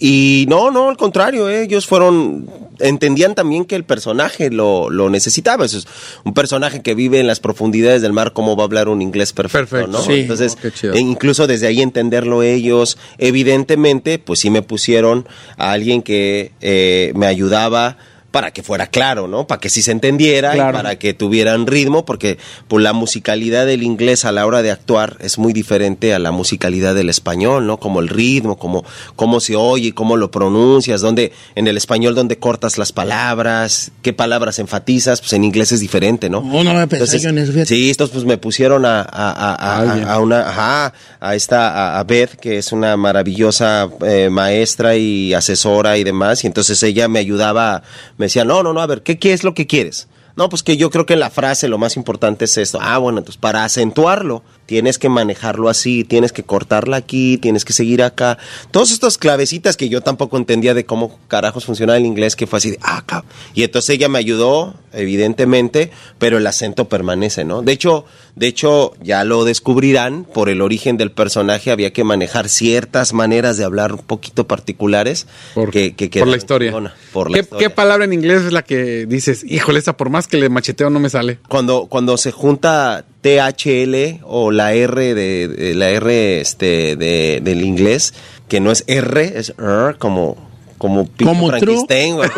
Y 0.06 0.44
no, 0.50 0.70
no, 0.70 0.90
al 0.90 0.98
contrario, 0.98 1.48
eh, 1.48 1.62
ellos 1.62 1.86
fueron, 1.86 2.46
entendían 2.78 3.34
también 3.34 3.64
que 3.64 3.74
el 3.74 3.84
personaje 3.84 4.50
lo, 4.50 4.90
lo 4.90 5.08
necesitaba. 5.08 5.64
Eso 5.64 5.78
es 5.78 5.86
un 6.24 6.34
personaje 6.34 6.82
que 6.82 6.94
vive 6.94 7.20
en 7.20 7.26
las 7.26 7.40
profundidades 7.40 8.02
del 8.02 8.12
mar, 8.12 8.34
¿cómo 8.34 8.54
va 8.54 8.64
a 8.64 8.66
hablar 8.66 8.90
un 8.90 9.00
inglés 9.00 9.32
perfecto, 9.32 9.70
Perfecto. 9.76 9.96
no? 9.96 10.04
Sí. 10.04 10.20
Entonces, 10.20 10.58
Oh, 10.62 10.92
e 10.92 10.98
incluso 11.00 11.46
desde 11.46 11.68
ahí 11.68 11.80
entenderlo 11.80 12.42
ellos, 12.42 12.98
evidentemente, 13.16 14.18
pues 14.18 14.40
sí 14.40 14.50
me 14.50 14.60
pusieron 14.60 15.26
a 15.56 15.72
alguien 15.72 16.02
que 16.02 16.52
eh, 16.60 17.12
me 17.16 17.24
ayudaba 17.26 17.96
para 18.34 18.50
que 18.52 18.64
fuera 18.64 18.88
claro, 18.88 19.28
¿no? 19.28 19.46
Para 19.46 19.60
que 19.60 19.68
sí 19.70 19.80
se 19.80 19.92
entendiera 19.92 20.50
Claro. 20.54 20.70
y 20.70 20.82
para 20.82 20.98
que 20.98 21.14
tuvieran 21.14 21.68
ritmo, 21.68 22.04
porque 22.04 22.36
pues, 22.66 22.82
la 22.82 22.92
musicalidad 22.92 23.64
del 23.64 23.84
inglés 23.84 24.24
a 24.24 24.32
la 24.32 24.44
hora 24.44 24.60
de 24.62 24.72
actuar 24.72 25.16
es 25.20 25.38
muy 25.38 25.52
diferente 25.52 26.12
a 26.14 26.18
la 26.18 26.32
musicalidad 26.32 26.96
del 26.96 27.10
español, 27.10 27.64
¿no? 27.68 27.78
Como 27.78 28.00
el 28.00 28.08
ritmo, 28.08 28.58
como 28.58 28.84
cómo 29.14 29.38
se 29.38 29.54
oye, 29.54 29.94
cómo 29.94 30.16
lo 30.16 30.32
pronuncias, 30.32 31.00
donde 31.00 31.30
en 31.54 31.68
el 31.68 31.76
español 31.76 32.16
donde 32.16 32.36
cortas 32.38 32.76
las 32.76 32.90
palabras, 32.90 33.92
qué 34.02 34.12
palabras 34.12 34.58
enfatizas, 34.58 35.20
pues 35.20 35.32
en 35.34 35.44
inglés 35.44 35.70
es 35.70 35.78
diferente, 35.78 36.28
¿no? 36.28 36.40
No, 36.40 36.64
no 36.64 36.74
me 36.74 36.88
pensé 36.88 37.20
yo 37.20 37.28
en 37.28 37.38
eso. 37.38 37.52
Sí, 37.66 37.88
estos 37.88 38.10
pues 38.10 38.24
me 38.24 38.36
pusieron 38.36 38.84
a, 38.84 39.00
a, 39.02 39.30
a- 39.54 40.12
a- 40.14 40.18
una, 40.18 40.40
ajá, 40.48 40.92
a 41.20 41.34
esta, 41.36 41.68
a, 41.70 42.00
a 42.00 42.04
Beth, 42.04 42.34
que 42.40 42.58
es 42.58 42.72
una 42.72 42.96
maravillosa 42.96 43.88
eh, 44.04 44.28
maestra 44.28 44.96
y 44.96 45.32
asesora 45.34 45.96
y 45.98 46.02
demás, 46.04 46.42
y 46.42 46.48
entonces 46.48 46.82
ella 46.82 47.06
me 47.06 47.20
ayudaba, 47.20 47.82
me 48.18 48.23
decía, 48.26 48.44
no, 48.44 48.62
no, 48.62 48.72
no, 48.72 48.80
a 48.80 48.86
ver, 48.86 49.02
¿qué, 49.02 49.18
qué 49.18 49.32
es 49.32 49.44
lo 49.44 49.54
que 49.54 49.66
quieres? 49.66 50.08
No, 50.36 50.48
pues 50.48 50.62
que 50.62 50.76
yo 50.76 50.90
creo 50.90 51.06
que 51.06 51.14
en 51.14 51.20
la 51.20 51.30
frase 51.30 51.68
lo 51.68 51.78
más 51.78 51.96
importante 51.96 52.46
es 52.46 52.56
esto. 52.58 52.78
Ah, 52.82 52.98
bueno, 52.98 53.18
entonces 53.18 53.40
para 53.40 53.64
acentuarlo 53.64 54.42
tienes 54.66 54.98
que 54.98 55.08
manejarlo 55.08 55.68
así, 55.68 56.04
tienes 56.04 56.32
que 56.32 56.42
cortarla 56.42 56.96
aquí, 56.96 57.38
tienes 57.38 57.64
que 57.64 57.72
seguir 57.72 58.02
acá. 58.02 58.38
Todas 58.70 58.90
estas 58.90 59.18
clavecitas 59.18 59.76
que 59.76 59.88
yo 59.88 60.00
tampoco 60.00 60.36
entendía 60.36 60.74
de 60.74 60.84
cómo 60.86 61.18
carajos 61.28 61.64
funcionaba 61.64 61.96
el 61.98 62.06
inglés, 62.06 62.36
que 62.36 62.46
fue 62.46 62.58
así 62.58 62.70
de 62.70 62.78
ah, 62.82 63.02
cab-". 63.06 63.24
Y 63.54 63.62
entonces 63.62 63.90
ella 63.90 64.08
me 64.08 64.18
ayudó, 64.18 64.74
evidentemente, 64.92 65.90
pero 66.18 66.38
el 66.38 66.46
acento 66.46 66.88
permanece, 66.88 67.44
¿no? 67.44 67.62
De 67.62 67.72
hecho, 67.72 68.04
de 68.36 68.46
hecho, 68.48 68.92
ya 69.02 69.22
lo 69.24 69.44
descubrirán, 69.44 70.24
por 70.24 70.48
el 70.48 70.60
origen 70.60 70.96
del 70.96 71.10
personaje 71.12 71.70
había 71.70 71.92
que 71.92 72.02
manejar 72.04 72.48
ciertas 72.48 73.12
maneras 73.12 73.56
de 73.56 73.64
hablar 73.64 73.92
un 73.92 73.98
poquito 74.00 74.46
particulares 74.46 75.26
Por, 75.54 75.70
que, 75.70 75.94
que 75.94 76.08
por 76.08 76.28
la 76.28 76.36
historia. 76.36 76.72
por 77.12 77.30
la 77.30 77.34
¿Qué, 77.34 77.40
historia. 77.42 77.68
qué 77.68 77.74
palabra 77.74 78.04
en 78.04 78.12
inglés 78.12 78.42
es 78.42 78.52
la 78.52 78.62
que 78.62 79.06
dices, 79.06 79.44
híjole, 79.44 79.78
esa 79.78 79.96
por 79.96 80.10
más 80.10 80.26
que 80.26 80.36
le 80.36 80.48
macheteo 80.48 80.90
no 80.90 80.98
me 81.00 81.10
sale? 81.10 81.38
cuando 81.48 81.86
cuando 81.86 82.16
se 82.16 82.32
junta 82.32 83.04
THL 83.24 84.20
o 84.24 84.50
la 84.50 84.74
R 84.74 85.14
de, 85.14 85.48
de- 85.48 85.74
la 85.74 85.88
R 85.88 86.40
este 86.40 86.94
de, 86.96 87.40
del 87.42 87.64
inglés 87.64 88.12
que 88.48 88.60
no 88.60 88.70
es 88.70 88.84
R 88.86 89.32
es 89.38 89.54
R 89.58 89.96
como 89.98 90.36
como 90.76 91.08
Como 91.24 91.48
Frankenstein, 91.48 92.16
güey. 92.16 92.28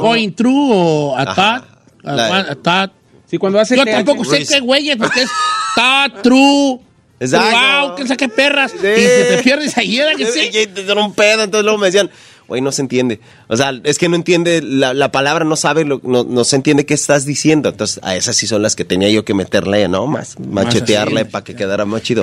Going 0.00 0.32
through 0.32 0.70
o 0.72 1.16
atat. 1.16 1.64
Atat. 2.04 2.92
Sí, 3.26 3.38
cuando 3.38 3.58
hace 3.58 3.74
Yo 3.76 3.84
TH, 3.84 3.90
tampoco 3.90 4.24
sé 4.26 4.44
qué 4.44 4.60
güey, 4.60 4.94
porque 4.96 5.22
es 5.22 5.30
ta, 5.74 6.12
true. 6.22 6.78
Exacto. 7.18 7.56
Wow, 7.88 7.94
que 7.96 8.06
saque 8.06 8.28
perras. 8.28 8.72
Sí. 8.72 8.76
Y 8.86 9.00
se 9.00 9.24
te 9.36 9.42
pierdes 9.42 9.76
ahí, 9.78 9.98
¿era 9.98 10.14
que 10.14 10.26
sí? 10.30 10.50
Y 10.52 10.66
te 10.66 10.84
dieron 10.84 11.04
un 11.06 11.14
pedo, 11.14 11.42
entonces 11.44 11.64
luego 11.64 11.78
me 11.78 11.86
decían, 11.86 12.10
güey, 12.48 12.60
no 12.60 12.72
se 12.72 12.82
entiende. 12.82 13.20
O 13.48 13.56
sea, 13.56 13.72
es 13.84 13.98
que 13.98 14.08
no 14.08 14.16
entiende, 14.16 14.62
la, 14.62 14.94
la 14.94 15.10
palabra 15.12 15.44
no 15.44 15.56
sabe, 15.56 15.84
lo- 15.84 16.00
no, 16.04 16.24
no 16.24 16.44
se 16.44 16.56
entiende 16.56 16.86
qué 16.86 16.94
estás 16.94 17.24
diciendo. 17.26 17.68
Entonces, 17.68 18.00
a 18.02 18.16
esas 18.16 18.36
sí 18.36 18.46
son 18.46 18.62
las 18.62 18.76
que 18.76 18.84
tenía 18.84 19.10
yo 19.10 19.24
que 19.24 19.34
meterle, 19.34 19.88
¿no? 19.88 20.06
Más, 20.06 20.38
machetearle 20.38 21.24
para 21.26 21.44
que 21.44 21.54
quedara 21.54 21.84
más 21.84 22.02
chido. 22.02 22.22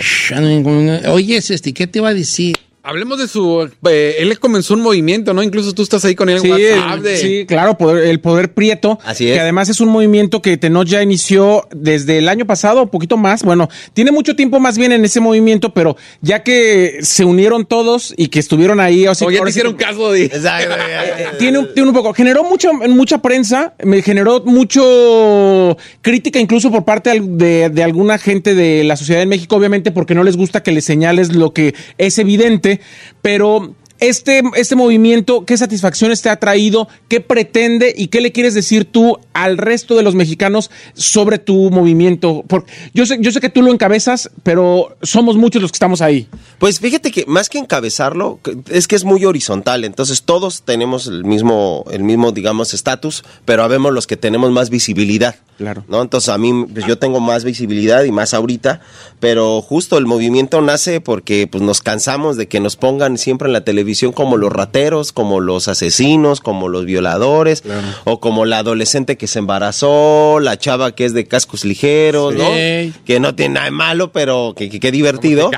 Oye, 1.12 1.38
este, 1.38 1.74
¿qué 1.74 1.88
te 1.88 2.00
iba 2.00 2.10
a 2.10 2.14
decir? 2.14 2.56
Hablemos 2.86 3.18
de 3.18 3.30
su... 3.30 3.70
eh, 3.90 4.16
él 4.20 4.38
comenzó 4.40 4.74
un 4.74 4.82
movimiento, 4.82 5.34
¿no? 5.34 5.42
Incluso 5.42 5.72
tú 5.74 5.84
estás 5.84 6.04
ahí 6.04 6.16
con 6.16 6.28
él 6.28 6.36
en 6.36 6.42
Sí, 6.42 6.50
WhatsApp. 6.50 6.96
el- 6.98 7.02
de- 7.04 7.18
sí, 7.18 7.46
claro, 7.48 7.78
poder- 7.78 8.04
el 8.10 8.20
poder 8.20 8.54
prieto. 8.54 9.00
Así 9.06 9.30
es. 9.30 9.36
Que 9.36 9.40
además 9.40 9.70
es 9.70 9.80
un 9.80 9.88
movimiento 9.88 10.42
que 10.42 10.58
Tenoch 10.58 10.86
ya 10.86 11.02
inició 11.02 11.66
desde 11.74 12.18
el 12.18 12.28
año 12.28 12.46
pasado, 12.46 12.84
un 12.84 12.90
poquito 12.90 13.16
más. 13.16 13.44
Bueno, 13.44 13.70
tiene 13.94 14.12
mucho 14.12 14.36
tiempo 14.36 14.60
más 14.60 14.78
bien 14.78 14.92
en 14.92 15.06
ese 15.06 15.22
movimiento, 15.22 15.74
pero 15.74 15.96
ya 16.20 16.44
que 16.44 16.98
se 17.04 17.24
unieron 17.24 17.66
todos 17.66 18.14
y 18.18 18.28
que 18.28 18.40
estuvieron 18.40 18.82
ahí. 18.82 19.08
O 19.08 19.16
sea, 19.16 19.30
O 19.30 19.32
ya 19.32 19.42
te 19.42 19.50
hicieron 19.50 19.78
que- 19.78 19.86
caso 19.86 20.12
de... 20.12 20.26
Exacto. 20.34 20.76
tiene, 21.40 21.60
un- 21.60 21.74
tiene 21.74 21.88
un 21.88 21.96
poco, 21.96 22.14
generó 22.14 22.44
mucho, 22.44 22.74
mucha 22.74 23.22
prensa, 23.22 23.76
me 23.82 24.02
generó 24.02 24.42
mucho 24.46 25.78
crítica 26.02 26.40
incluso 26.40 26.72
por 26.72 26.84
parte 26.86 27.18
de, 27.22 27.70
de 27.70 27.84
alguna 27.84 28.18
gente 28.18 28.56
de 28.56 28.84
la 28.84 28.96
sociedad 28.98 29.22
en 29.22 29.30
México, 29.30 29.56
obviamente 29.56 29.92
porque 29.92 30.16
no 30.16 30.24
les 30.24 30.36
gusta 30.38 30.64
que 30.64 30.72
les 30.72 30.84
señales 30.86 31.34
lo 31.34 31.54
que 31.54 31.74
es 31.98 32.18
evidente, 32.20 32.73
pero 33.22 33.76
este, 34.04 34.41
este 34.56 34.76
movimiento, 34.76 35.45
¿qué 35.45 35.58
satisfacciones 35.58 36.22
te 36.22 36.30
ha 36.30 36.36
traído? 36.36 36.89
¿Qué 37.08 37.22
pretende 37.22 37.93
y 37.95 38.08
qué 38.08 38.20
le 38.20 38.34
quieres 38.34 38.54
decir 38.54 38.84
tú 38.84 39.18
al 39.32 39.58
resto 39.58 39.95
de 39.95 40.04
los 40.04 40.14
mexicanos 40.14 40.72
sobre 40.93 41.38
tu 41.38 41.72
movimiento? 41.72 42.43
Porque 42.45 42.74
yo 42.93 43.06
sé, 43.06 43.18
yo 43.22 43.32
sé 43.32 43.39
que 43.39 43.47
tú 43.47 43.62
lo 43.62 43.72
encabezas, 43.72 44.30
pero 44.43 44.97
somos 45.01 45.38
muchos 45.38 45.62
los 45.62 45.72
que 45.72 45.78
estamos 45.78 46.01
ahí. 46.01 46.28
Pues 46.60 46.82
fíjate 46.82 47.12
que 47.12 47.26
más 47.28 47.47
que 47.47 47.60
encabezarlo, 47.60 48.41
es 48.70 48.89
que 48.89 48.97
es 48.97 49.06
muy 49.06 49.24
horizontal. 49.24 49.86
Entonces 49.86 50.24
todos 50.24 50.64
tenemos 50.64 51.08
el 51.08 51.24
mismo, 51.24 51.86
el 51.89 52.04
mismo, 52.04 52.34
digamos, 52.34 52.74
estatus, 52.74 53.24
pero 53.45 53.64
habemos 53.64 53.93
los 53.93 54.06
que 54.06 54.18
tenemos 54.18 54.51
más 54.51 54.70
visibilidad. 54.70 55.36
Claro. 55.58 55.86
¿no? 55.88 56.01
Entonces 56.01 56.30
a 56.30 56.38
mí, 56.38 56.66
pues, 56.74 56.86
yo 56.88 56.97
tengo 56.97 57.22
más 57.22 57.45
visibilidad 57.45 58.04
y 58.04 58.12
más 58.12 58.34
ahorita, 58.34 58.82
pero 59.22 59.62
justo 59.62 59.97
el 59.97 60.08
movimiento 60.08 60.60
nace 60.62 60.99
porque 60.99 61.47
pues 61.47 61.64
nos 61.64 61.82
cansamos 61.82 62.38
de 62.38 62.47
que 62.47 62.60
nos 62.60 62.76
pongan 62.76 63.18
siempre 63.18 63.47
en 63.47 63.54
la 63.54 63.64
televisión 63.64 63.93
como 64.14 64.38
los 64.38 64.52
rateros, 64.52 65.12
como 65.12 65.39
los 65.39 65.68
asesinos, 65.68 66.39
como 66.39 66.70
los 66.70 66.86
violadores, 66.86 67.64
o 68.04 68.20
como 68.20 68.46
la 68.46 68.60
adolescente 68.60 69.18
que 69.18 69.28
se 69.28 69.39
embarazó, 69.39 70.39
la 70.39 70.58
chava 70.58 70.94
que 70.94 71.06
es 71.06 71.14
de 71.14 71.28
cascos 71.28 71.66
ligeros, 71.66 72.36
¿no? 72.36 72.46
Sí. 72.54 72.94
Que 73.06 73.20
no 73.20 73.36
tiene 73.36 73.56
nada 73.56 73.66
de 73.66 73.72
malo, 73.72 74.12
pero 74.12 74.54
que, 74.56 74.70
que, 74.70 74.80
que 74.80 74.91
divertido. 74.91 75.52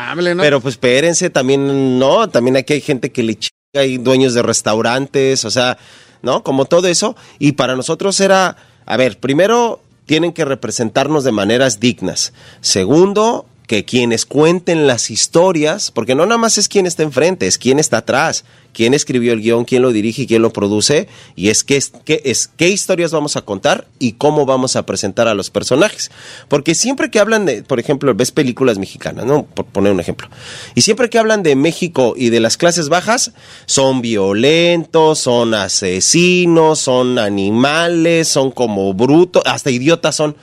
Pero 0.43 0.61
pues 0.61 0.75
espérense, 0.75 1.29
también, 1.29 1.99
no, 1.99 2.29
también 2.29 2.57
aquí 2.57 2.73
hay 2.73 2.81
gente 2.81 3.11
que 3.11 3.23
le 3.23 3.35
chinga, 3.35 3.51
hay 3.75 3.97
dueños 3.97 4.33
de 4.33 4.41
restaurantes, 4.41 5.45
o 5.45 5.51
sea, 5.51 5.77
¿no? 6.21 6.43
Como 6.43 6.65
todo 6.65 6.87
eso. 6.87 7.15
Y 7.39 7.53
para 7.53 7.75
nosotros 7.75 8.19
era, 8.19 8.57
a 8.85 8.97
ver, 8.97 9.19
primero 9.19 9.81
tienen 10.05 10.33
que 10.33 10.45
representarnos 10.45 11.23
de 11.23 11.31
maneras 11.31 11.79
dignas. 11.79 12.33
Segundo, 12.61 13.45
que 13.67 13.85
quienes 13.85 14.25
cuenten 14.25 14.87
las 14.87 15.09
historias, 15.09 15.91
porque 15.91 16.15
no 16.15 16.25
nada 16.25 16.37
más 16.37 16.57
es 16.57 16.67
quien 16.67 16.85
está 16.85 17.03
enfrente, 17.03 17.47
es 17.47 17.57
quien 17.57 17.79
está 17.79 17.97
atrás, 17.97 18.45
quién 18.73 18.93
escribió 18.93 19.33
el 19.33 19.41
guion, 19.41 19.65
quién 19.65 19.81
lo 19.81 19.91
dirige 19.91 20.27
quién 20.27 20.41
lo 20.41 20.51
produce, 20.51 21.07
y 21.35 21.49
es 21.49 21.63
qué, 21.63 21.81
qué, 22.03 22.21
es 22.25 22.49
qué 22.55 22.69
historias 22.69 23.11
vamos 23.11 23.35
a 23.37 23.41
contar 23.41 23.87
y 23.99 24.13
cómo 24.13 24.45
vamos 24.45 24.75
a 24.75 24.85
presentar 24.85 25.27
a 25.27 25.33
los 25.33 25.49
personajes. 25.49 26.11
Porque 26.47 26.75
siempre 26.75 27.09
que 27.09 27.19
hablan 27.19 27.45
de, 27.45 27.63
por 27.63 27.79
ejemplo, 27.79 28.13
ves 28.13 28.31
películas 28.31 28.77
mexicanas, 28.77 29.25
¿no? 29.25 29.45
Por 29.45 29.65
poner 29.65 29.93
un 29.93 29.99
ejemplo. 29.99 30.27
Y 30.75 30.81
siempre 30.81 31.09
que 31.09 31.17
hablan 31.17 31.41
de 31.41 31.55
México 31.55 32.13
y 32.15 32.29
de 32.29 32.39
las 32.39 32.57
clases 32.57 32.89
bajas, 32.89 33.31
son 33.65 34.01
violentos, 34.01 35.19
son 35.19 35.53
asesinos, 35.53 36.79
son 36.79 37.17
animales, 37.17 38.27
son 38.27 38.51
como 38.51 38.93
brutos, 38.93 39.41
hasta 39.45 39.71
idiotas 39.71 40.15
son. 40.15 40.35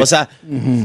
O 0.00 0.06
sea, 0.06 0.28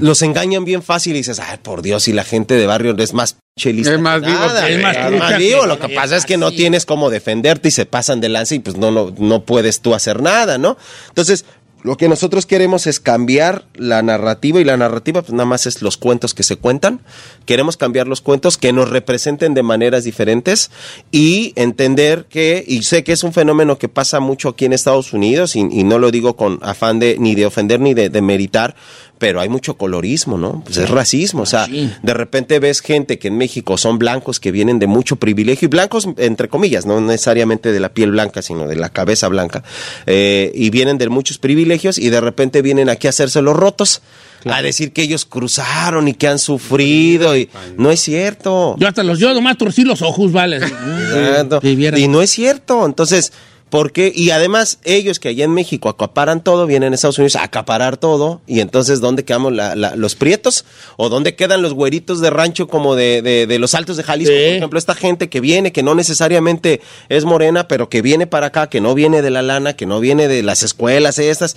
los 0.02 0.22
engañan 0.22 0.66
bien 0.66 0.84
fácil 0.84 1.14
y 1.14 1.18
dices, 1.20 1.40
ay, 1.40 1.58
por 1.62 1.82
Dios, 1.82 2.08
y 2.08 2.14
la 2.14 2.24
gente 2.24 2.56
de 2.56 2.66
barrio 2.66 2.96
es 2.98 3.14
más 3.14 3.38
pinche 3.56 3.74
lista 3.74 3.92
Es 3.92 3.98
que 3.98 4.02
más 4.02 4.22
vivo 4.22 4.32
nada, 4.34 4.66
que- 4.68 4.76
es 4.76 4.82
más 5.20 5.32
es 5.32 5.38
vivo. 5.38 5.66
Lo 5.66 5.80
que 5.80 5.90
pasa 5.90 6.16
es 6.18 6.26
que 6.26 6.38
no 6.38 6.52
tienes 6.52 6.86
cómo 6.86 7.10
defenderte 7.10 7.70
y 7.70 7.72
se 7.72 7.86
pasan 7.86 8.22
de 8.22 8.30
lanza 8.30 8.56
y 8.56 8.60
pues 8.60 8.76
no, 8.78 8.92
no, 8.92 9.14
no 9.18 9.46
puedes 9.46 9.82
tú 9.82 9.94
hacer 9.96 10.22
nada, 10.22 10.58
¿no? 10.58 10.78
Entonces, 11.10 11.46
lo 11.84 11.98
que 11.98 12.08
nosotros 12.08 12.46
queremos 12.46 12.86
es 12.88 13.00
cambiar 13.00 13.66
la 13.76 14.02
narrativa 14.02 14.60
y 14.60 14.64
la 14.64 14.78
narrativa 14.78 15.22
pues 15.22 15.34
nada 15.34 15.46
más 15.46 15.66
es 15.66 15.82
los 15.82 15.98
cuentos 15.98 16.34
que 16.34 16.44
se 16.44 16.58
cuentan. 16.58 17.02
Queremos 17.46 17.78
cambiar 17.78 18.08
los 18.08 18.22
cuentos 18.22 18.58
que 18.58 18.72
nos 18.72 18.90
representen 18.90 19.54
de 19.54 19.64
maneras 19.64 20.04
diferentes 20.04 20.70
y 21.12 21.54
entender 21.56 22.26
que, 22.26 22.64
y 22.68 22.84
sé 22.84 23.04
que 23.04 23.14
es 23.14 23.24
un 23.24 23.34
fenómeno 23.34 23.78
que 23.78 23.90
pasa 23.90 24.20
mucho 24.20 24.50
aquí 24.50 24.66
en 24.66 24.74
Estados 24.74 25.14
Unidos 25.14 25.56
y, 25.56 25.64
no 25.64 25.98
lo 25.98 26.12
digo 26.12 26.36
con 26.36 26.60
afán 26.62 27.00
de 27.00 27.18
ni 27.20 27.36
de 27.36 27.46
ofender 27.46 27.80
ni 27.80 27.94
de, 27.94 28.10
de 28.10 28.22
meritar, 28.22 28.76
pero 29.22 29.40
hay 29.40 29.50
mucho 29.50 29.78
colorismo, 29.78 30.36
¿no? 30.40 30.64
Pues 30.66 30.78
es 30.78 30.90
racismo, 30.90 31.44
o 31.44 31.46
sea, 31.46 31.68
Machín. 31.68 31.94
de 32.02 32.14
repente 32.16 32.58
ves 32.58 32.82
gente 32.82 33.20
que 33.20 33.28
en 33.28 33.38
México 33.38 33.78
son 33.78 34.00
blancos 34.00 34.40
que 34.40 34.52
vienen 34.52 34.80
de 34.80 34.88
mucho 34.88 35.18
privilegio, 35.18 35.68
y 35.68 35.70
blancos 35.70 36.08
entre 36.18 36.50
comillas, 36.50 36.88
no 36.88 37.00
necesariamente 37.00 37.72
de 37.72 37.80
la 37.80 37.90
piel 37.90 38.10
blanca, 38.10 38.42
sino 38.42 38.68
de 38.68 38.76
la 38.78 38.90
cabeza 38.90 39.28
blanca, 39.28 39.62
eh, 40.08 40.52
y 40.56 40.72
vienen 40.72 40.98
de 40.98 41.08
muchos 41.10 41.38
privilegios 41.38 42.00
y 42.00 42.10
de 42.10 42.20
repente 42.20 42.64
vienen 42.64 42.90
aquí 42.90 43.06
a 43.06 43.12
hacerse 43.12 43.44
los 43.44 43.56
rotos. 43.56 44.02
A 44.46 44.64
decir 44.64 44.92
que 44.92 45.04
ellos 45.04 45.26
cruzaron 45.26 46.08
y 46.08 46.16
que 46.16 46.28
han 46.28 46.40
sufrido 46.40 47.38
y 47.38 47.48
no 47.78 47.92
es 47.92 48.00
cierto. 48.00 48.76
Yo 48.80 48.88
hasta 48.88 49.04
los, 49.04 49.20
yo 49.20 49.32
nomás 49.36 49.56
torcí 49.56 49.84
los 49.84 50.02
ojos, 50.02 50.32
vale. 50.32 50.58
Exacto. 50.58 51.60
Y 51.64 52.08
no 52.08 52.24
es 52.24 52.32
cierto. 52.32 52.88
Entonces, 52.88 53.34
¿por 53.72 53.92
qué? 53.92 54.12
Y 54.16 54.30
además, 54.30 54.78
ellos 54.84 55.20
que 55.20 55.30
allá 55.30 55.46
en 55.46 55.54
México 55.56 55.90
acaparan 55.90 56.44
todo, 56.44 56.68
vienen 56.68 56.92
a 56.92 56.96
Estados 56.96 57.18
Unidos 57.18 57.36
a 57.38 57.44
acaparar 57.44 57.98
todo. 57.98 58.42
Y 58.46 58.60
entonces, 58.60 59.02
¿dónde 59.02 59.26
quedamos 59.26 59.54
la- 59.54 59.76
la- 59.76 59.96
los 59.96 60.14
prietos? 60.14 60.66
¿O 60.98 61.10
dónde 61.10 61.36
quedan 61.36 61.64
los 61.64 61.74
güeritos 61.74 62.22
de 62.22 62.30
rancho 62.30 62.68
como 62.68 62.96
de, 62.96 63.24
de- 63.24 63.48
de 63.48 63.58
los 63.60 63.74
altos 63.74 63.98
de 63.98 64.04
Jalisco? 64.04 64.32
Sí. 64.36 64.40
Por 64.46 64.56
ejemplo, 64.58 64.78
esta 64.78 64.94
gente 64.94 65.30
que 65.30 65.40
viene, 65.40 65.72
que 65.72 65.82
no 65.82 65.96
necesariamente 65.96 66.82
es 67.10 67.26
morena, 67.26 67.68
pero 67.68 67.90
que 67.90 68.04
viene 68.04 68.28
para 68.28 68.48
acá, 68.48 68.70
que 68.70 68.82
no 68.82 68.94
viene 68.94 69.24
de 69.24 69.32
la 69.32 69.42
lana, 69.42 69.74
que 69.74 69.88
no 69.88 70.00
viene 70.00 70.28
de 70.28 70.44
las 70.44 70.62
escuelas 70.62 71.18
estas. 71.18 71.56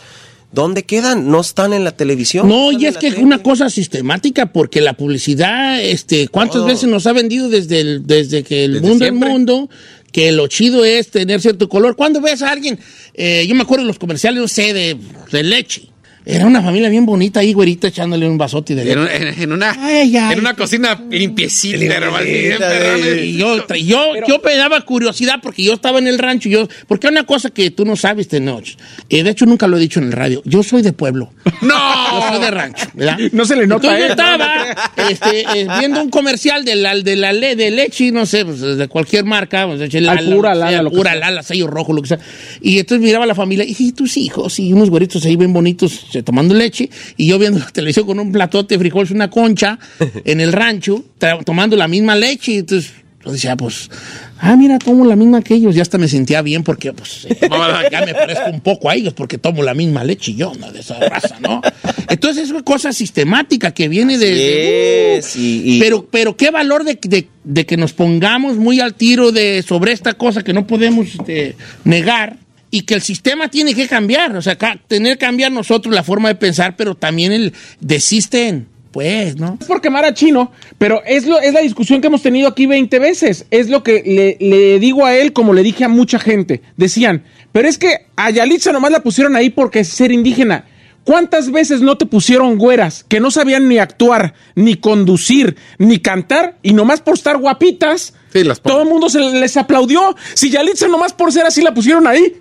¿Dónde 0.52 0.84
quedan? 0.84 1.32
No 1.32 1.40
están 1.40 1.72
en 1.72 1.82
la 1.82 1.90
televisión. 1.96 2.48
No, 2.48 2.70
y 2.70 2.86
es 2.86 2.96
que 2.96 3.08
es 3.08 3.18
una 3.18 3.42
cosa 3.42 3.68
sistemática, 3.68 4.52
porque 4.52 4.80
la 4.80 4.92
publicidad, 4.92 5.82
este, 5.82 6.28
¿cuántas 6.28 6.64
veces 6.64 6.88
nos 6.88 7.08
ha 7.08 7.12
vendido 7.12 7.48
desde, 7.48 7.80
el, 7.80 8.06
desde 8.06 8.44
que 8.44 8.64
el 8.64 8.74
Desde 8.74 8.86
mundo 8.88 9.04
siempre. 9.04 9.28
es 9.28 9.32
mundo? 9.34 9.68
Que 10.14 10.30
lo 10.30 10.46
chido 10.46 10.84
es 10.84 11.10
tener 11.10 11.40
cierto 11.40 11.68
color. 11.68 11.96
Cuando 11.96 12.20
ves 12.20 12.40
a 12.40 12.52
alguien, 12.52 12.78
eh, 13.14 13.44
yo 13.48 13.54
me 13.56 13.62
acuerdo 13.62 13.82
de 13.82 13.88
los 13.88 13.98
comerciales, 13.98 14.40
no 14.40 14.46
sé, 14.46 14.72
de, 14.72 14.96
de 15.32 15.42
leche. 15.42 15.88
Era 16.26 16.46
una 16.46 16.62
familia 16.62 16.88
bien 16.88 17.04
bonita 17.04 17.40
ahí, 17.40 17.52
güerita, 17.52 17.88
echándole 17.88 18.26
un 18.26 18.38
vasote 18.38 18.74
de 18.74 18.84
leche. 18.84 18.92
En, 18.94 18.98
un- 19.00 19.08
en- 19.08 19.42
en 19.42 19.52
una, 19.52 19.72
Ay, 19.78 20.16
ay. 20.16 20.32
en 20.32 20.40
una 20.40 20.54
cocina 20.54 20.98
limpiecita, 21.10 21.76
hermano, 21.84 22.24
bien 22.24 22.56
perrona. 22.58 23.08
Y 23.20 23.36
yo, 23.36 23.66
yo, 23.76 24.12
yo 24.26 24.40
me 24.44 24.56
daba 24.56 24.80
curiosidad 24.82 25.34
porque 25.42 25.62
yo 25.62 25.74
estaba 25.74 25.98
en 25.98 26.06
el 26.08 26.18
rancho. 26.18 26.48
Yo, 26.48 26.66
porque 26.88 27.08
una 27.08 27.24
cosa 27.24 27.50
que 27.50 27.70
tú 27.70 27.84
no 27.84 27.94
sabes, 27.96 28.28
Tenoch. 28.28 28.64
eh, 29.10 29.22
de 29.22 29.30
hecho, 29.30 29.44
nunca 29.44 29.66
lo 29.66 29.76
he 29.76 29.80
dicho 29.80 30.00
en 30.00 30.06
el 30.06 30.12
radio. 30.12 30.40
Yo 30.46 30.62
soy 30.62 30.80
de 30.82 30.92
pueblo. 30.94 31.30
¡No! 31.60 31.74
Yo 32.20 32.28
soy 32.30 32.40
de 32.40 32.50
rancho, 32.50 32.86
¿verdad? 32.94 33.18
No 33.32 33.44
se 33.44 33.56
le 33.56 33.66
nota, 33.66 33.86
Entonces 33.98 34.00
yo 34.00 34.06
¿eh? 34.06 34.10
estaba 34.10 35.10
este, 35.10 35.40
eh, 35.60 35.66
viendo 35.78 36.00
un 36.02 36.08
comercial 36.10 36.64
de 36.64 36.74
la, 36.76 36.94
de 36.96 37.16
la 37.16 37.32
le- 37.32 37.56
de 37.56 37.70
leche, 37.70 38.10
no 38.12 38.24
sé, 38.26 38.44
pues, 38.44 38.60
de 38.60 38.88
cualquier 38.88 39.24
marca. 39.24 39.66
Pues, 39.66 39.78
de 39.92 40.08
Al 40.08 40.24
pura 40.24 40.54
Lala, 40.54 40.70
sea, 40.70 40.82
lo 40.82 40.90
que 40.90 40.96
pura 40.96 41.10
sea. 41.12 41.20
Lala, 41.20 41.42
sello 41.42 41.66
rojo, 41.66 41.92
lo 41.92 42.00
que 42.00 42.08
sea. 42.08 42.18
Y 42.62 42.78
entonces 42.78 43.04
miraba 43.04 43.24
a 43.24 43.26
la 43.26 43.34
familia 43.34 43.64
y 43.68 43.92
tus 43.92 44.16
hijos 44.16 44.58
y 44.58 44.72
unos 44.72 44.88
güeritos 44.88 45.24
ahí 45.26 45.36
bien 45.36 45.52
bonitos 45.52 46.06
tomando 46.22 46.54
leche. 46.54 46.88
Y 47.16 47.26
yo 47.26 47.38
viendo 47.38 47.58
la 47.58 47.66
televisión 47.70 48.06
con 48.06 48.18
un 48.20 48.30
platote 48.32 48.74
de 48.74 48.78
frijoles, 48.78 49.10
una 49.10 49.30
concha 49.30 49.78
en 50.24 50.40
el 50.40 50.52
rancho, 50.52 51.04
tomando 51.44 51.76
la 51.76 51.88
misma 51.88 52.14
leche. 52.16 52.52
Y 52.52 52.56
entonces 52.58 52.92
yo 53.24 53.32
decía, 53.32 53.56
pues, 53.56 53.90
ah, 54.38 54.54
mira, 54.54 54.78
tomo 54.78 55.06
la 55.06 55.16
misma 55.16 55.40
que 55.40 55.54
ellos. 55.54 55.74
Ya 55.74 55.80
hasta 55.80 55.96
me 55.96 56.08
sentía 56.08 56.42
bien 56.42 56.62
porque, 56.62 56.92
pues, 56.92 57.24
eh, 57.28 57.38
ya 57.90 58.04
me 58.04 58.12
parezco 58.14 58.50
un 58.50 58.60
poco 58.60 58.90
a 58.90 58.94
ellos 58.94 59.14
porque 59.14 59.38
tomo 59.38 59.62
la 59.62 59.72
misma 59.72 60.04
leche 60.04 60.34
yo, 60.34 60.52
no 60.60 60.70
de 60.70 60.80
esa 60.80 60.98
raza, 61.00 61.36
¿no? 61.40 61.62
Entonces 62.10 62.44
es 62.44 62.50
una 62.50 62.62
cosa 62.62 62.92
sistemática 62.92 63.72
que 63.72 63.88
viene 63.88 64.18
de... 64.18 64.26
de- 64.26 65.24
y- 65.36 65.76
y- 65.76 65.80
pero, 65.80 66.06
pero 66.10 66.36
qué 66.36 66.50
valor 66.50 66.84
de, 66.84 66.98
de- 67.02 67.28
de 67.44 67.64
que 67.66 67.78
nos 67.78 67.94
pongamos 67.94 68.56
muy 68.58 68.80
al 68.80 68.92
tiro 68.94 69.32
de 69.32 69.62
sobre 69.66 69.92
esta 69.92 70.12
cosa 70.14 70.42
que 70.42 70.52
no 70.52 70.66
podemos 70.66 71.06
este, 71.14 71.56
negar 71.84 72.36
y 72.74 72.82
que 72.82 72.94
el 72.94 73.02
sistema 73.02 73.46
tiene 73.46 73.72
que 73.72 73.86
cambiar, 73.86 74.36
o 74.36 74.42
sea, 74.42 74.58
tener 74.88 75.16
que 75.16 75.24
cambiar 75.26 75.52
nosotros 75.52 75.94
la 75.94 76.02
forma 76.02 76.26
de 76.26 76.34
pensar, 76.34 76.74
pero 76.76 76.96
también 76.96 77.30
el 77.30 77.52
desisten, 77.78 78.66
pues, 78.90 79.36
¿no? 79.36 79.58
es 79.60 79.66
por 79.68 79.80
quemar 79.80 80.04
a 80.04 80.12
Chino, 80.12 80.50
pero 80.76 81.00
es, 81.06 81.24
lo, 81.24 81.38
es 81.38 81.54
la 81.54 81.60
discusión 81.60 82.00
que 82.00 82.08
hemos 82.08 82.22
tenido 82.22 82.48
aquí 82.48 82.66
20 82.66 82.98
veces. 82.98 83.46
Es 83.52 83.68
lo 83.68 83.84
que 83.84 84.02
le, 84.04 84.44
le 84.44 84.80
digo 84.80 85.06
a 85.06 85.14
él 85.14 85.32
como 85.32 85.52
le 85.52 85.62
dije 85.62 85.84
a 85.84 85.88
mucha 85.88 86.18
gente. 86.18 86.62
Decían, 86.76 87.22
pero 87.52 87.68
es 87.68 87.78
que 87.78 88.06
a 88.16 88.30
Yalitza 88.30 88.72
nomás 88.72 88.90
la 88.90 89.04
pusieron 89.04 89.36
ahí 89.36 89.50
porque 89.50 89.78
es 89.78 89.88
ser 89.90 90.10
indígena. 90.10 90.64
¿Cuántas 91.04 91.52
veces 91.52 91.82
no 91.82 91.98
te 91.98 92.06
pusieron 92.06 92.56
güeras 92.56 93.04
que 93.04 93.20
no 93.20 93.30
sabían 93.30 93.68
ni 93.68 93.78
actuar, 93.78 94.34
ni 94.54 94.76
conducir, 94.76 95.54
ni 95.78 95.98
cantar 95.98 96.56
y 96.62 96.72
nomás 96.72 97.02
por 97.02 97.14
estar 97.14 97.36
guapitas? 97.36 98.14
Sí, 98.32 98.42
las 98.42 98.60
todo 98.60 98.82
el 98.82 98.88
mundo 98.88 99.10
se 99.10 99.20
les 99.20 99.56
aplaudió. 99.58 100.16
Si 100.32 100.50
Yalitza 100.50 100.88
nomás 100.88 101.12
por 101.12 101.30
ser 101.30 101.46
así 101.46 101.62
la 101.62 101.74
pusieron 101.74 102.06
ahí. 102.06 102.40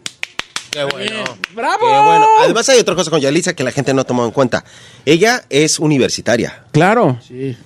Qué 0.73 0.83
bueno. 0.85 1.23
¡Bravo! 1.53 1.79
Qué 1.79 1.85
bueno. 2.07 2.27
Además 2.41 2.67
hay 2.69 2.79
otra 2.79 2.95
cosa 2.95 3.11
con 3.11 3.21
Yalitza 3.21 3.53
que 3.53 3.63
la 3.63 3.71
gente 3.71 3.93
no 3.93 4.01
ha 4.01 4.05
tomado 4.05 4.27
en 4.27 4.33
cuenta. 4.33 4.65
Ella 5.05 5.43
es 5.49 5.77
universitaria. 5.79 6.65
Claro. 6.71 7.19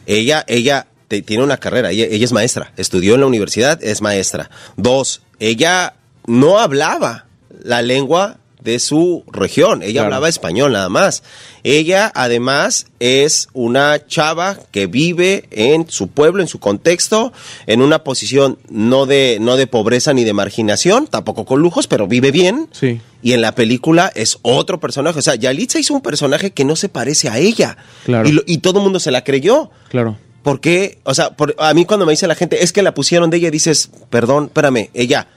Ella, 0.06 0.44
ella 0.48 0.88
te- 1.08 1.22
tiene 1.22 1.44
una 1.44 1.58
carrera, 1.58 1.92
ella, 1.92 2.06
ella 2.10 2.26
es 2.26 2.34
maestra, 2.34 2.74
estudió 2.76 3.16
en 3.16 3.22
la 3.22 3.28
universidad, 3.28 3.82
es 3.84 4.02
maestra. 4.02 4.50
Dos, 4.76 5.22
ella 5.40 5.94
no 6.26 6.60
hablaba 6.60 7.26
la 7.64 7.82
lengua 7.82 8.38
de 8.68 8.80
su 8.80 9.24
región, 9.32 9.82
ella 9.82 9.94
Claro. 9.94 10.06
hablaba 10.08 10.30
español 10.30 10.74
nada 10.74 10.90
más. 10.90 11.24
Ella 11.64 12.12
además 12.14 12.88
es 13.00 13.48
una 13.54 14.06
chava 14.06 14.60
que 14.72 14.86
vive 14.88 15.46
en 15.52 15.90
su 15.90 16.08
pueblo, 16.10 16.42
en 16.42 16.48
su 16.48 16.60
contexto, 16.60 17.32
en 17.66 17.82
una 17.82 18.04
posición 18.04 18.60
no 18.70 19.06
de, 19.06 19.38
no 19.42 19.56
de 19.56 19.68
pobreza 19.68 20.14
ni 20.14 20.24
de 20.24 20.34
marginación, 20.34 21.08
tampoco 21.08 21.46
con 21.46 21.62
lujos, 21.62 21.88
pero 21.88 22.08
vive 22.08 22.32
bien. 22.32 22.68
Sí. 22.72 23.00
Y 23.24 23.34
en 23.34 23.42
la 23.42 23.56
película 23.56 24.12
es 24.16 24.38
otro 24.42 24.80
personaje. 24.80 25.20
O 25.20 25.22
sea, 25.22 25.36
Yalitza 25.36 25.80
hizo 25.80 25.94
un 25.94 26.02
personaje 26.02 26.52
que 26.52 26.66
no 26.66 26.76
se 26.76 26.90
parece 26.90 27.30
a 27.30 27.38
ella. 27.40 27.78
Claro. 28.06 28.28
Y, 28.28 28.34
lo- 28.34 28.44
y 28.46 28.58
todo 28.60 28.80
el 28.80 28.84
mundo 28.84 29.00
se 29.00 29.12
la 29.12 29.24
creyó. 29.24 29.72
Claro. 29.90 30.18
¿Por 30.44 30.60
qué? 30.62 31.00
O 31.04 31.14
sea, 31.14 31.32
por- 31.36 31.56
a 31.58 31.74
mí 31.74 31.86
cuando 31.86 32.06
me 32.06 32.12
dice 32.14 32.28
la 32.28 32.36
gente, 32.36 32.64
es 32.64 32.72
que 32.72 32.82
la 32.82 32.94
pusieron 32.94 33.30
de 33.30 33.38
ella, 33.38 33.52
dices, 33.52 33.90
perdón, 34.10 34.46
espérame, 34.46 34.90
ella 34.94 35.28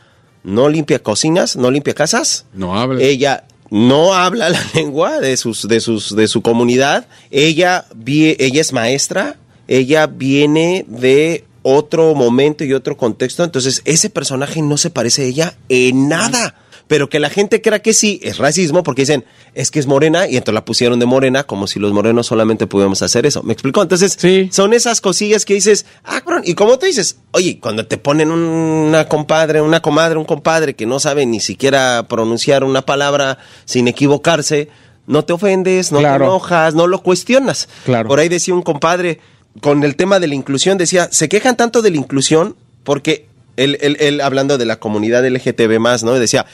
no 0.42 0.68
limpia 0.68 1.02
cocinas, 1.02 1.56
no 1.56 1.70
limpia 1.70 1.94
casas. 1.94 2.44
No 2.54 2.78
habla. 2.78 3.02
Ella 3.02 3.44
no 3.70 4.14
habla 4.14 4.48
la 4.50 4.60
lengua 4.74 5.20
de 5.20 5.36
sus, 5.36 5.66
de 5.68 5.80
sus, 5.80 6.14
de 6.16 6.28
su 6.28 6.42
comunidad. 6.42 7.06
Ella, 7.30 7.84
vie- 7.94 8.36
ella 8.38 8.60
es 8.60 8.72
maestra. 8.72 9.36
Ella 9.68 10.06
viene 10.08 10.84
de 10.88 11.44
otro 11.62 12.14
momento 12.14 12.64
y 12.64 12.72
otro 12.72 12.96
contexto. 12.96 13.44
Entonces, 13.44 13.82
ese 13.84 14.10
personaje 14.10 14.62
no 14.62 14.76
se 14.76 14.90
parece 14.90 15.22
a 15.22 15.24
ella 15.26 15.54
en 15.68 16.08
nada. 16.08 16.54
Pero 16.90 17.08
que 17.08 17.20
la 17.20 17.30
gente 17.30 17.62
crea 17.62 17.78
que 17.78 17.94
sí, 17.94 18.18
es 18.24 18.38
racismo 18.38 18.82
porque 18.82 19.02
dicen, 19.02 19.24
es 19.54 19.70
que 19.70 19.78
es 19.78 19.86
morena 19.86 20.26
y 20.26 20.36
entonces 20.36 20.54
la 20.54 20.64
pusieron 20.64 20.98
de 20.98 21.06
morena 21.06 21.44
como 21.44 21.68
si 21.68 21.78
los 21.78 21.92
morenos 21.92 22.26
solamente 22.26 22.66
pudiéramos 22.66 23.00
hacer 23.02 23.26
eso. 23.26 23.44
¿Me 23.44 23.52
explicó? 23.52 23.80
Entonces, 23.80 24.16
Sí. 24.18 24.48
son 24.52 24.72
esas 24.72 25.00
cosillas 25.00 25.44
que 25.44 25.54
dices, 25.54 25.86
ah, 26.02 26.20
cabrón, 26.20 26.42
y 26.44 26.54
como 26.54 26.80
tú 26.80 26.86
dices, 26.86 27.18
oye, 27.30 27.60
cuando 27.60 27.86
te 27.86 27.96
ponen 27.96 28.32
una 28.32 29.06
compadre, 29.06 29.60
una 29.60 29.80
comadre, 29.80 30.18
un 30.18 30.24
compadre 30.24 30.74
que 30.74 30.84
no 30.84 30.98
sabe 30.98 31.26
ni 31.26 31.38
siquiera 31.38 32.06
pronunciar 32.08 32.64
una 32.64 32.82
palabra 32.82 33.38
sin 33.66 33.86
equivocarse, 33.86 34.68
no 35.06 35.24
te 35.24 35.32
ofendes, 35.32 35.92
no 35.92 36.00
Claro. 36.00 36.24
te 36.24 36.28
enojas, 36.28 36.74
no 36.74 36.88
lo 36.88 37.04
cuestionas. 37.04 37.68
Claro. 37.84 38.08
Por 38.08 38.18
ahí 38.18 38.28
decía 38.28 38.52
un 38.52 38.62
compadre, 38.62 39.20
con 39.60 39.84
el 39.84 39.94
tema 39.94 40.18
de 40.18 40.26
la 40.26 40.34
inclusión, 40.34 40.76
decía, 40.76 41.08
se 41.12 41.28
quejan 41.28 41.56
tanto 41.56 41.82
de 41.82 41.90
la 41.92 41.98
inclusión 41.98 42.56
porque 42.82 43.26
él, 43.56 43.76
él- 43.82 43.98
él 44.00 44.20
hablando 44.22 44.56
de 44.56 44.64
la 44.64 44.80
comunidad 44.80 45.22
LGTB 45.26 45.78
más, 45.78 46.02
¿no? 46.02 46.14
Decía, 46.14 46.46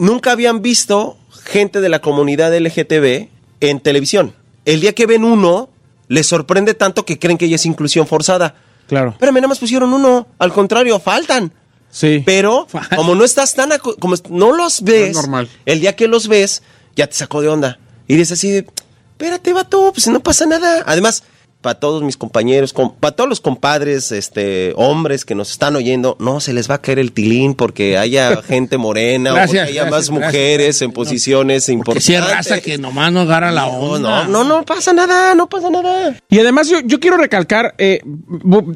nunca 0.00 0.32
habían 0.32 0.62
visto 0.62 1.16
gente 1.44 1.80
de 1.80 1.88
la 1.88 2.00
comunidad 2.00 2.56
LGTB 2.58 3.28
en 3.60 3.80
televisión. 3.80 4.34
El 4.64 4.80
día 4.80 4.94
que 4.94 5.06
ven 5.06 5.24
uno, 5.24 5.70
les 6.08 6.26
sorprende 6.26 6.74
tanto 6.74 7.04
que 7.04 7.18
creen 7.18 7.38
que 7.38 7.48
ya 7.48 7.56
es 7.56 7.66
inclusión 7.66 8.06
forzada. 8.06 8.56
Claro. 8.88 9.14
Pero 9.20 9.30
nada 9.30 9.46
más 9.46 9.58
pusieron 9.58 9.92
uno, 9.92 10.26
al 10.38 10.52
contrario, 10.52 10.98
faltan. 10.98 11.52
Sí. 11.90 12.22
Pero 12.24 12.66
como 12.96 13.14
no 13.14 13.24
estás 13.24 13.54
tan 13.54 13.70
como 13.78 14.16
no 14.30 14.56
los 14.56 14.82
ves, 14.82 15.14
normal. 15.14 15.48
el 15.66 15.80
día 15.80 15.94
que 15.94 16.08
los 16.08 16.28
ves 16.28 16.62
ya 16.96 17.06
te 17.06 17.14
sacó 17.14 17.40
de 17.42 17.48
onda 17.48 17.78
y 18.08 18.16
dices 18.16 18.32
así, 18.32 18.50
de, 18.50 18.66
espérate, 19.12 19.52
vato, 19.52 19.92
pues 19.92 20.08
no 20.08 20.20
pasa 20.20 20.46
nada. 20.46 20.82
Además, 20.86 21.22
para 21.60 21.78
todos 21.78 22.02
mis 22.02 22.16
compañeros, 22.16 22.72
para 23.00 23.14
todos 23.14 23.28
los 23.28 23.40
compadres, 23.40 24.12
este, 24.12 24.72
hombres 24.76 25.24
que 25.26 25.34
nos 25.34 25.50
están 25.50 25.76
oyendo, 25.76 26.16
no 26.18 26.40
se 26.40 26.52
les 26.54 26.70
va 26.70 26.76
a 26.76 26.80
caer 26.80 26.98
el 26.98 27.12
tilín 27.12 27.54
porque 27.54 27.98
haya 27.98 28.40
gente 28.42 28.78
morena 28.78 29.32
Gracias, 29.32 29.48
o 29.50 29.66
porque 29.66 29.70
haya 29.72 29.82
gracias, 29.84 29.90
más 29.90 30.08
gracias. 30.20 30.32
mujeres 30.32 30.82
en 30.82 30.92
posiciones 30.92 31.64
Porque 31.64 31.72
importantes. 31.72 32.04
si 32.04 32.16
raza 32.16 32.60
que 32.60 32.78
nomás 32.78 33.12
no 33.12 33.20
agarra 33.20 33.50
la 33.52 33.66
no, 33.66 33.72
onda. 33.78 34.24
no, 34.24 34.44
no, 34.44 34.44
no 34.58 34.64
pasa 34.64 34.92
nada, 34.94 35.34
no 35.34 35.48
pasa 35.48 35.68
nada. 35.70 36.16
Y 36.30 36.38
además 36.38 36.68
yo, 36.68 36.78
yo 36.84 36.98
quiero 36.98 37.16
recalcar 37.18 37.74
eh, 37.78 38.00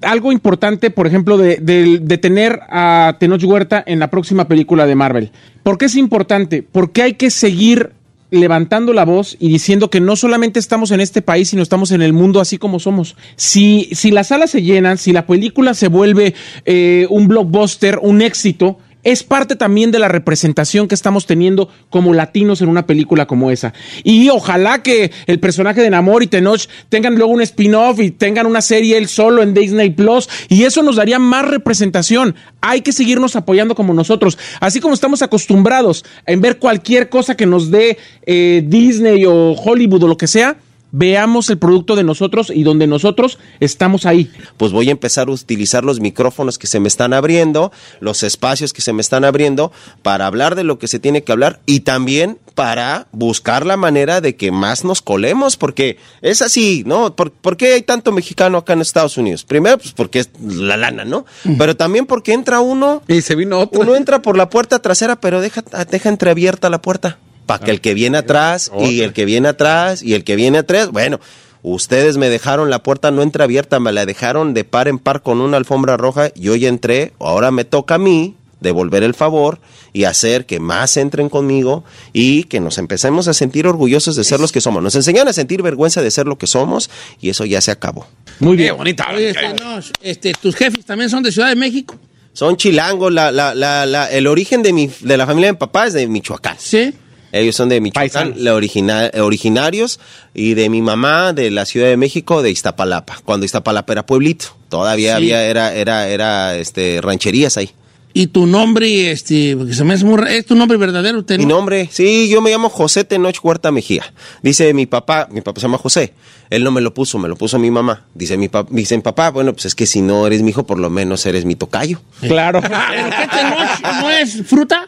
algo 0.03 0.30
importante, 0.32 0.91
por 0.91 1.07
ejemplo, 1.07 1.39
de, 1.39 1.57
de- 1.57 1.99
de 2.03 2.18
tener 2.18 2.61
a 2.68 3.16
Tenoch 3.18 3.43
Huerta 3.45 3.82
en 3.87 3.99
la 3.99 4.09
próxima 4.11 4.47
película 4.47 4.87
de 4.87 4.95
Marvel. 4.95 5.32
¿Por 5.62 5.78
qué 5.78 5.87
es 5.87 5.97
importante? 5.97 6.62
Porque 6.62 7.03
hay 7.03 7.14
que 7.14 7.30
seguir 7.30 7.93
levantando 8.35 8.93
la 8.93 9.05
voz 9.05 9.37
y 9.41 9.49
diciendo 9.49 9.91
que 9.91 10.01
no 10.01 10.16
solamente 10.16 10.59
estamos 10.59 10.91
en 10.91 11.01
este 11.01 11.22
país, 11.22 11.49
sino 11.51 11.62
estamos 11.62 11.91
en 11.91 12.03
el 12.03 12.12
mundo 12.12 12.41
así 12.41 12.59
como 12.59 12.78
somos. 12.80 13.16
Si, 13.37 13.89
si 13.93 14.11
las 14.11 14.28
salas 14.28 14.51
se 14.51 14.62
llenan, 14.62 14.99
si 14.99 15.12
la 15.12 15.26
película 15.26 15.74
se 15.74 15.89
vuelve 15.89 16.35
eh, 16.64 17.07
un 17.11 17.28
blockbuster, 17.28 17.99
un 18.03 18.22
éxito, 18.22 18.78
es 19.05 19.23
parte 19.23 19.57
también 19.57 19.91
de 19.91 19.99
la 19.99 20.09
representación 20.09 20.89
que 20.89 20.95
estamos 20.95 21.27
teniendo 21.27 21.69
como 21.91 22.15
latinos 22.15 22.61
en 22.63 22.69
una 22.69 22.87
película 22.87 23.27
como 23.27 23.51
esa. 23.51 23.73
Y 24.03 24.29
ojalá 24.31 24.83
que 24.83 25.13
el 25.27 25.39
personaje 25.41 25.83
de 25.83 25.91
Namor 25.91 26.23
y 26.23 26.27
Tenoch 26.27 26.67
tengan 26.89 27.15
luego 27.15 27.33
un 27.33 27.43
spin-off 27.43 28.01
y 28.01 28.11
tengan 28.11 28.47
una 28.47 28.63
serie 28.63 28.97
él 28.99 29.09
solo 29.09 29.43
en 29.43 29.55
Disney 29.55 29.91
Plus 29.91 30.29
y 30.49 30.65
eso 30.65 30.83
nos 30.83 30.97
daría 30.97 31.19
más 31.19 31.47
representación. 31.47 32.35
Hay 32.61 32.81
que 32.81 32.93
seguirnos 32.93 33.37
apoyando 33.37 33.75
como 33.75 33.95
nosotros, 33.95 34.39
así 34.61 34.81
como 34.81 34.95
estamos 34.95 35.23
acostumbrados 35.23 36.05
en 36.27 36.41
ver 36.41 36.59
cualquier 36.59 37.09
cosa 37.09 37.37
que 37.37 37.47
nos 37.47 37.71
dé 37.71 37.99
eh, 38.27 38.65
Disney 38.67 39.25
o 39.27 39.53
Hollywood 39.53 40.05
o 40.05 40.09
lo 40.09 40.17
que 40.17 40.27
sea. 40.27 40.57
Veamos 40.97 41.51
el 41.51 41.59
producto 41.59 41.97
de 41.97 42.05
nosotros 42.05 42.53
y 42.55 42.63
donde 42.63 42.87
nosotros 42.87 43.41
estamos 43.59 44.07
ahí. 44.07 44.31
pues 44.57 44.71
voy 44.71 44.91
a 44.91 44.93
empezar 44.93 45.27
a 45.27 45.33
utilizar 45.33 45.85
los 45.85 45.99
micrófonos 45.99 46.57
que 46.57 46.69
se 46.69 46.79
me 46.79 46.87
están 46.87 47.13
abriendo, 47.13 47.73
los 47.99 48.23
espacios 48.23 48.73
que 48.73 48.81
se 48.81 48.93
me 48.93 49.01
están 49.01 49.25
abriendo 49.25 49.73
para 50.03 50.29
hablar 50.29 50.55
de 50.55 50.63
lo 50.63 50.79
que 50.79 50.87
se 50.87 51.01
tiene 51.01 51.25
que 51.25 51.33
hablar 51.33 51.59
y 51.67 51.81
también 51.81 52.39
para 52.55 53.09
buscar 53.11 53.67
la 53.67 53.77
manera 53.77 54.21
de 54.21 54.37
que 54.37 54.53
más 54.53 54.85
nos 54.85 55.03
colemos, 55.03 55.57
porque 55.57 55.99
es 56.23 56.43
así, 56.43 56.85
¿no? 56.87 57.17
¿Por, 57.17 57.33
por 57.33 57.57
qué 57.57 57.73
hay 57.73 57.83
tanto 57.83 58.13
mexicano 58.13 58.59
acá 58.59 58.75
en 58.75 58.81
Estados 58.81 59.17
Unidos? 59.17 59.43
Primero, 59.43 59.79
pues 59.79 59.93
porque 59.95 60.21
es 60.21 60.31
la 60.41 60.77
lana, 60.77 61.05
¿no? 61.05 61.27
Pero 61.59 61.77
también 61.77 62.07
porque 62.07 62.35
entra 62.35 62.61
uno, 62.61 63.03
Y 63.09 63.21
se 63.23 63.35
vino 63.35 63.59
otro. 63.59 63.81
uno 63.81 63.97
entra 63.97 64.23
por 64.23 64.37
la 64.37 64.49
puerta 64.49 64.81
trasera, 64.81 65.17
pero 65.17 65.41
deja, 65.41 65.65
deja 65.91 66.09
entreabierta 66.09 66.71
la 66.71 66.81
puerta. 66.81 67.19
Para 67.47 67.65
que 67.65 67.71
el 67.71 67.81
que 67.81 67.95
viene 67.95 68.19
atrás 68.19 68.71
y 68.81 69.01
el 69.03 69.13
que 69.13 69.25
viene 69.25 69.49
atrás 69.49 70.03
y 70.03 70.15
el 70.15 70.25
que 70.25 70.37
viene 70.37 70.59
atrás, 70.59 70.91
bueno, 70.91 71.21
ustedes 71.63 72.17
me 72.17 72.29
dejaron 72.31 72.71
la 72.71 72.83
puerta 72.83 73.11
no 73.11 73.23
entreabierta, 73.23 73.81
me 73.81 73.93
la 73.93 74.07
dejaron 74.07 74.55
de 74.55 74.65
par 74.65 74.89
en 74.89 74.99
par 74.99 75.23
con 75.23 75.41
una 75.41 75.57
alfombra 75.57 75.97
roja, 75.97 76.33
yo 76.35 76.55
ya 76.57 76.69
entré, 76.69 77.13
ahora 77.21 77.51
me 77.51 77.65
toca 77.65 77.97
a 77.97 77.99
mí 77.99 78.35
devolver 78.61 79.03
el 79.03 79.13
favor 79.13 79.59
y 79.93 80.05
hacer 80.05 80.47
que 80.47 80.59
más 80.59 80.97
entren 80.97 81.29
conmigo 81.29 81.85
y 82.15 82.45
que 82.45 82.61
nos 82.61 82.79
empecemos 82.79 83.29
a 83.29 83.35
sentir 83.35 83.67
orgullosos 83.67 84.17
de 84.17 84.25
ser 84.25 84.41
los 84.41 84.53
que 84.53 84.63
somos. 84.63 84.83
Nos 84.83 84.95
enseñan 84.95 85.29
a 85.29 85.35
sentir 85.35 85.61
vergüenza 85.63 86.01
de 86.01 86.11
ser 86.11 86.27
lo 86.27 86.39
que 86.39 86.47
somos 86.47 86.89
y 87.21 87.29
eso 87.29 87.45
ya 87.45 87.61
se 87.61 87.71
acabó. 87.71 88.07
Muy 88.41 88.57
Qué 88.57 88.63
bien. 88.65 88.77
bonita. 88.79 89.07
Oye, 89.15 89.31
este, 89.31 89.53
no, 89.63 89.79
este, 90.01 90.33
tus 90.33 90.57
jefes 90.57 90.85
también 90.87 91.11
son 91.11 91.23
de 91.23 91.31
Ciudad 91.31 91.49
de 91.51 91.57
México. 91.57 91.95
Son 92.33 92.57
chilangos, 92.57 93.13
la, 93.13 93.31
la, 93.31 93.55
la, 93.55 93.85
la- 93.87 94.11
el 94.11 94.27
origen 94.27 94.63
de, 94.63 94.73
mi, 94.73 94.91
de 95.03 95.17
la 95.19 95.27
familia 95.27 95.49
de 95.49 95.53
mi 95.53 95.59
papá 95.59 95.87
es 95.87 95.93
de 95.93 96.07
Michoacán. 96.09 96.57
Sí. 96.59 96.93
Ellos 97.35 97.57
son 97.57 97.68
de 97.68 97.80
Michoacán, 97.80 98.11
Paisanos. 98.11 98.39
la 98.41 98.55
origina- 98.55 99.11
originarios, 99.20 99.99
y 100.35 100.55
de 100.55 100.68
mi 100.70 100.82
mamá 100.82 101.32
de 101.32 101.51
la 101.51 101.66
Ciudad 101.66 101.89
de 101.89 101.97
México, 101.97 102.43
de 102.43 102.51
Iztapalapa, 102.51 103.18
cuando 103.24 103.45
Iztapalapa 103.47 103.93
era 103.93 104.07
pueblito. 104.07 104.47
Todavía 104.68 105.11
Sí. 105.12 105.16
había, 105.16 105.45
era, 105.45 105.74
era, 105.74 106.09
era, 106.09 106.57
este, 106.57 107.01
rancherías 107.03 107.57
ahí. 107.57 107.70
Y 108.16 108.28
tu 108.28 108.47
nombre, 108.47 109.11
este, 109.11 109.57
porque 109.57 109.74
se 109.74 109.82
me 109.82 109.95
hace 109.95 110.05
muy 110.05 110.22
¿Es 110.28 110.47
tu 110.47 110.55
nombre 110.55 110.78
verdadero? 110.78 111.24
Tenoch? 111.24 111.45
Mi 111.45 111.53
nombre, 111.53 111.89
sí, 111.91 112.28
yo 112.28 112.41
me 112.41 112.51
llamo 112.51 112.68
José 112.68 113.03
Tenoch 113.03 113.35
Huerta 113.43 113.72
Mejía. 113.72 114.05
Dice 114.41 114.72
mi 114.72 114.87
papá, 114.87 115.26
mi 115.32 115.41
papá 115.41 115.61
se 115.61 115.66
llama 115.66 115.78
José. 115.78 116.14
Él 116.49 116.62
no 116.62 116.70
me 116.70 116.80
lo 116.80 116.95
puso, 116.95 117.18
me 117.18 117.28
lo 117.28 117.35
puso 117.35 117.59
mi 117.59 117.72
mamá. 117.72 118.05
Dice 118.14 118.37
mi, 118.37 118.49
papá, 118.49 118.68
dice 118.72 118.95
mi 118.97 119.03
papá, 119.03 119.30
bueno, 119.32 119.53
pues 119.53 119.64
es 119.64 119.74
que 119.74 119.87
si 119.87 120.01
no 120.01 120.28
eres 120.28 120.43
mi 120.43 120.51
hijo, 120.51 120.64
por 120.64 120.78
lo 120.78 120.91
menos 120.91 121.26
eres 121.26 121.45
mi 121.45 121.57
tocayo. 121.57 122.01
Claro. 122.20 122.61
¿Pero 122.62 122.76
qué 123.11 123.28
Tenoch? 123.37 124.01
¿No 124.03 124.11
es 124.11 124.43
fruta? 124.47 124.87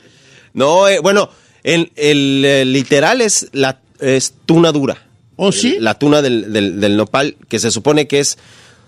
No, 0.55 0.87
eh, 0.87 1.01
bueno, 1.01 1.29
el, 1.67 1.93
el, 1.97 2.45
eh, 2.45 2.65
literal 2.65 3.21
es 3.21 3.49
la 3.53 3.81
es 4.01 4.35
tuna 4.47 4.73
dura. 4.73 4.97
¿O 5.37 5.53
sí? 5.53 5.77
La 5.81 5.99
tuna 5.99 6.23
del, 6.23 6.53
del, 6.53 6.81
del 6.81 6.97
nopal, 6.97 7.37
que 7.49 7.59
se 7.59 7.71
supone 7.71 8.07
que 8.07 8.21
es 8.21 8.39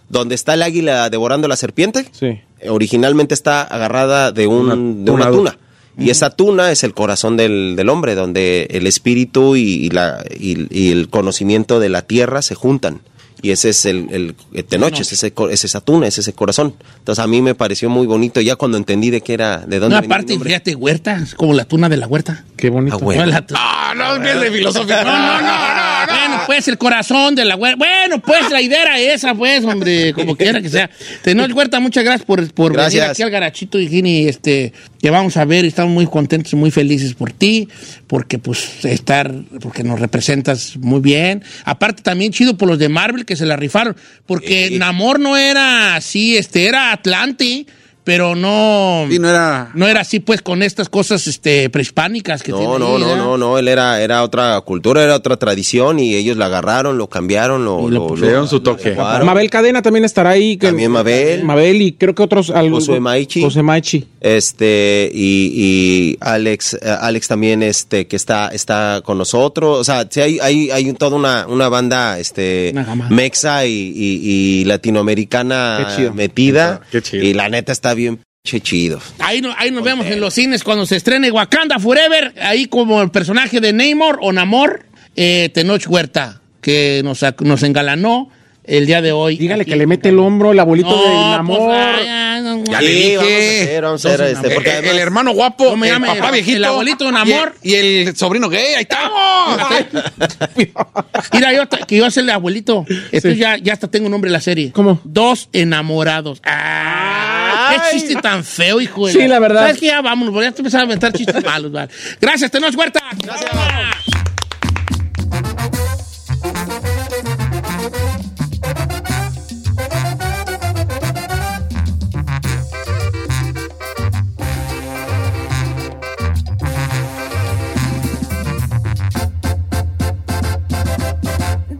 donde 0.09 0.35
está 0.35 0.55
el 0.55 0.63
águila 0.63 1.11
devorando 1.11 1.47
la 1.49 1.57
serpiente. 1.57 2.07
Sí. 2.13 2.41
Originalmente 2.69 3.35
está 3.35 3.63
agarrada 3.63 4.33
de, 4.33 4.47
un, 4.47 4.71
Una 4.71 4.75
de 5.05 5.11
una 5.11 5.25
tuna 5.27 5.31
tuna. 5.31 5.59
Y 5.99 6.11
esa 6.11 6.31
tuna 6.31 6.71
es 6.71 6.85
el 6.85 6.95
corazón 6.95 7.37
del, 7.37 7.75
del 7.77 7.89
hombre, 7.89 8.15
donde 8.15 8.69
el 8.71 8.87
espíritu 8.87 9.57
y, 9.57 9.63
y 9.63 9.91
la, 9.91 10.25
y, 10.39 10.67
y 10.71 10.93
el 10.93 11.09
conocimiento 11.09 11.81
de 11.81 11.89
la 11.89 12.03
tierra 12.03 12.41
se 12.41 12.55
juntan. 12.55 13.01
Y 13.43 13.51
ese 13.51 13.69
es 13.69 13.85
el, 13.85 14.07
el, 14.11 14.35
el 14.53 14.83
ese, 14.95 15.33
es 15.51 15.65
esa 15.65 15.81
tuna, 15.81 16.07
es 16.09 16.19
ese 16.19 16.33
corazón. 16.33 16.75
Entonces 16.99 17.23
a 17.23 17.27
mí 17.29 17.41
me 17.41 17.55
pareció 17.55 17.89
muy 17.89 18.07
bonito 18.07 18.41
ya 18.41 18.57
cuando 18.57 18.79
entendí 18.79 19.11
de 19.11 19.21
qué 19.21 19.35
era, 19.35 19.59
de 19.59 19.79
dónde 19.79 19.95
No, 19.97 20.01
venía 20.01 20.01
el 20.01 20.05
aparte, 20.07 20.33
nombre. 20.33 20.51
fíjate, 20.51 20.75
huerta, 20.75 21.17
es 21.23 21.35
como 21.35 21.53
la 21.55 21.65
tuna 21.65 21.89
de 21.89 21.97
la 21.99 22.07
huerta. 22.09 22.45
Qué 22.59 22.69
bonito. 22.71 22.97
Ah, 23.01 23.05
bueno. 23.05 23.27
No, 23.27 23.39
Ah, 23.55 23.95
no, 23.97 24.17
es 24.23 24.41
de 24.41 24.51
filosofía. 24.51 25.05
No, 25.05 25.13
no, 25.17 25.41
no, 25.41 26.07
no, 26.07 26.13
Bueno, 26.13 26.43
pues 26.47 26.69
el 26.69 26.77
corazón 26.77 27.35
de 27.35 27.45
la 27.45 27.57
huerta. 27.57 27.77
Bueno, 27.79 28.19
pues 28.21 28.51
la 28.51 28.61
idea 28.61 28.83
era 28.83 28.99
esa, 29.01 29.35
pues, 29.35 29.65
hombre, 29.65 30.13
como 30.13 30.37
quiera 30.37 30.61
que 30.61 30.69
sea. 30.69 30.91
Tenoch 31.23 31.51
Huerta, 31.55 31.81
muchas 31.81 32.05
gracias 32.05 32.27
por, 32.27 32.53
por 32.53 32.77
venir 32.77 33.03
aquí 33.03 33.23
al 33.23 33.31
Garachito, 33.31 33.79
Gini, 33.79 34.27
este, 34.27 34.73
que 35.01 35.11
vamos 35.11 35.37
a 35.37 35.45
ver 35.45 35.65
y 35.65 35.69
estamos 35.69 35.93
muy 35.95 36.07
contentos 36.07 36.53
y 36.53 36.57
muy 36.57 36.71
felices 36.71 37.15
por 37.15 37.33
ti, 37.33 37.69
porque 38.07 38.39
pues 38.39 38.85
estar, 38.85 39.33
porque 39.61 39.85
nos 39.85 40.01
representas 40.01 40.77
muy 40.77 41.01
bien. 41.01 41.43
Aparte 41.65 42.03
también 42.03 42.33
chido 42.33 42.57
por 42.57 42.69
los 42.69 42.79
de 42.79 42.89
Marvel 42.89 43.25
que 43.25 43.37
se 43.37 43.47
la 43.47 43.57
rifaron, 43.57 43.97
porque 44.27 44.69
Sí. 44.69 44.79
Namor 44.79 45.21
no 45.21 45.37
era 45.37 45.95
así, 45.95 46.37
este, 46.37 46.67
era 46.67 46.93
Atlante, 46.93 47.67
pero 48.09 48.35
no... 48.35 49.05
Sí, 49.11 49.19
no 49.19 49.29
era. 49.29 49.71
No 49.75 49.87
era 49.87 50.01
así, 50.01 50.19
pues, 50.19 50.41
con 50.41 50.63
estas 50.63 50.89
cosas 50.89 51.27
este, 51.27 51.69
prehispánicas 51.69 52.43
que 52.43 52.53
tiene 52.55 52.67
No, 52.79 52.97
ahí, 52.97 53.03
no, 53.03 53.17
no, 53.17 53.17
no, 53.17 53.37
no, 53.37 53.59
él 53.59 53.69
era, 53.69 54.01
era 54.01 54.23
otra 54.23 54.59
cultura, 54.63 55.05
era 55.05 55.15
otra 55.15 55.37
tradición 55.37 55.99
y 55.99 56.15
ellos 56.15 56.39
la 56.39 56.47
agarraron, 56.47 56.97
lo 56.97 57.09
cambiaron, 57.09 57.67
lo, 57.67 57.87
Y 57.87 57.91
lo 57.93 58.09
lo- 58.09 58.17
Le 58.17 58.29
dieron 58.29 58.49
su 58.49 58.61
toque. 58.61 58.95
Mabel 58.95 59.51
Cadena 59.51 59.83
también 59.83 60.07
estará 60.07 60.31
ahí. 60.31 60.57
que- 60.57 60.69
También 60.69 60.91
Mabel. 60.91 61.45
Mabel 61.45 61.83
y 61.83 61.93
creo 61.93 62.15
que 62.15 62.23
otros. 62.23 62.49
algo- 62.49 62.77
Josué 62.77 62.99
Maichi. 62.99 63.43
José 63.43 63.63
Maichi. 63.63 64.07
Este, 64.23 65.11
y, 65.13 65.53
y 65.55 66.17
Alex, 66.21 66.75
eh, 66.81 66.97
Alex 67.01 67.29
también, 67.29 67.63
este, 67.63 68.07
que 68.07 68.17
está, 68.17 68.49
está 68.49 69.03
con 69.05 69.19
nosotros. 69.19 69.79
O 69.81 69.85
sea, 69.85 70.07
sí 70.09 70.23
hay, 70.23 70.39
hay, 70.41 70.71
hay 70.71 70.91
toda 70.95 71.15
una, 71.17 71.47
una 71.47 71.69
banda, 71.69 72.19
este, 72.19 72.71
Una 72.73 72.95
mexa 73.11 73.67
y, 73.67 73.71
y- 73.95 74.21
y 74.63 74.65
latinoamericana 74.65 75.85
Qué 75.91 75.97
chido. 75.97 76.15
metida. 76.15 76.81
Qué 76.91 77.03
chido. 77.03 77.23
Y 77.25 77.35
la 77.35 77.49
neta 77.49 77.73
está 77.73 77.95
bien 77.99 78.21
pinche 78.43 78.61
chido. 78.63 79.01
Ahí, 79.19 79.43
no- 79.43 79.55
ahí 79.59 79.71
nos 79.71 79.83
vemos 79.85 80.07
en 80.07 80.21
los 80.21 80.33
cines 80.33 80.65
cuando 80.65 80.87
se 80.87 80.97
estrene 80.97 81.31
Wakanda 81.31 81.79
Forever, 81.79 82.33
ahí 82.41 82.65
como 82.67 83.03
el 83.03 83.11
personaje 83.11 83.61
de 83.61 83.73
Namor 83.75 84.19
o 84.23 84.33
Namor, 84.33 84.87
eh, 85.17 85.51
Tenoch 85.53 85.87
Huerta, 85.87 86.41
que 86.63 87.03
nos, 87.05 87.23
engalanó 87.63 88.31
el 88.65 88.87
día 88.87 89.01
de 89.03 89.13
hoy. 89.13 89.37
Dígale 89.37 89.63
Aquí. 89.63 89.71
que 89.73 89.77
le 89.77 89.87
mete 89.87 90.09
el 90.11 90.19
hombro 90.19 90.53
el 90.53 90.61
abuelito 90.61 90.91
No, 90.91 91.03
del 91.03 91.39
amor. 91.39 91.59
pues, 91.59 92.07
no, 92.43 92.65
Ya 92.65 92.79
Sí, 92.81 92.85
le 92.87 92.93
dije. 92.95 93.17
vamos 93.17 93.25
a 93.25 93.29
hacer, 93.29 93.83
vamos 93.83 94.05
a 94.05 94.09
hacer, 94.09 94.21
Entonces, 94.21 94.37
este, 94.37 94.49
no, 94.49 94.55
porque 94.55 94.71
el, 94.71 94.77
además- 94.77 94.93
el 94.95 94.99
hermano 95.01 95.33
guapo, 95.33 95.65
No 95.71 95.77
me 95.77 95.87
el 95.89 95.93
llame, 95.95 96.07
papá 96.09 96.27
el- 96.29 96.33
viejito. 96.35 96.57
el 96.59 96.65
abuelito 96.65 97.09
en 97.09 97.15
y 97.15 97.17
el- 97.17 97.23
amor. 97.35 97.55
Y 97.63 97.75
el, 97.75 98.17
sobrino 98.17 98.49
gay, 98.49 98.75
ahí 98.77 98.83
estamos. 98.83 99.61
Mira, 101.33 101.53
yo 101.53 101.69
que 101.87 101.97
yo 101.97 102.11
soy 102.11 102.23
el 102.25 102.31
abuelito. 102.31 102.85
Esto 103.13 103.31
ya, 103.31 103.57
ya 103.57 103.73
hasta 103.73 103.89
tengo 103.89 104.09
nombre 104.09 104.29
en 104.29 104.33
la 104.33 104.41
serie. 104.41 104.71
¿Cómo? 104.73 105.01
Dos 105.05 105.49
enamorados. 105.53 106.41
¡Ah! 106.45 107.38
¡Qué 107.71 107.81
chiste 107.99 108.15
tan 108.17 108.45
feo, 108.45 108.81
hijo 108.81 109.07
de 109.07 109.13
Sí, 109.13 109.27
la 109.27 109.39
verdad. 109.39 109.63
¿Sabes 109.63 109.79
qué? 109.79 109.87
Ya 109.87 110.01
vámonos, 110.01 110.35
ya 110.43 110.53
te 110.53 110.61
empezaba 110.61 110.83
a 110.83 110.87
aventar 110.87 111.13
chistes 111.13 111.45
malos, 111.45 111.73
vale. 111.73 111.91
Gracias, 112.21 112.51
Tenoch 112.51 112.75
Huerta. 112.77 113.03
Gracias. 113.23 113.53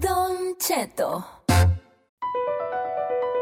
Don 0.01 0.57
Cheto. 0.59 1.38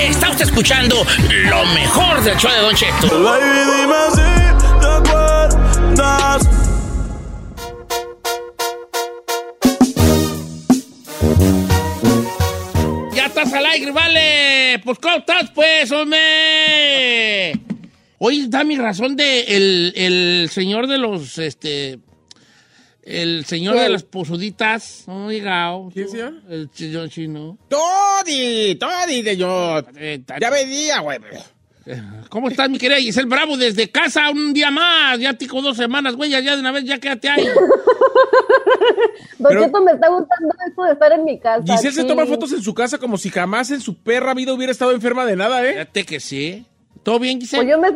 Está 0.00 0.30
usted 0.30 0.46
escuchando 0.46 1.04
lo 1.48 1.66
mejor 1.66 2.22
del 2.22 2.36
show 2.36 2.50
de 2.50 2.60
Don 2.60 2.74
Cheto. 2.74 3.08
Ya 13.12 13.26
estás 13.26 13.52
al 13.52 13.66
aire, 13.66 13.90
vale. 13.92 14.80
Pues, 14.84 14.98
¿cómo 14.98 15.16
estás, 15.16 15.50
pues, 15.54 15.92
hombre? 15.92 17.52
Oye, 18.18 18.46
da 18.48 18.64
mi 18.64 18.76
razón 18.76 19.16
de 19.16 19.42
el, 19.42 19.92
el 19.96 20.48
señor 20.50 20.86
de 20.86 20.98
los, 20.98 21.38
este... 21.38 21.98
El 23.06 23.44
señor 23.44 23.76
de 23.78 23.88
las 23.90 24.02
posuditas. 24.02 25.04
No, 25.06 25.30
llegado. 25.30 25.90
¿Quién, 25.92 26.08
señor? 26.08 26.34
El 26.48 26.70
señor 26.72 27.08
chino. 27.10 27.58
Todi, 27.68 28.76
Todi 28.76 29.20
de 29.22 29.36
yo. 29.36 29.82
Eh, 29.96 30.22
Ya 30.40 30.48
venía, 30.50 31.00
güey. 31.00 31.18
¿Cómo 32.30 32.48
estás, 32.48 32.70
mi 32.70 32.78
querida 32.78 32.96
Giselle 32.98 33.28
Bravo? 33.28 33.58
Desde 33.58 33.90
casa 33.90 34.30
un 34.30 34.54
día 34.54 34.70
más. 34.70 35.18
Ya 35.20 35.34
tico 35.34 35.60
dos 35.60 35.76
semanas, 35.76 36.14
güey. 36.16 36.30
Ya 36.30 36.40
de 36.40 36.58
una 36.58 36.72
vez, 36.72 36.84
ya 36.84 36.98
quédate 36.98 37.28
ahí. 37.28 37.44
Don 39.38 39.48
Pero- 39.50 39.64
Cheto, 39.66 39.82
me 39.82 39.92
está 39.92 40.08
gustando 40.08 40.54
esto 40.66 40.82
de 40.84 40.92
estar 40.92 41.12
en 41.12 41.24
mi 41.24 41.38
casa. 41.38 41.62
Giselle 41.66 41.92
se 41.94 42.00
sí. 42.02 42.06
toma 42.06 42.24
fotos 42.26 42.52
en 42.52 42.62
su 42.62 42.72
casa 42.72 42.96
como 42.98 43.18
si 43.18 43.28
jamás 43.30 43.70
en 43.70 43.80
su 43.80 43.96
perra 43.96 44.32
vida 44.34 44.54
hubiera 44.54 44.72
estado 44.72 44.92
enferma 44.92 45.26
de 45.26 45.36
nada, 45.36 45.62
¿eh? 45.66 45.72
Fíjate 45.72 46.04
que 46.04 46.20
sí. 46.20 46.64
¿Todo 47.02 47.18
bien, 47.18 47.38
Pues 47.38 47.50
Giselle? 47.50 47.70
yo 47.70 47.78
me... 47.78 47.88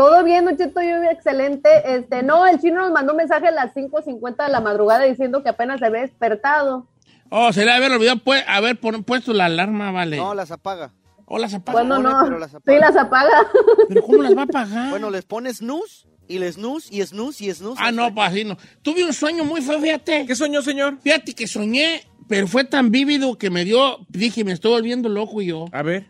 Todo 0.00 0.24
bien, 0.24 0.46
Don 0.46 0.56
Cheto, 0.56 0.80
yo 0.80 1.02
excelente. 1.10 1.68
Este, 1.84 2.22
no, 2.22 2.46
el 2.46 2.58
chino 2.58 2.80
nos 2.80 2.90
mandó 2.90 3.12
un 3.12 3.18
mensaje 3.18 3.48
a 3.48 3.50
las 3.50 3.74
5.50 3.74 4.46
de 4.46 4.50
la 4.50 4.60
madrugada 4.62 5.04
diciendo 5.04 5.42
que 5.42 5.50
apenas 5.50 5.78
se 5.78 5.84
había 5.86 6.00
despertado. 6.00 6.86
Oh, 7.28 7.52
se 7.52 7.66
le 7.66 7.70
haber 7.70 7.92
olvidado 7.92 8.18
pues, 8.24 8.42
haber 8.48 8.80
pon- 8.80 9.04
puesto 9.04 9.34
la 9.34 9.44
alarma, 9.44 9.92
vale. 9.92 10.16
No, 10.16 10.32
las 10.34 10.50
apaga. 10.50 10.92
¿O 11.26 11.38
las 11.38 11.52
apaga? 11.52 11.80
Bueno, 11.80 11.98
no. 11.98 12.18
pero 12.24 12.38
las 12.38 12.50
Sí, 12.50 12.56
apaga. 12.56 12.78
las 12.80 12.96
apaga. 12.96 13.46
¿Pero 13.88 14.02
cómo 14.02 14.22
las 14.22 14.34
va 14.34 14.42
a 14.42 14.46
pagar? 14.46 14.88
Bueno, 14.90 15.10
les 15.10 15.26
pones 15.26 15.58
snooze 15.58 16.08
y 16.26 16.38
les 16.38 16.54
snooze 16.54 16.88
y 16.94 17.02
snooze 17.04 17.44
y 17.44 17.52
snooze. 17.52 17.80
Ah, 17.84 17.92
no, 17.92 18.12
pues 18.14 18.28
así 18.30 18.44
no. 18.44 18.56
Tuve 18.80 19.04
un 19.04 19.12
sueño 19.12 19.44
muy 19.44 19.60
feo, 19.60 19.78
fíjate. 19.80 20.24
¿Qué 20.24 20.34
soñó, 20.34 20.62
señor? 20.62 20.98
Fíjate 21.02 21.34
que 21.34 21.46
soñé, 21.46 22.04
pero 22.26 22.46
fue 22.48 22.64
tan 22.64 22.90
vívido 22.90 23.36
que 23.36 23.50
me 23.50 23.66
dio, 23.66 23.98
dije, 24.08 24.44
me 24.44 24.52
estoy 24.52 24.72
volviendo 24.72 25.10
loco 25.10 25.42
yo. 25.42 25.66
A 25.72 25.82
ver. 25.82 26.06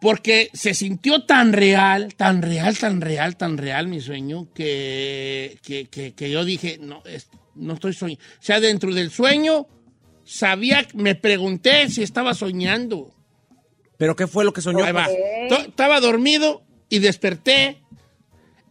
Porque 0.00 0.50
se 0.52 0.74
sintió 0.74 1.24
tan 1.24 1.52
real, 1.52 2.14
tan 2.16 2.42
real, 2.42 2.76
tan 2.76 3.00
real, 3.00 3.36
tan 3.36 3.56
real 3.56 3.88
mi 3.88 4.00
sueño, 4.00 4.48
que, 4.54 5.58
que, 5.62 5.86
que- 5.88 6.12
que 6.12 6.30
yo 6.30 6.44
dije, 6.44 6.78
no, 6.80 7.02
es- 7.06 7.28
no 7.54 7.74
estoy 7.74 7.94
soñando. 7.94 8.22
O 8.38 8.42
sea, 8.42 8.60
dentro 8.60 8.92
del 8.94 9.10
sueño, 9.10 9.66
sabía, 10.24 10.86
me 10.94 11.14
pregunté 11.14 11.88
si 11.88 12.02
estaba 12.02 12.34
soñando. 12.34 13.14
¿Pero 13.96 14.14
qué 14.14 14.26
fue 14.26 14.44
lo 14.44 14.52
que 14.52 14.60
soñó? 14.60 14.84
Ahí 14.84 14.92
va. 14.92 15.08
To- 15.48 15.60
Estaba 15.68 15.98
dormido 16.00 16.62
y 16.90 16.98
desperté 16.98 17.78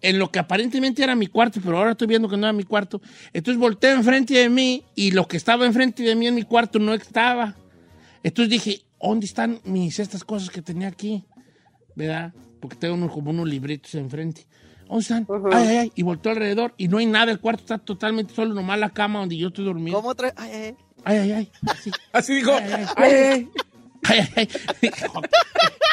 en 0.02 0.20
lo 0.20 0.32
que 0.32 0.38
aparentemente 0.38 1.02
era 1.04 1.16
mi 1.16 1.26
cuarto, 1.26 1.60
pero 1.64 1.80
ahora 1.80 1.92
estoy 1.94 2.06
viendo 2.06 2.30
que 2.30 2.38
no 2.38 2.46
era 2.46 2.54
mi 2.54 2.64
cuarto. 2.64 3.02
Entonces 3.34 3.60
volteé 3.60 3.92
enfrente 3.94 4.36
de 4.36 4.50
mí 4.50 4.84
y 4.94 5.10
lo 5.12 5.28
que 5.28 5.38
estaba 5.38 5.66
enfrente 5.66 6.04
de 6.04 6.14
mí 6.16 6.28
en 6.28 6.36
mi 6.36 6.44
cuarto 6.44 6.78
no 6.78 6.94
estaba. 6.94 7.56
Entonces 8.22 8.52
dije, 8.52 8.82
¿dónde 9.02 9.26
están 9.26 9.60
mis 9.64 10.00
estas 10.00 10.24
cosas 10.24 10.50
que 10.50 10.62
tenía 10.62 10.88
aquí? 10.88 11.26
¿Verdad? 11.96 12.34
Porque 12.60 12.76
tengo 12.76 12.96
unos, 12.96 13.12
como 13.12 13.30
unos 13.32 13.48
libritos 13.48 13.96
enfrente. 13.96 14.48
¿Dónde 14.88 15.02
están? 15.02 15.28
Ay, 15.52 15.68
ay, 15.68 15.78
ay. 15.78 15.91
Y 15.96 16.04
volteó 16.04 16.32
alrededor 16.32 16.74
y 16.78 16.88
no 16.88 16.98
hay 16.98 17.06
nada. 17.06 17.32
El 17.32 17.39
cuarto 17.39 17.62
está 17.62 17.78
totalmente 17.78 18.34
solo, 18.34 18.54
nomás 18.54 18.80
la 18.80 18.89
cama 18.89 19.20
donde 19.20 19.38
yo 19.38 19.48
estoy 19.48 19.66
dormido. 19.66 19.98
¿Cómo 19.98 20.14
trae? 20.16 20.34
Ay, 20.36 20.52
ay, 20.54 20.76
Ay, 21.04 21.18
ay, 21.18 21.32
ay. 21.32 21.52
Así. 21.68 21.91
Así 22.12 22.34
dijo. 22.36 22.52
Ay, 22.54 22.72
ay, 22.72 22.86
Ay, 22.96 23.12
ay, 23.14 23.32
ay. 23.32 23.50
Ay, 24.08 24.20
ay, 24.36 24.47
ay. 24.82 24.89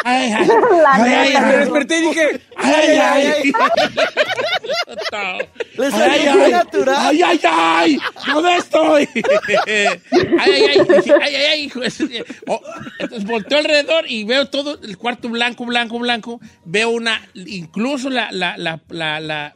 Ay, 0.04 0.32
ay. 0.32 0.48
Ay. 0.86 1.32
Me 1.32 1.38
ay. 1.38 1.56
desperté 1.58 1.98
y 1.98 2.02
dije. 2.02 2.40
Ay, 2.56 2.98
ay, 2.98 3.26
ay. 3.42 3.52
Le 5.76 5.84
Ay, 5.86 5.90
salió 5.90 6.30
ay, 6.32 6.36
muy 6.36 6.42
ay. 6.44 6.50
natural. 6.52 6.96
Ay, 6.98 7.22
ay, 7.22 7.40
ay. 7.44 7.98
¿Dónde 8.26 8.56
estoy? 8.56 9.08
Ay, 9.66 9.92
ay, 10.38 10.62
ay. 10.62 10.78
Ay, 11.22 11.34
ay, 11.34 11.70
ay. 11.72 11.72
Oh, 12.46 12.60
Entonces 12.98 13.28
volteo 13.28 13.58
alrededor 13.58 14.04
y 14.10 14.24
veo 14.24 14.48
todo 14.48 14.78
el 14.82 14.98
cuarto 14.98 15.28
blanco, 15.28 15.64
blanco, 15.64 15.98
blanco. 15.98 16.40
Veo 16.64 16.90
una, 16.90 17.20
incluso 17.34 18.10
la, 18.10 18.30
la, 18.32 18.56
la, 18.56 18.80
la, 18.88 19.20
la 19.20 19.54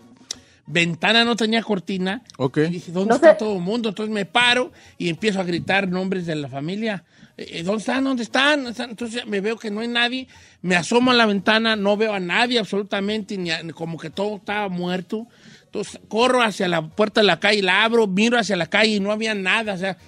ventana 0.67 1.25
no 1.25 1.37
tenía 1.37 1.63
cortina. 1.63 2.23
Ok. 2.39 2.59
Y 2.59 2.67
dije, 2.69 2.93
¿dónde 2.93 3.11
No 3.11 3.15
está 3.17 3.33
sé. 3.33 3.39
todo 3.39 3.55
el 3.57 3.63
mundo? 3.63 3.89
Entonces 3.91 4.13
me 4.15 4.25
paro 4.27 4.73
y 4.99 5.09
empiezo 5.09 5.41
a 5.41 5.45
gritar 5.45 5.89
nombres 5.89 6.27
de 6.27 6.37
la 6.37 6.49
familia. 6.49 7.05
Eh, 7.39 7.63
¿Dónde 7.63 7.81
están? 7.81 8.05
¿Dónde 8.05 8.23
están? 8.23 8.67
Entonces 8.67 9.27
me 9.27 9.41
veo 9.41 9.59
que 9.59 9.71
no 9.71 9.81
hay 9.81 9.89
nadie. 9.89 10.27
Me 10.63 10.75
asomo 10.75 11.11
a 11.11 11.15
la 11.15 11.27
ventana, 11.27 11.77
no 11.77 11.97
veo 11.97 12.15
a 12.15 12.21
nadie 12.21 12.59
absolutamente, 12.59 13.37
ni 13.37 13.51
a- 13.51 13.61
como 13.75 13.99
que 13.99 14.09
todo 14.11 14.37
estaba 14.37 14.69
muerto. 14.71 15.27
Entonces 15.67 16.01
corro 16.09 16.43
hacia 16.43 16.67
la 16.69 16.81
puerta 16.89 17.21
de 17.21 17.27
la 17.27 17.39
calle, 17.39 17.63
la 17.63 17.85
abro, 17.85 18.07
miro 18.07 18.39
hacia 18.39 18.57
la 18.57 18.67
calle 18.67 18.95
y 18.97 19.01
no 19.01 19.13
había 19.13 19.35
nada. 19.35 19.75
O 19.75 19.77
sea, 19.77 19.99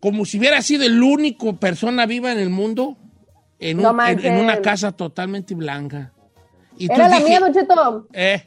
como 0.00 0.24
si 0.24 0.38
hubiera 0.38 0.62
sido 0.62 0.84
el 0.84 1.02
único 1.02 1.56
persona 1.56 2.06
viva 2.06 2.32
en 2.32 2.38
el 2.38 2.48
mundo 2.50 2.96
en, 3.58 3.76
un- 3.78 3.82
No 3.82 3.90
en- 3.90 3.96
manches. 3.96 4.24
en 4.24 4.38
una 4.38 4.62
casa 4.62 4.92
totalmente 4.92 5.54
blanca. 5.54 6.12
Y 6.78 6.86
Era 6.90 7.08
la 7.08 7.16
dije, 7.18 7.28
mía, 7.28 7.40
Don 7.40 7.52
Cheto. 7.52 8.08
eh, 8.14 8.46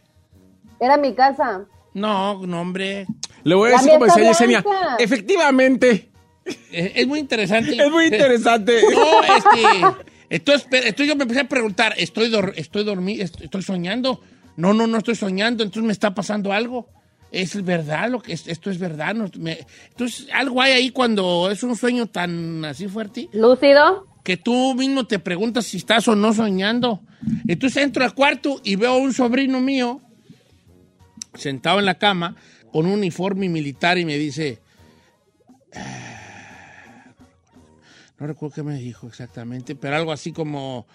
Era 0.80 0.98
mi 0.98 1.14
casa. 1.14 1.66
no, 1.94 2.48
no, 2.48 2.62
hombre. 2.62 3.06
Le 3.44 3.54
voy 3.56 3.68
a 3.70 3.72
La 3.74 3.78
decir 3.78 3.90
mía 3.92 4.00
como 4.00 4.06
decía 4.16 4.28
Yesenia. 4.32 4.66
Efectivamente. 4.98 6.10
Es 6.72 7.08
muy 7.08 7.20
interesante. 7.20 7.76
Es 7.76 7.92
muy 7.92 8.06
interesante. 8.06 8.80
No, 8.92 9.22
este. 9.24 10.06
Entonces, 10.30 10.68
entonces 10.72 11.08
yo 11.08 11.16
me 11.18 11.24
empecé 11.24 11.42
a 11.42 11.48
preguntar, 11.50 11.94
¿estoy, 11.98 12.30
dor- 12.30 12.54
estoy 12.56 12.84
dormido? 12.86 13.24
¿Estoy 13.24 13.62
soñando? 13.64 14.22
No, 14.56 14.74
no, 14.74 14.88
no 14.88 14.98
estoy 14.98 15.16
soñando, 15.16 15.62
entonces 15.64 15.86
me 15.86 15.92
está 15.92 16.14
pasando 16.14 16.54
algo. 16.54 16.88
¿Es 17.34 17.62
verdad 17.64 18.10
lo 18.10 18.22
que 18.22 18.34
es- 18.34 18.48
esto 18.48 18.70
es 18.72 18.78
verdad? 18.80 19.14
No, 19.14 19.30
me- 19.38 19.66
entonces, 19.90 20.28
algo 20.34 20.62
hay 20.62 20.72
ahí 20.72 20.90
cuando 20.92 21.50
es 21.52 21.64
un 21.64 21.76
sueño 21.76 22.08
tan 22.08 22.64
así 22.66 22.88
fuerte 22.88 23.28
Lúcido. 23.34 24.08
que 24.24 24.38
tú 24.38 24.74
mismo 24.76 25.06
te 25.06 25.20
preguntas 25.20 25.66
si 25.66 25.78
estás 25.78 26.08
o 26.08 26.16
no 26.16 26.34
soñando. 26.34 27.02
Entonces 27.48 27.84
entro 27.84 28.04
al 28.06 28.14
cuarto 28.16 28.62
y 28.64 28.76
veo 28.78 28.94
a 28.94 28.98
un 28.98 29.14
sobrino 29.14 29.60
mío 29.60 30.02
sentado 31.36 31.80
en 31.80 31.86
la 31.86 31.96
cama 31.96 32.36
con 32.72 32.86
un 32.86 32.94
uniforme 32.94 33.48
militar 33.50 33.98
y 33.98 34.06
me 34.06 34.18
dice, 34.18 34.60
"Ah", 35.76 36.11
no 38.22 38.28
recuerdo 38.28 38.54
qué 38.56 38.64
me 38.64 38.76
dijo 38.76 39.08
exactamente, 39.08 39.76
pero 39.76 39.96
algo 39.96 40.12
así 40.12 40.32
como, 40.32 40.86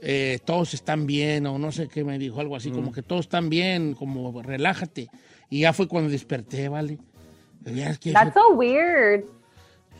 eh, 0.00 0.38
todos 0.46 0.72
están 0.72 1.06
bien 1.06 1.46
o 1.46 1.58
no 1.58 1.70
sé 1.72 1.88
qué 1.88 2.04
me 2.04 2.18
dijo, 2.18 2.40
algo 2.40 2.56
así 2.56 2.70
como 2.70 2.90
que 2.90 3.02
todos 3.02 3.26
están 3.26 3.50
bien, 3.50 3.92
como 3.94 4.40
relájate. 4.42 5.10
Y 5.50 5.60
ya 5.60 5.74
fue 5.74 5.86
cuando 5.88 6.08
desperté, 6.10 6.68
¿vale? 6.70 6.98
Ya 7.66 7.90
es 7.90 7.98
que 7.98 8.12
That's 8.12 8.32
so 8.32 8.54
weird. 8.54 9.24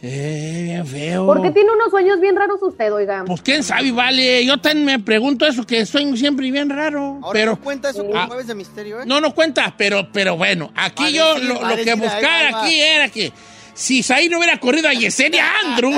eh, 0.00 0.60
bien 0.64 0.86
feo. 0.86 1.26
¿Por 1.26 1.42
qué 1.42 1.50
tiene 1.50 1.70
unos 1.70 1.90
sueños 1.90 2.18
bien 2.18 2.34
raros 2.34 2.62
usted, 2.62 2.90
oiga? 2.90 3.24
Pues 3.26 3.42
quién 3.42 3.62
sabe, 3.62 3.92
vale. 3.92 4.46
Yo 4.46 4.58
también 4.58 4.86
me 4.86 4.98
pregunto 4.98 5.46
eso, 5.46 5.66
que 5.66 5.84
sueño 5.84 6.16
siempre 6.16 6.50
bien 6.50 6.70
raro. 6.70 7.18
Ahora 7.20 7.32
pero 7.32 7.50
no 7.52 7.60
cuenta 7.60 7.90
eso 7.90 8.00
Ah. 8.08 8.10
como 8.10 8.26
jueves 8.28 8.46
de 8.46 8.54
misterio, 8.54 9.02
¿eh? 9.02 9.04
no, 9.04 9.20
no 9.20 9.34
cuenta, 9.34 9.74
pero, 9.76 10.08
pero 10.10 10.38
bueno, 10.38 10.72
aquí 10.74 11.12
yo 11.12 11.36
lo, 11.36 11.60
que 11.84 11.94
buscar 11.94 12.54
aquí 12.54 12.80
era 12.80 13.10
que 13.10 13.30
si 13.80 14.02
Saí 14.02 14.28
no 14.28 14.36
hubiera 14.36 14.60
corrido 14.60 14.90
a 14.90 14.92
Yesenia 14.92 15.42
Andrew, 15.64 15.90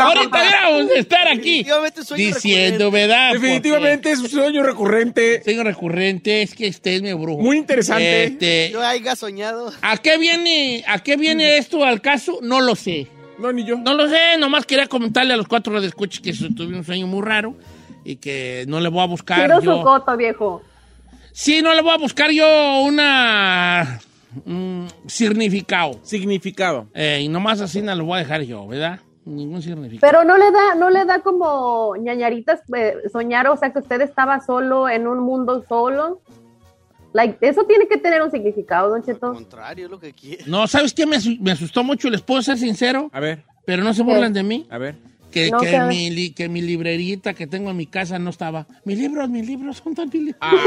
ahorita 0.00 0.38
hubiéramos 0.38 0.88
de 0.88 0.98
estar 1.00 1.26
aquí 1.26 1.64
Definitivamente 1.64 2.04
sueño 2.04 2.26
diciendo, 2.26 2.90
¿verdad? 2.92 3.32
Definitivamente 3.32 4.12
es 4.12 4.20
un 4.20 4.28
sueño 4.28 4.62
recurrente. 4.62 5.42
Sueño 5.42 5.64
recurrente, 5.64 6.42
es 6.42 6.54
que 6.54 6.68
este 6.68 6.94
es 6.94 7.02
mi 7.02 7.12
brujo. 7.14 7.42
Muy 7.42 7.56
interesante. 7.56 8.24
Este, 8.24 8.70
Yo 8.70 8.80
haya 8.80 9.16
soñado. 9.16 9.72
¿A 9.82 9.96
qué 9.96 10.18
viene, 10.18 10.84
a 10.86 11.00
qué 11.00 11.16
viene 11.16 11.58
esto 11.58 11.84
al 11.84 12.00
caso? 12.00 12.38
No 12.42 12.60
lo 12.60 12.76
sé. 12.76 13.08
No, 13.38 13.52
ni 13.52 13.64
yo. 13.64 13.76
No 13.76 13.94
lo 13.94 14.08
sé, 14.08 14.38
nomás 14.38 14.66
quería 14.66 14.86
comentarle 14.86 15.34
a 15.34 15.36
los 15.36 15.48
cuatro 15.48 15.80
de 15.80 15.88
escucha 15.88 16.22
que 16.22 16.32
tuve 16.32 16.76
un 16.76 16.84
sueño 16.84 17.08
muy 17.08 17.22
raro 17.22 17.56
y 18.04 18.16
que 18.16 18.64
no 18.68 18.78
le 18.78 18.88
voy 18.88 19.02
a 19.02 19.06
buscar 19.06 19.38
Quiero 19.38 19.60
yo. 19.60 19.78
su 19.78 19.82
coto, 19.82 20.16
viejo. 20.16 20.62
Sí, 21.32 21.60
no 21.60 21.74
le 21.74 21.82
voy 21.82 21.92
a 21.92 21.98
buscar 21.98 22.30
yo 22.30 22.82
una 22.82 24.00
un 24.44 24.88
significado. 25.06 25.98
Significado. 26.02 26.86
Eh, 26.94 27.20
y 27.22 27.28
nomás 27.28 27.60
así 27.60 27.82
no 27.82 27.94
lo 27.94 28.04
voy 28.04 28.16
a 28.16 28.18
dejar 28.20 28.42
yo, 28.42 28.66
¿verdad? 28.66 29.00
Ningún 29.24 29.60
significado. 29.62 30.00
Pero 30.00 30.24
no 30.24 30.36
le 30.36 30.50
da, 30.52 30.74
no 30.76 30.90
le 30.90 31.04
da 31.04 31.20
como 31.20 31.96
ñañaritas 31.96 32.60
eh, 32.76 32.94
soñar, 33.12 33.48
o 33.48 33.56
sea, 33.56 33.72
que 33.72 33.80
usted 33.80 34.00
estaba 34.00 34.40
solo 34.40 34.88
en 34.88 35.06
un 35.08 35.18
mundo 35.20 35.64
solo. 35.68 36.20
Like, 37.12 37.38
eso 37.40 37.64
tiene 37.64 37.88
que 37.88 37.96
tener 37.96 38.22
un 38.22 38.30
significado, 38.30 38.90
Don 38.90 39.02
Cheto. 39.02 39.32
Contrario, 39.32 39.88
lo 39.88 39.98
que 39.98 40.12
quiere. 40.12 40.44
No, 40.46 40.66
¿sabes 40.66 40.92
qué? 40.92 41.06
Me 41.06 41.50
asustó 41.50 41.82
mucho, 41.82 42.10
les 42.10 42.20
puedo 42.20 42.42
ser 42.42 42.58
sincero, 42.58 43.08
A 43.12 43.20
ver, 43.20 43.42
pero 43.64 43.82
no 43.82 43.94
se 43.94 44.02
burlan 44.02 44.32
de 44.32 44.42
mí. 44.42 44.66
a 44.70 44.78
ver. 44.78 44.96
Que, 45.30 45.50
No, 45.50 45.58
que, 45.58 45.78
mi, 45.80 46.08
li- 46.10 46.30
que 46.32 46.48
mi 46.48 46.62
librerita 46.62 47.34
que 47.34 47.46
tengo 47.46 47.70
en 47.70 47.76
mi 47.76 47.86
casa 47.86 48.18
no 48.18 48.30
estaba. 48.30 48.66
Mis 48.84 48.98
libros, 48.98 49.28
mis 49.28 49.46
libros, 49.46 49.82
son 49.84 49.94
tan 49.94 50.06
mis 50.08 50.22
libros. 50.22 50.36
Ay. 50.40 50.58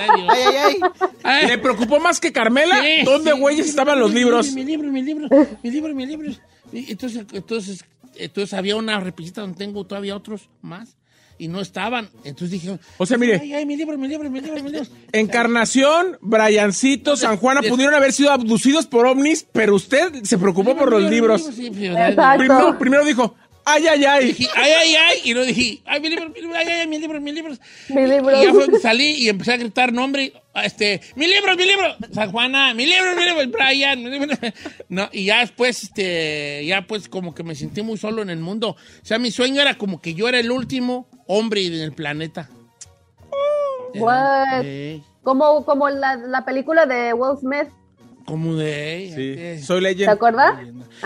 Ay, 0.00 0.26
ay, 0.28 0.54
ay. 0.64 0.76
Ay, 1.24 1.46
¿Le 1.48 1.58
preocupó 1.58 1.98
más 1.98 2.20
que 2.20 2.32
Carmela? 2.32 2.80
Sí, 2.80 3.04
¿Dónde, 3.04 3.32
sí, 3.32 3.38
güeyes, 3.40 3.64
sí, 3.66 3.70
estaban 3.70 3.98
los 3.98 4.12
libros? 4.12 4.52
Mi 4.52 4.64
libro, 4.64 4.90
mi 4.92 5.02
libro, 5.02 5.28
mi 5.62 5.70
libro, 5.70 5.94
mi 5.94 6.06
libro. 6.06 6.30
Y 6.72 6.90
Entonces, 6.92 7.24
entonces, 7.32 7.84
entonces 8.16 8.54
había 8.54 8.76
una 8.76 9.00
repisita 9.00 9.40
donde 9.40 9.56
tengo 9.56 9.84
todavía 9.84 10.14
otros 10.16 10.48
más 10.62 10.96
y 11.38 11.48
no 11.48 11.60
estaban. 11.60 12.08
Entonces 12.24 12.50
dije, 12.62 12.78
O 12.98 13.04
sea, 13.06 13.18
mire. 13.18 13.38
ay, 13.40 13.52
ay, 13.52 13.66
mi 13.66 13.76
libro, 13.76 13.98
mi 13.98 14.08
libro, 14.08 14.30
mi 14.30 14.40
libro, 14.40 14.62
mi 14.62 14.70
libro. 14.70 14.86
Encarnación, 15.12 16.18
Briancito, 16.20 17.16
San 17.16 17.36
Juana 17.36 17.62
pudieron 17.62 17.94
haber 17.94 18.12
sido 18.12 18.30
abducidos 18.32 18.86
por 18.86 19.06
ovnis, 19.06 19.46
pero 19.52 19.74
usted 19.74 20.22
se 20.22 20.38
preocupó 20.38 20.76
por 20.76 20.90
los 20.90 21.02
libros. 21.10 21.42
Sí. 21.54 21.70
Primero, 21.70 22.78
primero 22.78 23.04
dijo, 23.04 23.34
ay, 23.66 23.86
ay, 23.88 24.04
ay. 24.04 24.26
Dije, 24.26 24.48
ay, 24.54 24.72
ay, 24.72 24.94
ay, 24.94 25.20
y 25.24 25.34
no 25.34 25.42
dije, 25.42 25.82
ay, 25.84 26.00
mi 26.00 26.08
libro, 26.08 26.30
mi 26.30 26.40
libro, 26.40 26.56
ay, 26.56 26.66
ay, 26.68 26.86
mi 26.86 26.98
libro, 26.98 27.20
mi 27.20 27.32
libro. 27.32 27.54
Mi 27.90 28.06
libro. 28.06 28.40
Y 28.40 28.44
ya 28.44 28.52
fue, 28.52 28.68
que 28.68 28.78
salí 28.78 29.16
y 29.18 29.28
empecé 29.28 29.52
a 29.52 29.56
gritar 29.56 29.92
nombre, 29.92 30.32
este, 30.54 31.00
mi 31.16 31.26
libro, 31.26 31.54
mi 31.56 31.64
libro, 31.64 31.96
San 32.12 32.30
Juana, 32.30 32.72
mi 32.72 32.86
libro, 32.86 33.14
mi 33.14 33.24
libro, 33.24 33.40
el 33.40 33.48
Brian, 33.48 34.02
mi 34.02 34.10
libro. 34.10 34.34
No, 34.88 35.08
y 35.12 35.26
ya 35.26 35.40
después, 35.40 35.82
este, 35.82 36.64
ya 36.64 36.86
pues 36.86 37.08
como 37.08 37.34
que 37.34 37.42
me 37.42 37.54
sentí 37.54 37.82
muy 37.82 37.98
solo 37.98 38.22
en 38.22 38.30
el 38.30 38.38
mundo. 38.38 38.70
O 38.70 39.04
sea, 39.04 39.18
mi 39.18 39.30
sueño 39.30 39.60
era 39.60 39.76
como 39.76 40.00
que 40.00 40.14
yo 40.14 40.28
era 40.28 40.38
el 40.38 40.50
último 40.50 41.08
hombre 41.26 41.66
en 41.66 41.74
el 41.74 41.92
planeta. 41.92 42.48
What? 43.94 44.64
Como, 45.22 45.64
como 45.64 45.90
la, 45.90 46.16
la 46.16 46.44
película 46.44 46.86
de 46.86 47.12
Will 47.12 47.36
Smith. 47.38 47.68
Como 48.26 48.56
de... 48.56 49.56
Sí. 49.58 49.64
Soy 49.64 49.78
¿Te 49.78 49.82
leyenda. 49.82 50.12
acuerdas? 50.12 50.58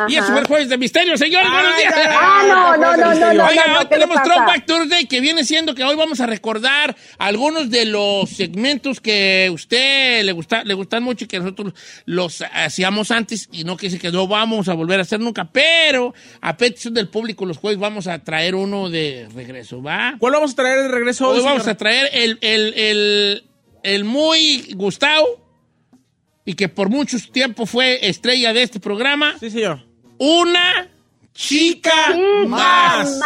Y 0.09 0.17
fue 0.17 0.39
el 0.39 0.47
Jueves 0.47 0.71
de 0.71 0.79
Misterio, 0.79 1.19
señores. 1.19 1.51
Buenos 1.51 1.77
días. 1.77 1.95
Ah, 2.09 2.45
no, 2.49 2.77
no, 2.79 2.97
no, 2.97 3.15
no, 3.15 3.35
no, 3.35 3.47
Oiga, 3.47 3.65
no, 3.67 3.73
no, 3.75 3.79
hoy 3.81 3.87
¿qué 3.87 3.99
le 3.99 4.07
tenemos? 4.07 4.23
Throwback 4.23 4.67
Thursday 4.67 5.07
que 5.07 5.21
viene 5.21 5.45
siendo 5.45 5.75
que 5.75 5.85
hoy 5.85 5.97
vamos 5.97 6.21
a 6.21 6.27
recordar 6.27 6.97
algunos 7.19 7.69
de 7.69 7.85
los 7.85 8.31
segmentos 8.31 9.01
que 9.01 9.47
a 9.49 9.53
usted 9.53 10.25
le, 10.25 10.33
gusta, 10.33 10.65
le 10.65 10.73
gustan 10.73 11.03
mucho 11.03 11.27
y 11.27 11.29
que 11.29 11.39
nosotros 11.39 11.75
los 12.07 12.43
hacíamos 12.53 13.11
antes 13.11 13.51
y 13.53 13.65
no 13.65 13.77
que 13.77 13.91
que 13.99 14.11
no 14.11 14.27
vamos 14.27 14.69
a 14.69 14.75
volver 14.75 15.01
a 15.01 15.03
hacer 15.03 15.21
nunca, 15.21 15.51
pero 15.53 16.15
a 16.41 16.57
petición 16.57 16.95
del 16.95 17.09
público 17.09 17.45
los 17.45 17.59
jueves 17.59 17.79
vamos 17.79 18.07
a 18.07 18.21
traer 18.21 18.55
uno 18.55 18.89
de 18.89 19.29
regreso, 19.35 19.83
¿va? 19.83 20.15
¿Cuál 20.19 20.35
vamos 20.35 20.53
a 20.53 20.57
traer 20.57 20.83
de 20.83 20.89
regreso 20.89 21.29
Hoy 21.29 21.39
hoy, 21.39 21.45
vamos 21.45 21.67
a 21.67 21.77
traer 21.77 22.09
el, 22.13 22.39
el, 22.41 22.75
el, 22.75 23.45
el 23.83 24.05
muy 24.05 24.73
Gustavo 24.75 25.50
y 26.51 26.55
que 26.55 26.69
por 26.69 26.89
mucho 26.89 27.17
tiempo 27.31 27.65
fue 27.65 28.09
estrella 28.09 28.53
de 28.53 28.65
este 28.65 28.81
programa. 28.81 29.37
Sí, 29.39 29.53
señor. 29.53 29.87
Una 30.19 30.89
chica 31.33 31.95
más. 32.49 33.21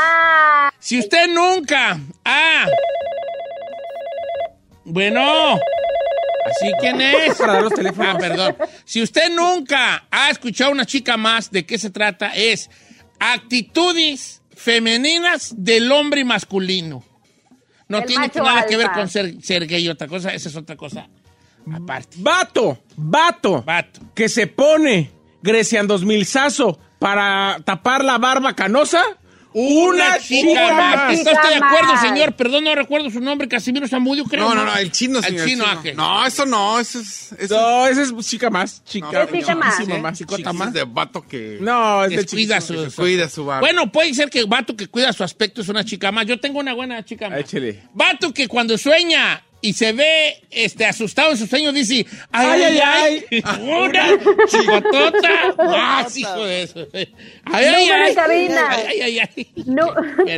Si 0.78 0.98
usted 0.98 1.28
nunca 1.28 1.98
ha... 2.22 2.66
Bueno, 4.84 5.54
así 5.54 6.70
quién 6.80 7.00
es. 7.00 7.36
Para 7.38 7.54
dar 7.54 7.62
los 7.62 7.72
teléfonos. 7.72 8.14
Ah, 8.14 8.18
perdón. 8.18 8.56
Si 8.84 9.00
usted 9.00 9.30
nunca 9.34 10.04
ha 10.10 10.28
escuchado 10.28 10.70
una 10.70 10.84
chica 10.84 11.16
más, 11.16 11.50
¿de 11.50 11.64
qué 11.64 11.78
se 11.78 11.88
trata? 11.88 12.28
Es 12.34 12.68
actitudes 13.18 14.42
femeninas 14.54 15.54
del 15.56 15.90
hombre 15.90 16.26
masculino. 16.26 17.02
No 17.88 18.00
El 18.00 18.04
tiene 18.04 18.30
nada 18.34 18.66
que 18.66 18.76
ver 18.76 18.90
con 18.90 19.08
ser, 19.08 19.42
ser 19.42 19.66
gay 19.66 19.88
otra 19.88 20.08
cosa, 20.08 20.34
esa 20.34 20.50
es 20.50 20.56
otra 20.56 20.76
cosa 20.76 21.08
aparte. 21.72 22.16
Vato, 22.20 22.78
vato, 22.96 23.62
Vato. 23.62 24.00
que 24.14 24.28
se 24.28 24.46
pone 24.46 25.10
Grecian 25.42 25.86
2000 25.86 26.24
sazo 26.26 26.78
para 26.98 27.58
tapar 27.64 28.04
la 28.04 28.18
barba 28.18 28.54
canosa. 28.54 29.02
Una 29.56 30.18
chica 30.18 30.72
más. 30.72 31.12
¿Está 31.16 31.30
usted 31.32 31.48
de 31.50 31.64
acuerdo, 31.64 31.96
señor? 32.00 32.34
Perdón, 32.34 32.64
no 32.64 32.74
recuerdo 32.74 33.08
su 33.08 33.20
nombre, 33.20 33.46
Casimiro 33.46 33.86
Zamudio, 33.86 34.24
creo. 34.24 34.48
No, 34.48 34.52
no, 34.56 34.64
no, 34.64 34.76
el 34.76 34.90
chino, 34.90 35.18
El 35.18 35.24
señor. 35.26 35.46
chino, 35.46 35.64
el 35.64 35.70
Ángel. 35.70 35.96
No, 35.96 36.26
eso 36.26 36.44
no, 36.44 36.80
eso 36.80 36.98
es. 36.98 37.30
Eso 37.38 37.54
No, 37.60 37.86
esa 37.86 38.02
es 38.02 38.12
chica 38.26 38.50
más. 38.50 38.82
Chica, 38.84 39.22
Es 39.22 39.30
chica 39.30 39.54
más. 39.54 39.76
chiquísima 39.76 39.98
más. 40.00 40.18
Chicota 40.18 40.52
más. 40.52 40.72
de 40.72 40.82
vato 40.82 41.22
que. 41.22 41.58
No, 41.60 42.04
es 42.04 42.10
de 42.10 42.26
chiquísima. 42.26 42.60
su, 42.60 42.92
cuida 42.96 43.28
su 43.28 43.44
barba. 43.44 43.60
Bueno, 43.60 43.92
puede 43.92 44.12
ser 44.14 44.28
que 44.28 44.42
vato 44.44 44.74
que 44.74 44.88
cuida 44.88 45.12
su 45.12 45.22
aspecto 45.22 45.60
es 45.60 45.68
una 45.68 45.84
chica 45.84 46.10
más. 46.10 46.26
Yo 46.26 46.40
tengo 46.40 46.58
una 46.58 46.74
buena 46.74 47.04
chica 47.04 47.30
más. 47.30 47.38
Échele. 47.38 47.80
Vato 47.94 48.34
que 48.34 48.48
cuando 48.48 48.76
sueña 48.76 49.44
y 49.64 49.72
se 49.72 49.92
ve 49.92 50.42
este, 50.50 50.84
asustado 50.84 51.30
en 51.30 51.38
sus 51.38 51.48
sueños 51.48 51.72
dice, 51.72 52.04
ay, 52.30 52.62
ay, 52.62 52.78
ay, 52.84 53.24
una 53.62 54.08
chicotota 54.46 55.54
más, 55.56 56.14
hijo 56.18 56.44
de 56.44 56.62
eso. 56.64 56.86
Ay, 56.92 57.14
ay, 57.46 57.86
Número 57.86 58.04
ay. 58.04 58.08
en 58.10 58.14
cabina. 58.14 58.68
Ay, 58.70 59.00
ay, 59.00 59.18
ay. 59.20 59.48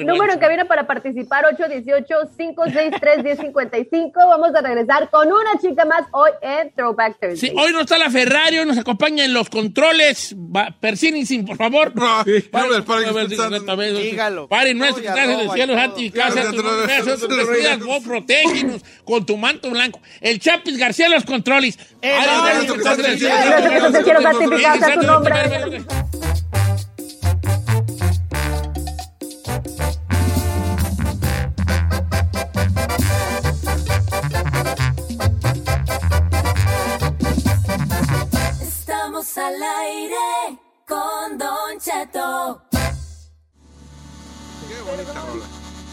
Número 0.05 0.33
en 0.33 0.39
cabina 0.39 0.65
para 0.67 0.87
participar 0.87 1.45
818-563-1055. 1.57 4.13
Vamos 4.15 4.55
a 4.55 4.61
regresar 4.61 5.11
con 5.11 5.27
una 5.29 5.59
chica 5.61 5.85
más 5.85 6.03
hoy 6.13 6.31
en 6.43 6.73
Throwback 6.75 7.19
Thursday. 7.21 7.51
Sí, 7.51 7.57
hoy 7.57 7.73
no 7.73 7.81
está 7.81 7.99
la 7.99 8.11
Ferrari, 8.11 8.59
hoy 8.59 8.67
nos 8.67 8.79
acompaña 8.79 9.25
en 9.25 9.33
los 9.33 9.49
controles. 9.51 10.35
Va, 10.37 10.75
Persínicin, 10.81 11.45
por 11.45 11.57
favor. 11.57 11.93
No, 11.97 12.25
Paren, 12.51 12.85
paren, 12.85 13.95
Dígalo. 13.97 14.49
Paren 14.49 14.79
nuestro 14.79 15.03
que 15.03 15.09
No, 15.09 15.17
ya 15.17 15.23
estás 15.23 15.35
en 15.35 15.41
el 15.41 15.47
roba 15.47 15.55
cielo, 15.55 15.73
todo. 15.75 15.83
santificado, 15.83 16.35
Ya, 16.37 16.43
sea 16.43 16.51
tu 16.51 16.57
ya, 16.57 16.63
nombre, 16.63 16.87
ya, 16.97 17.05
sea 17.05 17.17
tu 17.17 17.29
ya, 17.29 17.37
ya, 17.37 17.45
cuidas, 17.47 17.79
ya. 17.79 17.85
vos 17.85 18.03
protégenos 18.05 18.83
con 19.05 19.16
tu 19.25 19.37
manto 19.37 19.71
blanco. 19.71 20.01
El 20.21 20.39
Chapis 20.41 20.77
García 20.77 21.09
los 21.09 21.25
controles. 21.25 21.79
El 22.03 22.13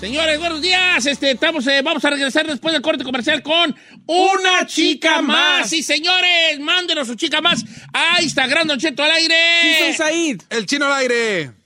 Señores, 0.04 0.38
buenos 0.38 0.62
días. 0.62 1.06
Este, 1.06 1.32
estamos, 1.32 1.66
eh, 1.66 1.82
vamos 1.82 2.04
a 2.04 2.10
regresar 2.10 2.46
después 2.46 2.74
del 2.74 2.82
corte 2.82 3.06
comercial 3.06 3.42
con 3.42 3.74
una 4.06 4.68
chica 4.68 5.22
más. 5.22 5.70
Sí, 5.70 5.82
señores, 5.82 6.60
mándenos 6.60 7.08
su 7.08 7.16
chica 7.16 7.40
más 7.40 7.64
a 7.94 8.22
Instagram, 8.22 8.68
Don 8.68 8.78
Cheto 8.78 9.02
al 9.02 9.12
aire. 9.12 9.36
Sí, 9.62 9.76
soy 9.80 9.94
Said. 9.94 10.42
El 10.50 10.66
chino 10.66 10.88
al 10.88 10.94
aire. 11.00 11.63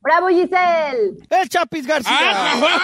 ¡Bravo, 0.00 0.28
Giselle! 0.28 1.18
El 1.28 1.48
Chapis 1.48 1.86
García. 1.86 2.12
Ah, 2.12 2.52
ah, 2.54 2.60
ah, 2.62 2.80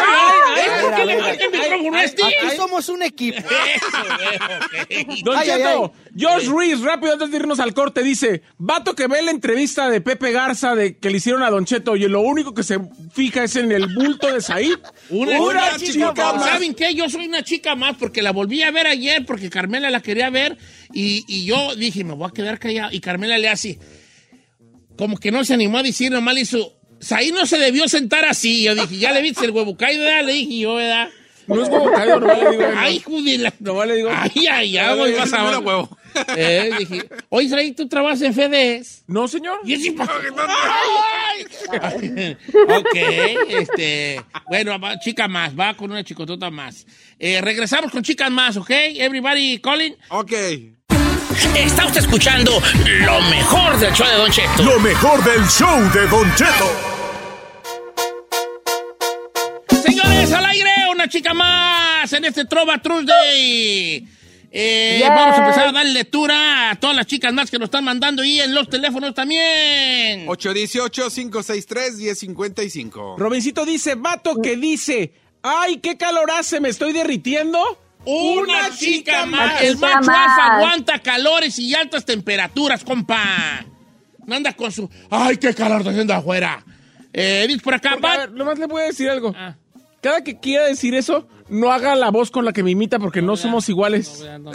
ah, 0.00 0.52
A 0.52 0.54
ver, 0.54 0.66
¿Es 0.66 0.84
a 0.84 0.96
que 0.96 1.04
le 1.04 1.20
marca 1.20 1.44
el 1.44 1.50
micrófono 1.50 1.96
a 1.98 2.04
este? 2.04 2.24
Aquí 2.24 2.56
somos 2.56 2.88
un 2.88 3.02
equipo. 3.02 3.38
Don 5.22 5.36
Ay, 5.36 5.50
ay, 5.50 5.58
Cheto, 5.62 5.92
Josh 6.18 6.46
Ruiz, 6.46 6.80
rápido 6.80 7.12
antes 7.12 7.30
de 7.30 7.36
irnos 7.36 7.60
al 7.60 7.74
corte, 7.74 8.02
dice, 8.02 8.42
vato 8.56 8.94
que 8.94 9.06
ve 9.06 9.20
la 9.20 9.32
entrevista 9.32 9.90
de 9.90 10.00
Pepe 10.00 10.32
Garza 10.32 10.74
de 10.74 10.96
que 10.96 11.10
le 11.10 11.18
hicieron 11.18 11.42
a 11.42 11.50
Don 11.50 11.66
Cheto 11.66 11.94
y 11.94 12.08
lo 12.08 12.20
único 12.22 12.54
que 12.54 12.62
se 12.62 12.80
fija 13.12 13.44
es 13.44 13.56
en 13.56 13.70
el 13.70 13.94
bulto 13.94 14.32
de 14.32 14.40
Said. 14.40 14.78
Una, 15.10 15.38
Una 15.38 15.40
una 15.42 15.76
chica 15.76 15.92
chica 15.92 16.32
más. 16.32 16.44
¿Saben 16.44 16.74
qué? 16.74 16.94
Yo 16.94 17.10
soy 17.10 17.26
una 17.26 17.42
chica 17.42 17.74
más 17.74 17.96
porque 17.96 18.22
la 18.22 18.32
volví 18.32 18.62
a 18.62 18.70
ver 18.70 18.86
ayer 18.86 19.26
porque 19.26 19.50
Carmela 19.50 19.90
la 19.90 20.00
quería 20.00 20.30
ver 20.30 20.56
y, 20.92 21.24
y 21.28 21.44
yo 21.44 21.74
dije, 21.76 22.02
me 22.02 22.14
voy 22.14 22.28
a 22.28 22.32
quedar 22.32 22.58
callado. 22.58 22.92
Y 22.92 23.00
Carmela 23.00 23.36
le 23.36 23.50
hace, 23.50 23.78
como 24.96 25.16
que 25.18 25.30
no 25.30 25.44
se 25.44 25.54
animó 25.54 25.78
a 25.78 25.82
decir, 25.82 26.10
nomás 26.12 26.34
le 26.34 26.40
hizo, 26.42 26.72
Saí 26.98 27.30
no 27.30 27.44
se 27.46 27.58
debió 27.58 27.88
sentar 27.88 28.24
así. 28.24 28.62
Yo 28.62 28.74
dije, 28.74 28.96
ya 28.98 29.12
le 29.12 29.20
viste 29.22 29.44
el 29.44 29.50
huevo 29.50 29.76
caído, 29.76 30.04
¿verdad? 30.04 30.24
Le 30.24 30.32
dije 30.32 30.58
yo, 30.60 30.74
¿verdad? 30.76 31.08
No 31.46 31.62
es 31.62 31.68
huevo 31.68 31.92
caído, 31.92 32.18
nomás 32.20 32.38
le 32.42 32.50
digo. 32.50 32.64
Ay, 32.74 33.00
judila. 33.00 33.52
Nomás 33.60 33.86
le 33.88 33.94
digo. 33.96 34.10
Ay, 34.12 34.30
ay, 34.34 34.78
ay, 34.78 34.78
Ay, 34.78 35.12
vas 35.12 35.32
a 35.32 35.50
ver. 35.50 35.86
Eh, 36.38 36.70
dije, 36.78 37.02
oye, 37.28 37.48
Saí, 37.50 37.72
¿tú 37.72 37.86
trabajas 37.86 38.22
en 38.22 38.32
FEDES? 38.32 39.04
No, 39.06 39.28
señor. 39.28 39.58
Y 39.64 39.74
así, 39.74 39.90
ok, 42.68 42.96
este, 43.50 44.20
bueno, 44.48 44.78
va- 44.80 44.98
chica 44.98 45.28
más, 45.28 45.58
va 45.58 45.74
con 45.76 45.90
una 45.90 46.02
chicotota 46.04 46.50
más. 46.50 46.86
Eh, 47.18 47.40
regresamos 47.42 47.90
con 47.90 48.02
chicas 48.02 48.30
más, 48.30 48.56
¿ok? 48.56 48.70
Everybody 48.70 49.58
calling. 49.58 49.94
Ok. 50.08 50.32
Está 51.54 51.84
usted 51.86 52.00
escuchando 52.00 52.50
lo 53.04 53.20
mejor 53.22 53.78
del 53.78 53.92
show 53.92 54.06
de 54.06 54.14
Don 54.16 54.30
Cheto. 54.30 54.62
Lo 54.62 54.80
mejor 54.80 55.22
del 55.22 55.46
show 55.48 55.78
de 55.92 56.06
Don 56.08 56.34
Cheto. 56.34 56.70
Señores, 59.82 60.32
al 60.32 60.46
aire, 60.46 60.70
una 60.90 61.06
chica 61.08 61.34
más 61.34 62.10
en 62.14 62.24
este 62.24 62.46
Trova 62.46 62.78
Tuesday. 62.80 64.08
Eh, 64.50 64.96
Yes. 64.98 65.08
Vamos 65.10 65.36
a 65.36 65.42
empezar 65.42 65.68
a 65.68 65.72
dar 65.72 65.84
lectura 65.84 66.70
a 66.70 66.76
todas 66.76 66.96
las 66.96 67.04
chicas 67.06 67.34
más 67.34 67.50
que 67.50 67.58
nos 67.58 67.66
están 67.66 67.84
mandando 67.84 68.24
y 68.24 68.40
en 68.40 68.54
los 68.54 68.70
teléfonos 68.70 69.12
también. 69.14 70.26
818-563-1055. 70.28 73.18
Robincito 73.18 73.66
dice, 73.66 73.94
vato 73.96 74.36
que 74.42 74.56
dice, 74.56 75.12
ay, 75.42 75.80
qué 75.82 75.98
calor 75.98 76.30
hace, 76.30 76.60
me 76.60 76.70
estoy 76.70 76.94
derritiendo. 76.94 77.60
Una 78.06 78.70
chica 78.76 79.26
más. 79.26 79.60
El 79.62 79.74
chica 79.74 79.94
macho 79.96 80.06
más. 80.06 80.38
alfa 80.38 80.56
aguanta 80.56 80.98
calores 81.00 81.58
y 81.58 81.74
altas 81.74 82.04
temperaturas, 82.04 82.84
compa. 82.84 83.64
No 84.26 84.34
anda 84.34 84.52
con 84.54 84.72
su. 84.72 84.88
¡Ay, 85.10 85.36
qué 85.36 85.54
calor 85.54 85.80
está 85.80 85.90
haciendo 85.90 86.14
afuera! 86.14 86.64
Eh, 87.12 87.46
por 87.62 87.74
acá, 87.74 87.92
Porque, 87.92 88.06
a 88.06 88.18
ver, 88.18 88.32
nomás 88.32 88.58
le 88.58 88.66
voy 88.66 88.82
a 88.82 88.86
decir 88.86 89.08
algo. 89.08 89.32
Ah. 89.36 89.56
Cada 90.00 90.22
que 90.22 90.38
quiera 90.38 90.66
decir 90.66 90.94
eso, 90.94 91.26
no 91.48 91.72
haga 91.72 91.94
la 91.96 92.10
voz 92.10 92.30
con 92.30 92.44
la 92.44 92.52
que 92.52 92.62
me 92.62 92.70
imita 92.70 92.98
porque 92.98 93.22
no, 93.22 93.36
somos 93.36 93.68
iguales. 93.68 94.24
No, 94.40 94.52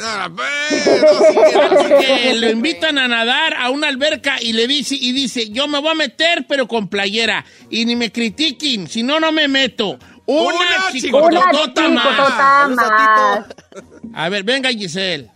que 1.99 2.33
lo 2.35 2.49
invitan 2.49 2.97
a 2.97 3.07
nadar 3.07 3.53
a 3.55 3.69
una 3.69 3.87
alberca 3.87 4.41
y 4.41 4.53
le 4.53 4.67
dice 4.67 4.95
y 4.95 5.11
dice 5.11 5.49
yo 5.49 5.67
me 5.67 5.79
voy 5.79 5.91
a 5.91 5.95
meter 5.95 6.45
pero 6.47 6.67
con 6.67 6.87
playera 6.87 7.45
y 7.69 7.85
ni 7.85 7.95
me 7.95 8.11
critiquen 8.11 8.87
si 8.87 9.03
no 9.03 9.19
no 9.19 9.31
me 9.31 9.47
meto 9.47 9.97
una, 10.31 10.55
Una 10.55 11.21
Una 11.27 11.51
chicotota 11.51 11.87
más 11.89 12.69
más. 12.75 13.45
a 14.13 14.29
ver 14.29 14.43
venga 14.43 14.69
Giselle. 14.69 15.29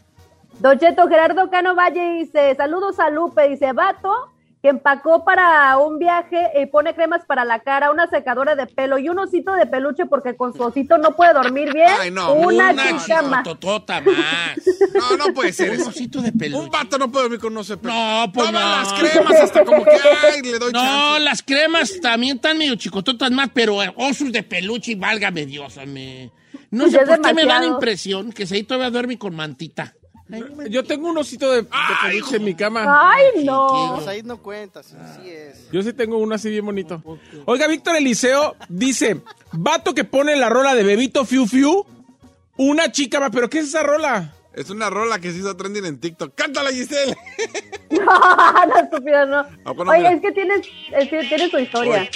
Don 0.59 0.79
Cheto 0.79 1.07
Gerardo 1.07 1.49
Cano 1.49 1.75
Valle 1.75 2.19
dice, 2.19 2.55
saludos 2.55 2.99
a 2.99 3.09
Lupe, 3.09 3.49
dice, 3.49 3.73
vato, 3.73 4.31
que 4.65 4.69
empacó 4.69 5.23
para 5.23 5.77
un 5.77 5.99
viaje 5.99 6.49
y 6.59 6.65
pone 6.65 6.95
cremas 6.95 7.23
para 7.27 7.45
la 7.45 7.59
cara, 7.59 7.91
una 7.91 8.07
secadora 8.07 8.55
de 8.55 8.65
pelo 8.65 8.97
y 8.97 9.09
un 9.09 9.19
osito 9.19 9.53
de 9.53 9.67
peluche 9.67 10.07
porque 10.07 10.35
con 10.35 10.55
su 10.55 10.63
osito 10.63 10.97
no 10.97 11.15
puede 11.15 11.33
dormir 11.33 11.71
bien. 11.71 11.87
Ay, 12.01 12.09
no, 12.09 12.33
una, 12.33 12.71
una 12.71 12.97
chica 12.97 13.21
más. 13.21 13.45
No, 13.45 15.17
no 15.17 15.33
puede 15.35 15.53
ser 15.53 15.79
un 15.79 15.87
osito 15.87 16.19
de 16.19 16.31
peluche 16.31 16.63
Un 16.63 16.71
vato 16.71 16.97
no 16.97 17.11
puede 17.11 17.25
dormir 17.25 17.39
con 17.39 17.53
no 17.53 17.63
sé 17.63 17.77
no 17.79 18.31
pues 18.33 18.47
Toma 18.47 18.59
no 18.59 18.69
las 18.71 18.93
cremas 18.93 19.39
hasta 19.39 19.63
como 19.63 19.83
que, 19.85 19.91
ay, 20.33 20.41
le 20.41 20.57
doy 20.57 20.73
no, 20.73 20.79
chance. 20.81 21.19
las 21.19 21.43
cremas 21.43 21.99
también 22.01 22.37
están 22.37 22.57
medio 22.57 22.73
chicototas 22.73 23.29
más, 23.29 23.51
pero 23.53 23.83
eh, 23.83 23.93
osos 23.97 24.31
de 24.31 24.41
peluche 24.41 24.93
y 24.93 24.95
válgame 24.95 25.45
Dios, 25.45 25.77
me. 25.85 26.31
No 26.71 26.89
sé 26.89 26.97
por 27.05 27.21
qué 27.21 27.33
me 27.35 27.41
da 27.43 27.59
la 27.59 27.61
demasiado. 27.61 27.65
impresión 27.67 28.31
que 28.31 28.47
se 28.47 28.55
ahí 28.55 28.63
todavía 28.63 28.89
duerme 28.89 29.19
con 29.19 29.35
mantita. 29.35 29.93
Yo 30.69 30.83
tengo 30.83 31.09
un 31.09 31.17
osito 31.17 31.51
de, 31.51 31.61
de 31.61 31.69
peluche 32.03 32.37
en 32.37 32.43
mi 32.43 32.55
cama. 32.55 33.11
Ay, 33.11 33.43
no. 33.43 33.93
Pues 33.95 34.07
ahí 34.07 34.23
no 34.23 34.41
cuentas, 34.41 34.93
así 34.93 35.29
es. 35.29 35.69
Yo 35.71 35.83
sí 35.83 35.93
tengo 35.93 36.17
uno 36.17 36.33
así 36.35 36.49
bien 36.49 36.65
bonito. 36.65 37.01
Oiga, 37.45 37.67
Víctor 37.67 37.95
Eliseo 37.95 38.55
dice, 38.67 39.21
vato 39.51 39.93
que 39.93 40.03
pone 40.03 40.35
la 40.35 40.49
rola 40.49 40.73
de 40.73 40.83
Bebito 40.83 41.25
Fiu 41.25 41.45
Fiu, 41.45 41.85
una 42.57 42.91
chica 42.91 43.19
más, 43.19 43.29
pero 43.31 43.49
¿qué 43.49 43.59
es 43.59 43.67
esa 43.67 43.83
rola? 43.83 44.33
Es 44.55 44.69
una 44.69 44.89
rola 44.89 45.19
que 45.19 45.31
se 45.31 45.39
hizo 45.39 45.55
trending 45.55 45.85
en 45.85 45.99
TikTok. 45.99 46.33
¡Cántala, 46.33 46.71
Giselle! 46.71 47.15
No, 47.91 48.65
no, 48.65 48.77
estúpido, 48.77 49.25
no. 49.25 49.45
Oye, 49.65 49.97
mira. 49.99 50.11
es 50.13 50.21
que 50.21 50.31
tienes, 50.31 50.67
es 50.91 51.09
que 51.09 51.23
tiene 51.23 51.49
su 51.49 51.59
historia. 51.59 52.09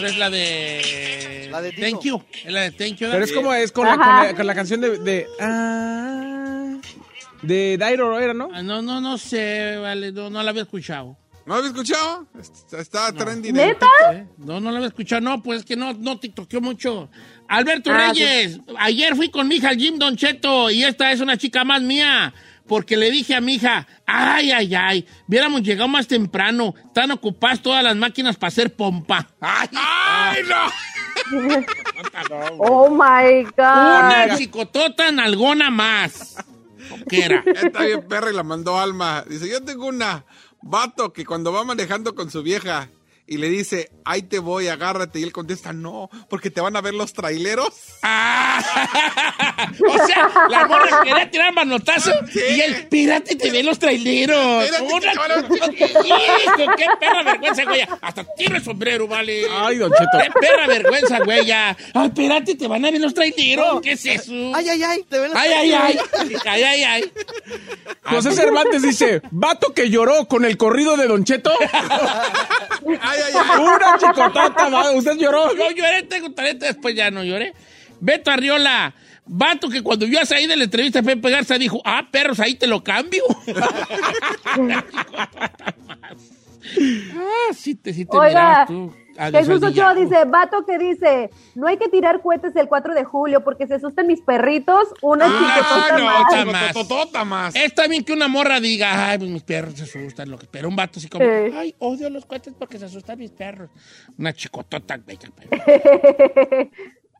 Pero 0.00 0.12
es 0.12 0.18
la 0.18 0.30
de... 0.30 1.48
La 1.50 1.60
de 1.62 1.72
Thank 1.72 2.02
you. 2.04 2.22
Es 2.44 2.52
la 2.52 2.60
de 2.62 2.70
Thank 2.72 2.96
you. 2.98 3.08
Pero 3.10 3.24
es 3.24 3.32
como 3.32 3.52
es 3.54 3.70
con 3.72 3.86
la, 3.86 3.96
con 3.96 4.06
la- 4.06 4.34
con 4.34 4.46
la 4.46 4.54
canción 4.54 4.80
de... 4.80 4.98
de 4.98 5.26
ah, 5.40 6.76
de 7.42 7.76
Dairo 7.78 8.18
era, 8.18 8.34
¿no? 8.34 8.48
Ah, 8.52 8.62
No, 8.62 8.82
no, 8.82 9.00
no 9.00 9.16
sé, 9.18 9.76
vale, 9.76 10.12
no, 10.12 10.28
no 10.30 10.42
la 10.42 10.50
había 10.50 10.62
escuchado. 10.62 11.16
¿No 11.46 11.54
había 11.54 11.68
escuchado? 11.68 12.26
Está, 12.38 12.80
está 12.80 13.12
trending 13.12 13.56
en 13.58 13.66
¿Neta? 13.68 13.86
¿Eh? 14.12 14.26
No, 14.38 14.60
no 14.60 14.70
la 14.70 14.76
había 14.76 14.88
escuchado, 14.88 15.20
no, 15.22 15.42
pues 15.42 15.60
es 15.60 15.64
que 15.64 15.74
no, 15.74 15.94
no 15.94 16.20
tiktokeó 16.20 16.60
mucho. 16.60 17.10
Alberto 17.48 17.90
Ah, 17.92 18.08
Reyes, 18.12 18.60
ayer 18.78 19.16
fui 19.16 19.30
con 19.30 19.48
mi 19.48 19.56
hija 19.56 19.70
al 19.70 19.76
Jim 19.78 19.98
Don 19.98 20.16
Cheto 20.16 20.70
y 20.70 20.84
esta 20.84 21.10
es 21.12 21.20
una 21.20 21.36
chica 21.36 21.64
más 21.64 21.82
mía. 21.82 22.32
Porque 22.70 22.96
le 22.96 23.10
dije 23.10 23.34
a 23.34 23.40
mi 23.40 23.54
hija, 23.54 23.84
ay, 24.06 24.52
ay, 24.52 24.72
ay, 24.76 25.08
hubiéramos 25.26 25.60
llegado 25.62 25.88
más 25.88 26.06
temprano. 26.06 26.72
Están 26.86 27.10
ocupadas 27.10 27.60
todas 27.60 27.82
las 27.82 27.96
máquinas 27.96 28.36
para 28.36 28.46
hacer 28.46 28.76
pompa. 28.76 29.26
¡Ay, 29.40 29.68
¡Ay, 29.74 30.42
no! 30.48 31.64
Oh 32.58 32.88
my 32.88 33.44
Una 33.58 34.26
God. 34.28 34.36
chicotota 34.38 35.10
nalgona 35.10 35.68
más. 35.68 36.36
¿Qué 37.08 37.24
era? 37.24 37.42
Está 37.56 37.82
bien 37.82 38.06
perra 38.06 38.30
y 38.30 38.34
la 38.34 38.44
mandó 38.44 38.78
Alma. 38.78 39.24
Dice, 39.28 39.48
yo 39.48 39.64
tengo 39.64 39.86
una 39.86 40.24
vato 40.62 41.12
que 41.12 41.26
cuando 41.26 41.52
va 41.52 41.64
manejando 41.64 42.14
con 42.14 42.30
su 42.30 42.44
vieja 42.44 42.88
y 43.30 43.36
le 43.36 43.48
dice, 43.48 43.88
ahí 44.04 44.22
te 44.22 44.40
voy, 44.40 44.66
agárrate. 44.66 45.20
Y 45.20 45.22
él 45.22 45.30
contesta, 45.30 45.72
no, 45.72 46.10
porque 46.28 46.50
te 46.50 46.60
van 46.60 46.74
a 46.74 46.80
ver 46.80 46.94
los 46.94 47.12
traileros. 47.12 47.72
Ah, 48.02 48.60
o 49.88 50.06
sea, 50.06 50.28
la 50.48 50.66
morra 50.66 51.00
quería 51.04 51.30
tirar 51.30 51.54
manotazo 51.54 52.10
y 52.34 52.60
el 52.60 52.88
pirata 52.88 53.32
te 53.38 53.50
ve 53.52 53.62
los 53.62 53.78
traileros. 53.78 54.64
Espérate, 54.64 55.70
qué 56.76 56.86
perra 56.98 57.22
vergüenza, 57.22 57.64
güey. 57.66 57.82
Hasta 58.00 58.24
tiro 58.34 58.56
el 58.56 58.64
sombrero, 58.64 59.06
vale. 59.06 59.46
Ay, 59.48 59.78
Don 59.78 59.92
Cheto. 59.92 60.18
Qué 60.24 60.30
perra 60.40 60.66
vergüenza, 60.66 61.18
güey. 61.20 61.52
Ay, 61.52 61.76
espérate, 62.06 62.56
te 62.56 62.66
van 62.66 62.84
a 62.84 62.90
ver 62.90 63.00
los 63.00 63.14
traileros. 63.14 63.80
¿Qué 63.80 63.92
es 63.92 64.06
eso? 64.06 64.32
Ay, 64.56 64.70
ay, 64.70 64.82
ay, 64.82 65.04
te 65.08 65.20
ven 65.20 65.30
las 65.30 65.40
Ay, 65.40 65.52
ay, 65.52 65.72
ay. 65.72 65.98
Ay, 66.46 66.62
ay, 66.64 66.82
ay. 66.82 67.12
José 68.02 68.32
Cervantes 68.32 68.82
dice, 68.82 69.22
vato 69.30 69.72
que 69.72 69.88
lloró 69.88 70.26
con 70.26 70.44
el 70.44 70.56
corrido 70.56 70.96
de 70.96 71.06
Don 71.06 71.22
Cheto. 71.22 71.52
Ay, 73.02 73.19
ay, 73.22 73.32
ay. 73.34 73.60
Una 73.62 73.98
chicotata, 73.98 74.68
va, 74.68 74.90
¿usted 74.92 75.16
lloró? 75.16 75.54
Yo 75.54 75.70
lloré, 75.70 76.02
tengo 76.04 76.32
talento, 76.32 76.66
después 76.66 76.94
ya 76.94 77.10
no 77.10 77.24
lloré. 77.24 77.54
Beto 78.00 78.30
Arriola, 78.30 78.94
vato 79.26 79.68
que 79.68 79.82
cuando 79.82 80.06
vio 80.06 80.20
a 80.20 80.24
salir 80.24 80.48
de 80.48 80.56
la 80.56 80.64
entrevista 80.64 81.02
Pepe 81.02 81.30
Garza 81.30 81.58
dijo, 81.58 81.80
ah, 81.84 82.08
perros, 82.10 82.40
ahí 82.40 82.54
te 82.54 82.66
lo 82.66 82.82
cambio. 82.82 83.24
ah, 87.14 87.52
sí 87.54 87.74
te, 87.74 87.92
sí 87.92 88.04
te 88.04 88.16
Oiga, 88.16 88.64
tú. 88.66 88.94
Jesús 89.32 89.62
Ochoa 89.62 89.94
dice, 89.94 90.24
vato 90.26 90.64
que 90.64 90.78
dice, 90.78 91.30
no 91.54 91.66
hay 91.66 91.76
que 91.76 91.88
tirar 91.88 92.22
cohetes 92.22 92.56
el 92.56 92.68
4 92.68 92.94
de 92.94 93.04
julio 93.04 93.44
porque 93.44 93.66
se 93.66 93.74
asustan 93.74 94.06
mis 94.06 94.20
perritos, 94.22 94.88
una 95.02 95.26
Ah, 95.28 96.42
no, 96.44 96.52
más. 96.52 96.72
Tototota 96.72 97.24
más. 97.24 97.54
Está 97.54 97.86
bien 97.86 98.04
que 98.04 98.12
una 98.12 98.28
morra 98.28 98.60
diga, 98.60 99.10
ay, 99.10 99.18
pues 99.18 99.30
mis 99.30 99.42
perros 99.42 99.74
se 99.74 99.84
asustan, 99.84 100.30
lo 100.30 100.38
que, 100.38 100.46
pero 100.46 100.68
un 100.68 100.76
vato 100.76 100.98
así 100.98 101.08
como, 101.08 101.24
ay, 101.24 101.74
odio 101.78 102.08
los 102.08 102.24
cohetes 102.24 102.54
porque 102.58 102.78
se 102.78 102.86
asustan 102.86 103.18
mis 103.18 103.30
perros. 103.30 103.70
Una 104.18 104.32
chicotota, 104.32 104.96
bella, 104.96 105.28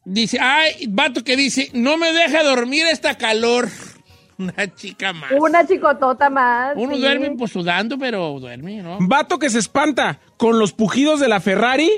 Dice, 0.05 0.39
ay, 0.41 0.87
vato 0.89 1.23
que 1.23 1.37
dice, 1.37 1.69
no 1.75 1.99
me 1.99 2.13
deja 2.13 2.43
dormir 2.43 2.87
esta 2.87 3.19
calor. 3.19 3.69
Una 4.41 4.75
chica 4.75 5.13
más. 5.13 5.33
Una 5.33 5.67
chicotota 5.67 6.31
más. 6.31 6.73
Uno 6.77 6.95
sí. 6.95 7.01
duerme 7.01 7.31
pues 7.33 7.53
sudando, 7.53 7.99
pero 7.99 8.39
duerme, 8.41 8.83
¿no? 8.83 8.99
Vato 9.01 9.39
que 9.39 9.51
se 9.51 9.59
espanta 9.59 10.19
con 10.37 10.59
los 10.59 10.73
pujidos 10.73 11.21
de 11.21 11.29
la 11.29 11.41
Ferrari. 11.41 11.91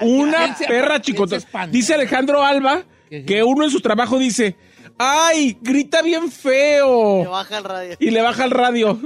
Una 0.00 0.44
¿Quién 0.44 0.56
se- 0.56 0.66
perra 0.66 1.00
chicotota. 1.00 1.66
Dice 1.66 1.94
Alejandro 1.94 2.42
Alba 2.42 2.82
que 3.08 3.42
uno 3.42 3.64
en 3.64 3.70
su 3.70 3.80
trabajo 3.80 4.18
dice, 4.18 4.56
¡ay, 4.98 5.56
grita 5.60 6.02
bien 6.02 6.30
feo! 6.30 7.30
baja 7.30 7.58
el 7.58 7.64
radio. 7.64 7.96
Y 8.00 8.10
le 8.10 8.22
baja 8.22 8.44
el 8.44 8.50
radio. 8.50 8.98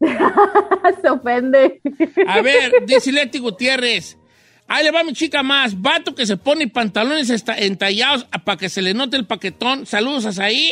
se 1.02 1.08
ofende. 1.10 1.80
A 2.26 2.40
ver, 2.42 2.72
dice 2.86 3.12
Leti 3.12 3.38
Gutiérrez. 3.38 4.18
Ahí 4.68 4.84
le 4.84 4.90
va 4.90 5.04
mi 5.04 5.12
chica 5.12 5.42
más. 5.42 5.80
Vato 5.80 6.14
que 6.14 6.26
se 6.26 6.36
pone 6.36 6.66
pantalones 6.68 7.30
entallados 7.56 8.24
para 8.44 8.58
que 8.58 8.68
se 8.68 8.82
le 8.82 8.94
note 8.94 9.16
el 9.16 9.26
paquetón. 9.26 9.86
Saludos 9.86 10.38
a 10.38 10.44
ahí. 10.44 10.70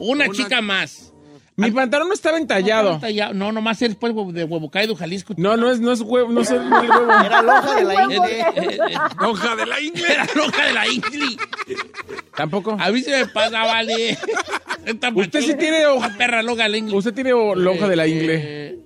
Una, 0.00 0.28
chica 0.30 0.60
más. 0.60 1.12
Mi 1.56 1.70
pantalón 1.70 2.08
no 2.08 2.14
estaba 2.14 2.38
entallado. 2.38 2.94
Entallado. 2.94 3.34
No, 3.34 3.52
nomás 3.52 3.80
eres 3.82 3.96
pues 3.96 4.14
de 4.32 4.44
Huevo 4.44 4.70
Caído, 4.70 4.96
Jalisco. 4.96 5.34
No, 5.36 5.56
no 5.58 5.70
es, 5.70 5.78
no 5.78 5.92
es 5.92 6.00
huevo, 6.00 6.32
no 6.32 6.40
es 6.40 6.50
el 6.50 6.68
no 6.68 6.80
huevo. 6.80 7.12
Era 7.24 7.42
lonja 7.42 7.74
de 7.76 7.84
la 7.84 8.04
eh, 8.04 8.98
Hoja 9.26 9.56
de 9.56 9.66
la 9.66 9.80
ingle. 9.80 10.12
Era 10.12 10.26
loca 10.34 10.64
de 10.66 10.72
la 10.72 10.88
Ingli. 10.88 11.36
Tampoco. 12.34 12.76
A 12.80 12.90
mí 12.90 13.02
se 13.02 13.10
me 13.10 13.26
pasa, 13.26 13.62
vale. 13.64 14.18
Usted 15.14 15.40
sí 15.42 15.54
tiene 15.54 15.86
hoja- 15.86 16.16
perra 16.16 16.42
loca 16.42 16.62
de 16.62 16.68
la 16.70 16.76
Ingli. 16.78 16.96
Usted 16.96 17.12
tiene 17.12 17.30
lonja 17.30 17.88
de 17.88 17.96
la 17.96 18.06
ingle. 18.06 18.40
Eh, 18.42 18.78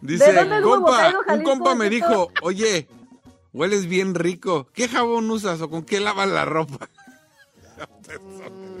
Dice, 0.00 0.32
¿De 0.32 0.34
dónde 0.40 0.58
es 0.58 0.64
Huevo 0.64 0.84
compa, 0.84 0.98
Caído, 0.98 1.18
un 1.34 1.42
compa 1.42 1.74
me 1.74 1.88
dijo, 1.88 2.30
oye, 2.42 2.86
hueles 3.52 3.86
bien 3.86 4.14
rico. 4.14 4.68
¿Qué 4.72 4.86
jabón 4.86 5.30
usas 5.30 5.60
o 5.62 5.70
con 5.70 5.82
qué 5.82 5.98
lavas 5.98 6.28
la 6.28 6.44
ropa? 6.44 6.90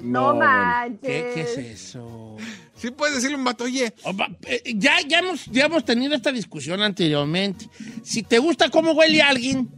No, 0.02 0.34
bueno. 0.34 0.40
manches. 0.40 1.00
¿qué, 1.00 1.30
¿Qué 1.34 1.40
es 1.40 1.58
eso? 1.58 2.36
Sí 2.76 2.90
puedes 2.90 3.14
decirle 3.14 3.36
a 3.36 3.38
un 3.38 3.44
vato, 3.44 3.64
oye, 3.64 3.94
Opa, 4.02 4.28
eh, 4.46 4.74
Ya, 4.76 5.00
ya, 5.06 5.20
hemos, 5.20 5.46
ya 5.46 5.66
hemos 5.66 5.84
tenido 5.84 6.14
esta 6.14 6.30
discusión 6.32 6.82
anteriormente. 6.82 7.68
Si 8.02 8.22
te 8.22 8.38
gusta 8.38 8.68
cómo 8.68 8.92
huele 8.92 9.22
alguien, 9.22 9.70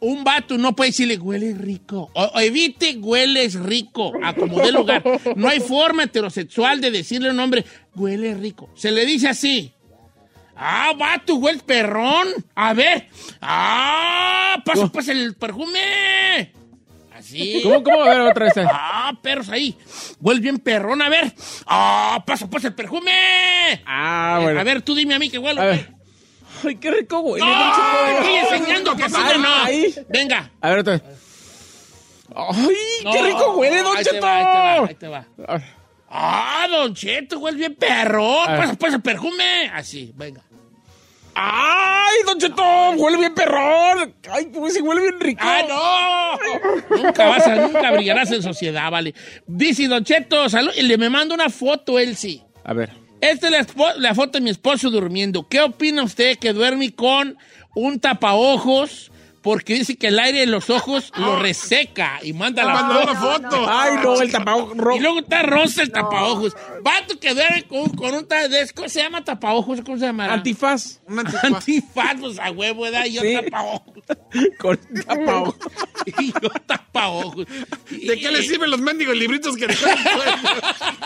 un 0.00 0.24
vato 0.24 0.56
no 0.56 0.74
puede 0.74 0.90
decirle 0.90 1.18
huele 1.18 1.54
rico. 1.54 2.10
O, 2.14 2.24
o 2.24 2.40
evite 2.40 2.96
hueles 2.96 3.54
rico, 3.54 4.12
a 4.22 4.34
como 4.34 4.58
dé 4.60 4.72
lugar. 4.72 5.02
No 5.36 5.48
hay 5.48 5.60
forma 5.60 6.04
heterosexual 6.04 6.80
de 6.80 6.90
decirle 6.90 7.28
a 7.28 7.32
un 7.32 7.40
hombre 7.40 7.64
huele 7.94 8.34
rico. 8.34 8.70
Se 8.74 8.90
le 8.90 9.04
dice 9.04 9.28
así. 9.28 9.74
Ah, 10.56 10.92
vato, 10.96 11.34
huele 11.34 11.60
perrón. 11.60 12.28
A 12.54 12.72
ver. 12.74 13.08
Ah, 13.40 14.62
pasa 14.64 14.86
pues 14.88 15.08
el 15.08 15.34
perfume. 15.34 16.54
Así. 17.24 17.60
¿Cómo, 17.62 17.82
cómo? 17.82 18.02
A 18.02 18.08
ver, 18.08 18.20
otra 18.20 18.44
vez. 18.44 18.54
Ah, 18.70 19.12
perros 19.22 19.48
ahí. 19.48 19.76
Huele 20.20 20.40
bien 20.40 20.58
perrón, 20.58 21.00
a 21.00 21.08
ver. 21.08 21.32
Ah, 21.66 22.22
pasa 22.26 22.48
pues 22.48 22.64
el 22.64 22.74
perfume. 22.74 23.12
Ah, 23.86 24.40
bueno. 24.42 24.60
A 24.60 24.64
ver, 24.64 24.82
tú 24.82 24.94
dime 24.94 25.14
a 25.14 25.18
mí 25.18 25.30
que 25.30 25.38
huele. 25.38 25.60
A 25.60 25.64
ver. 25.64 25.92
Ay, 26.66 26.76
qué 26.76 26.90
rico 26.90 27.20
huele. 27.20 27.44
No, 27.44 28.18
estoy 28.18 28.34
enseñando 28.34 28.96
que 28.96 29.08
no. 29.08 29.18
ay. 29.64 29.94
Venga. 30.08 30.50
A 30.60 30.68
ver, 30.70 30.78
otra 30.80 30.92
vez. 30.94 31.02
Ay, 32.36 32.76
qué 33.00 33.04
No, 33.20 33.26
rico 33.26 33.56
huele, 33.56 33.82
Don 33.82 33.96
ahí 33.96 34.04
te 34.04 34.10
Cheto. 34.10 34.26
va, 34.26 34.36
ahí 34.36 34.94
te 34.94 35.08
va, 35.08 35.18
ahí 35.20 35.26
te 35.36 35.46
va. 35.48 35.62
Ah, 36.08 36.66
Don 36.70 36.94
Cheto, 36.94 37.38
huele 37.38 37.58
bien 37.58 37.74
perrón. 37.74 38.46
Pasa 38.46 38.74
pues 38.74 38.94
el 38.94 39.02
perfume. 39.02 39.70
Así, 39.72 40.12
venga. 40.14 40.42
¡Ay, 41.34 42.16
Don 42.26 42.38
Cheto! 42.38 42.90
¡Huele 42.96 43.18
bien 43.18 43.34
perrón! 43.34 44.14
¡Ay, 44.30 44.46
pues 44.46 44.74
sí, 44.74 44.80
huele 44.80 45.02
bien 45.02 45.20
rico! 45.20 45.40
¡Ah, 45.42 45.62
no! 45.68 46.96
nunca 46.96 47.26
vas 47.26 47.46
a, 47.46 47.56
nunca 47.56 47.90
brillarás 47.90 48.30
en 48.30 48.42
sociedad, 48.42 48.90
vale. 48.90 49.14
Dice 49.46 49.88
Don 49.88 50.04
Cheto, 50.04 50.48
salud, 50.48 50.72
y 50.76 50.82
le 50.82 50.96
me 50.96 51.10
manda 51.10 51.34
una 51.34 51.50
foto 51.50 51.96
sí. 52.14 52.42
A 52.64 52.72
ver. 52.72 52.90
Esta 53.20 53.48
es 53.48 53.52
la, 53.52 53.94
la 53.98 54.14
foto 54.14 54.38
de 54.38 54.44
mi 54.44 54.50
esposo 54.50 54.90
durmiendo. 54.90 55.48
¿Qué 55.48 55.60
opina 55.60 56.02
usted 56.02 56.38
que 56.38 56.52
duerme 56.52 56.94
con 56.94 57.36
un 57.74 57.98
tapaojos? 57.98 59.10
Porque 59.44 59.74
dice 59.74 59.96
que 59.96 60.08
el 60.08 60.18
aire 60.18 60.40
de 60.40 60.46
los 60.46 60.70
ojos 60.70 61.12
lo 61.16 61.38
reseca 61.38 62.18
y 62.22 62.32
manda 62.32 62.64
la 62.64 62.72
mandó 62.74 62.94
foto. 63.00 63.12
la 63.12 63.20
foto. 63.50 63.66
¡Ay, 63.68 63.92
no! 64.02 64.20
El 64.20 64.32
tapaojos 64.32 64.76
rojo. 64.76 64.96
Y 64.96 65.00
luego 65.00 65.18
está 65.20 65.42
rosa 65.42 65.82
el 65.82 65.92
tapaojos. 65.92 66.56
Vato 66.82 67.20
que 67.20 67.34
duerme 67.34 67.62
con, 67.64 67.88
con 67.90 68.14
un 68.14 68.26
ta- 68.26 68.48
de- 68.48 68.70
¿Cómo 68.74 68.88
se 68.88 69.02
llama 69.02 69.22
tapaojos? 69.22 69.82
¿Cómo 69.84 69.98
se 69.98 70.06
llama? 70.06 70.32
Antifaz. 70.32 71.00
un 71.06 71.18
antifaz. 71.20 71.44
Antifaz, 71.44 72.16
pues 72.18 72.38
a 72.38 72.50
huevo, 72.50 72.82
¿verdad? 72.82 73.04
Y 73.04 73.12
yo 73.12 73.20
Sí. 73.20 73.34
tapaojos. 73.34 73.82
Con 74.58 74.78
tapaojos. 75.06 75.54
Y 76.18 76.26
yo 76.32 76.40
tapaojos. 76.66 76.84
pa' 76.92 77.08
ojos. 77.08 77.46
¿De 77.90 78.18
qué 78.18 78.30
le 78.30 78.42
sirven 78.42 78.70
los 78.70 78.80
mendigos 78.80 79.16
libritos 79.16 79.56
que 79.56 79.66
dejaron? 79.66 79.98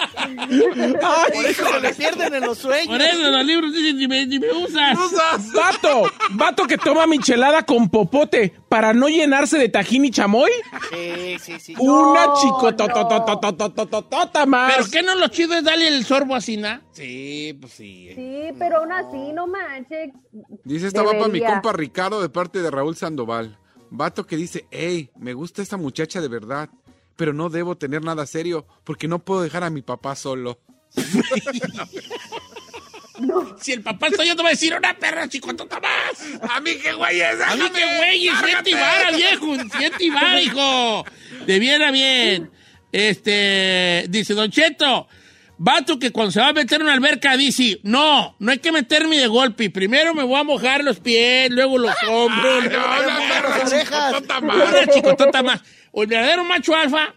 Por 1.34 1.47
eso 1.47 1.64
se 1.72 1.80
le 1.80 1.95
pierden 1.95 2.34
en 2.34 2.43
los 2.45 2.59
sueños. 2.59 2.89
Por 2.89 3.01
eso 3.01 3.30
los 3.30 3.45
libros 3.45 3.72
dicen, 3.72 3.97
ni 3.97 4.07
me, 4.09 4.26
ni 4.26 4.39
me 4.39 4.53
usas. 4.53 4.99
Vato, 5.55 6.03
vato 6.30 6.66
que 6.66 6.76
toma 6.78 7.07
michelada 7.07 7.62
con 7.64 7.89
popote 7.89 8.28
para 8.68 8.93
no 8.93 9.09
llenarse 9.09 9.59
de 9.59 9.68
tajín 9.68 10.05
y 10.05 10.11
chamoy. 10.11 10.51
Sí, 10.91 11.37
sí, 11.41 11.61
sí. 11.61 11.74
Una 11.79 12.26
No, 12.26 12.35
chicotototototototota 12.41 14.47
más. 14.47 14.74
¿Pero 14.74 14.91
qué 14.91 15.03
no 15.03 15.14
lo 15.14 15.29
chido 15.29 15.55
es 15.55 15.64
darle 15.64 15.89
el 15.89 16.05
sorbo 16.05 16.35
así, 16.35 16.57
¿na? 16.57 16.83
Sí, 16.93 17.57
pues 17.61 17.72
sí. 17.72 18.11
Sí, 18.14 18.43
pero 18.59 18.79
aún 18.79 18.93
así, 18.93 19.33
no 19.33 19.47
manches. 19.47 20.11
Dice 20.64 20.89
esta 20.89 21.03
va 21.03 21.12
para 21.12 21.29
mi 21.29 21.41
compa 21.41 21.72
Ricardo 21.72 22.20
de 22.20 22.29
parte 22.29 22.62
de 22.62 22.70
Raúl 22.70 22.97
Sandoval. 22.97 23.59
Vato 23.91 24.26
que 24.26 24.37
dice, 24.37 24.66
hey, 24.70 25.11
me 25.16 25.33
gusta 25.33 25.62
esta 25.62 25.76
muchacha 25.76 26.20
de 26.20 26.29
verdad, 26.29 26.68
pero 27.16 27.33
no 27.33 27.49
debo 27.49 27.76
tener 27.76 28.05
nada 28.05 28.26
serio 28.26 28.66
porque 28.85 29.09
no 29.09 29.20
puedo 29.20 29.43
dejar 29.43 29.64
a 29.64 29.70
mi 29.70 29.83
papá 29.83 30.14
solo. 30.14 30.59
Si 33.61 33.73
el 33.73 33.83
papá 33.83 34.09
está 34.09 34.23
voy 34.23 34.47
a 34.47 34.51
decir 34.51 34.75
una 34.75 34.95
perra 34.95 35.29
chicotota 35.29 35.81
más. 35.81 36.51
A 36.51 36.61
mí 36.61 36.73
qué 36.83 36.93
güey 36.93 37.21
es, 37.21 37.41
A 37.41 37.57
mí 37.57 37.64
qué 37.75 37.97
güey, 37.97 38.31
siete 38.45 38.75
vara, 38.75 39.11
viejo, 39.11 39.57
siete 39.77 40.11
vara, 40.11 40.41
hijo. 40.41 41.05
De 41.47 41.59
bien 41.59 41.83
a 41.83 41.91
bien. 41.91 42.51
Este, 42.93 44.07
dice 44.09 44.35
Don 44.35 44.51
Cheto, 44.51 45.09
vato 45.59 45.99
que 45.99 46.11
cuando 46.11 46.31
se 46.31 46.41
va 46.41 46.49
a 46.49 46.53
meter 46.53 46.77
en 46.77 46.85
una 46.85 46.95
alberca 46.95 47.37
dice, 47.37 47.81
no, 47.83 48.35
no 48.39 48.51
hay 48.51 48.59
que 48.59 48.73
meterme 48.73 49.19
de 49.19 49.27
golpe. 49.27 49.69
Primero 49.71 50.14
me 50.14 50.23
voy 50.23 50.41
a 50.41 50.45
mojar 50.45 50.85
los 50.85 51.01
pies, 51.01 51.51
luego 51.51 51.77
los 51.79 51.95
hombros. 52.09 52.64
Ay, 52.64 52.71
no, 52.71 53.79
chicotota 53.81 54.41
más. 54.41 54.57
Una 54.57 54.87
chicotota 54.87 55.43
más. 55.43 55.61
O 55.91 56.03
el 56.03 56.09
verdadero 56.09 56.45
macho 56.45 56.75
alfa 56.75 57.14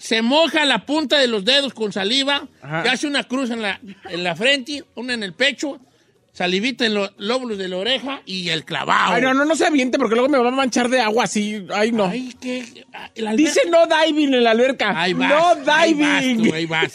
se 0.00 0.22
moja 0.22 0.64
la 0.64 0.86
punta 0.86 1.18
de 1.18 1.26
los 1.28 1.44
dedos 1.44 1.74
con 1.74 1.92
saliva, 1.92 2.48
Ajá. 2.62 2.82
hace 2.90 3.06
una 3.06 3.24
cruz 3.24 3.50
en 3.50 3.62
la, 3.62 3.80
en 4.08 4.24
la 4.24 4.34
frente, 4.34 4.82
una 4.94 5.14
en 5.14 5.22
el 5.22 5.34
pecho, 5.34 5.78
salivita 6.32 6.86
en 6.86 6.94
los 6.94 7.12
lóbulos 7.18 7.58
de 7.58 7.68
la 7.68 7.76
oreja 7.76 8.22
y 8.24 8.48
el 8.48 8.64
clavado. 8.64 9.14
Ay, 9.14 9.22
no, 9.22 9.34
no, 9.34 9.44
no 9.44 9.54
se 9.56 9.66
aviente 9.66 9.98
porque 9.98 10.14
luego 10.14 10.30
me 10.30 10.38
va 10.38 10.48
a 10.48 10.52
manchar 10.52 10.88
de 10.88 11.00
agua 11.00 11.24
así. 11.24 11.66
Ay, 11.74 11.92
no. 11.92 12.06
Ay, 12.06 12.34
alberca- 13.16 13.36
Dice 13.36 13.60
no 13.68 13.80
diving 13.86 14.32
en 14.34 14.44
la 14.44 14.52
alberca. 14.52 14.98
Ahí 14.98 15.12
vas, 15.12 15.28
no 15.28 15.72
ahí 15.72 15.94
vas 15.94 16.22
diving. 16.22 16.48
tú, 16.48 16.54
ahí 16.54 16.66
vas. 16.66 16.92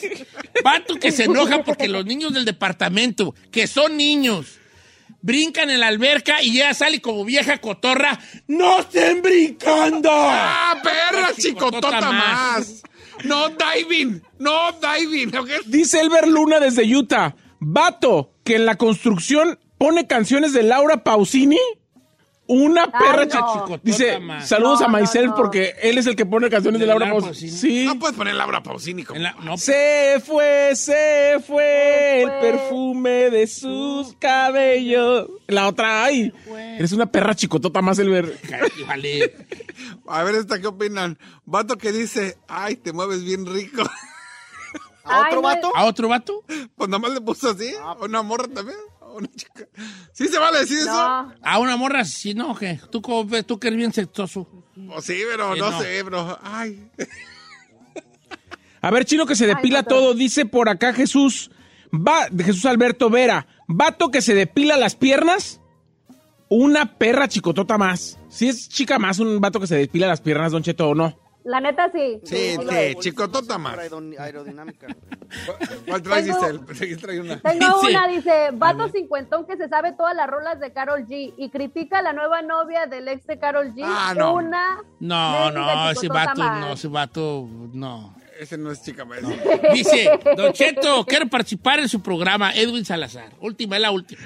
Pato 0.64 0.96
que 0.96 1.12
se 1.12 1.26
enoja 1.26 1.64
porque 1.64 1.88
los 1.88 2.06
niños 2.06 2.34
del 2.34 2.46
departamento, 2.46 3.36
que 3.52 3.68
son 3.68 3.98
niños, 3.98 4.58
brincan 5.22 5.70
en 5.70 5.80
la 5.82 5.88
alberca 5.88 6.42
y 6.42 6.52
ella 6.58 6.74
sale 6.74 7.02
como 7.02 7.26
vieja 7.26 7.58
cotorra. 7.60 8.18
¡No 8.48 8.80
estén 8.80 9.22
brincando! 9.22 10.10
¡Ah, 10.12 10.80
perra 10.82 11.34
Chicotota 11.36 11.80
chicotota 11.90 12.02
más. 12.02 12.12
más! 12.12 12.84
No 13.26 13.50
diving, 13.50 14.22
no 14.40 14.72
diving. 14.74 15.32
Dice 15.66 16.00
Elber 16.02 16.28
Luna 16.28 16.60
desde 16.60 16.84
Utah. 16.84 17.36
Vato 17.60 18.32
que 18.44 18.56
en 18.56 18.66
la 18.66 18.76
construcción 18.76 19.60
pone 19.78 20.08
canciones 20.08 20.54
de 20.54 20.64
Laura 20.64 21.04
Pausini. 21.04 21.60
Una 22.48 22.92
perra 22.92 23.26
no. 23.26 23.66
chi- 23.68 23.80
Dice, 23.82 24.20
saludos 24.44 24.80
No, 24.82 24.86
a 24.86 24.88
no, 24.90 24.94
Maicel 24.94 25.26
no. 25.28 25.36
porque 25.36 25.74
él 25.82 25.98
es 25.98 26.06
el 26.06 26.16
que 26.16 26.28
pone 26.28 26.48
canciones 26.50 26.80
de, 26.80 26.86
¿De 26.86 26.90
Laura 26.90 27.08
Laura 27.08 27.24
Pausini. 27.26 27.50
Sí. 27.52 27.86
No 27.86 27.98
puedes 27.98 28.16
poner 28.16 28.36
Laura 28.36 28.62
Pausini 28.62 29.04
como... 29.04 29.18
En 29.18 29.24
la- 29.24 29.32
no, 29.44 29.58
Se 29.58 30.22
fue, 30.24 30.76
se 30.76 31.38
fue 31.46 31.64
Se 31.64 32.22
el 32.22 32.30
fue. 32.30 32.40
perfume 32.42 33.30
de 33.32 33.48
sus 33.48 34.16
cabellos. 34.20 35.28
La 35.48 35.68
otra, 35.68 36.04
ay, 36.04 36.32
eres 36.78 36.92
una 36.92 37.08
perra 37.08 37.34
chicotota 37.36 37.82
más, 37.82 37.98
Elber. 37.98 38.38
Ay, 38.54 38.84
vale. 38.88 39.36
A 40.08 40.22
ver, 40.24 40.36
esta, 40.36 40.62
¿qué 40.62 40.68
opinan? 40.68 41.18
Vato 41.46 41.78
que 41.80 41.92
dice, 41.92 42.38
ay, 42.48 42.76
te 42.76 42.94
mueves 42.94 43.24
bien 43.24 43.46
rico. 43.48 43.82
¿A 45.04 45.18
Ay, 45.18 45.24
otro 45.28 45.42
no 45.42 45.50
es- 45.50 45.56
vato? 45.56 45.72
¿A 45.76 45.86
otro 45.86 46.08
vato? 46.10 46.44
Pues 46.76 46.90
nada 46.90 47.00
más 47.00 47.12
le 47.12 47.22
puso 47.22 47.50
así. 47.50 47.72
¿A 47.82 47.94
una 47.94 48.22
morra 48.24 48.48
también? 48.48 48.78
¿A 49.16 49.20
una 49.20 49.30
chica? 49.36 49.68
¿Sí 50.12 50.28
se 50.28 50.38
vale 50.38 50.60
decir 50.60 50.80
eso? 50.80 50.92
¿A 50.92 51.60
una 51.60 51.78
morra? 51.78 52.04
Sí, 52.06 52.34
no, 52.34 52.56
¿qué? 52.56 52.80
¿Tú? 52.92 53.02
¿Tú 53.46 53.60
que 53.60 53.68
eres 53.68 53.78
bien 53.78 53.94
sexoso? 53.94 54.48
Pues 54.76 55.06
sí, 55.06 55.18
pero 55.32 55.54
Sí, 55.54 55.60
no, 55.60 55.72
no. 55.72 55.82
sé, 55.82 56.04
bro. 56.04 56.40
Ay. 56.44 56.90
A 58.82 58.92
ver, 58.92 59.06
chino 59.06 59.26
que 59.26 59.36
se 59.36 59.48
depila 59.48 59.80
Ay, 59.80 59.86
todo, 59.88 60.14
dice 60.14 60.46
por 60.46 60.70
acá 60.70 60.94
Jesús. 60.94 61.50
Va, 61.94 62.28
de 62.30 62.44
Jesús 62.44 62.66
Alberto 62.66 63.10
Vera. 63.10 63.48
Vato 63.68 64.12
que 64.12 64.22
se 64.22 64.34
depila 64.36 64.78
las 64.78 64.96
piernas. 64.96 65.62
Una 66.50 66.98
perra 66.98 67.28
chicotota 67.28 67.78
más. 67.78 68.20
Si 68.30 68.48
es 68.48 68.70
chica 68.70 69.00
más, 69.00 69.20
un 69.20 69.40
vato 69.42 69.60
que 69.60 69.68
se 69.68 69.76
depila 69.76 70.08
las 70.08 70.22
piernas, 70.22 70.52
Don 70.52 70.62
Cheto, 70.62 70.90
o 70.90 70.96
no. 70.96 71.18
La 71.46 71.62
neta 71.62 71.90
sí. 71.92 72.20
Sí, 72.24 72.58
sí, 72.60 72.68
es. 72.72 72.96
chicotota 72.98 73.58
más. 73.58 73.78
Aerodin- 73.78 74.20
Aerodinámica. 74.20 74.88
¿Cuál 75.88 76.02
traes, 76.02 76.26
Tengo- 76.26 76.40
Giselle? 76.40 76.60
Aquí 76.94 76.96
trae 77.02 77.20
una. 77.22 77.40
Tengo 77.40 77.66
Sí. 77.82 77.88
una, 77.92 78.08
dice, 78.08 78.50
vato 78.54 78.90
cincuentón 78.90 79.46
que 79.48 79.56
se 79.58 79.68
sabe 79.70 79.94
todas 79.94 80.16
las 80.16 80.28
rolas 80.28 80.60
de 80.60 80.74
Carol 80.74 81.06
G 81.08 81.34
y 81.38 81.50
critica 81.50 82.00
a 82.00 82.02
la 82.02 82.14
nueva 82.14 82.42
novia 82.42 82.86
del 82.88 83.08
ex 83.08 83.26
de 83.28 83.40
Carol 83.40 83.74
G. 83.74 83.82
Ah, 83.86 84.14
no. 84.18 84.34
Una. 84.36 84.78
No, 85.00 85.52
no, 85.52 85.92
ese 85.92 86.08
vato, 86.08 86.44
no, 86.44 86.74
ese 86.74 86.88
vato, 86.88 87.48
no. 87.74 88.16
Ese 88.40 88.58
no 88.58 88.72
es 88.72 88.84
chica 88.84 89.06
más. 89.06 89.20
Dice, 89.74 90.10
Don 90.36 90.52
Cheto, 90.52 91.06
quiero 91.06 91.28
participar 91.28 91.80
en 91.80 91.88
su 91.88 92.02
programa, 92.02 92.54
Edwin 92.54 92.84
Salazar. 92.84 93.32
Última, 93.40 93.78
es 93.78 93.82
la 93.82 93.92
última. 93.92 94.22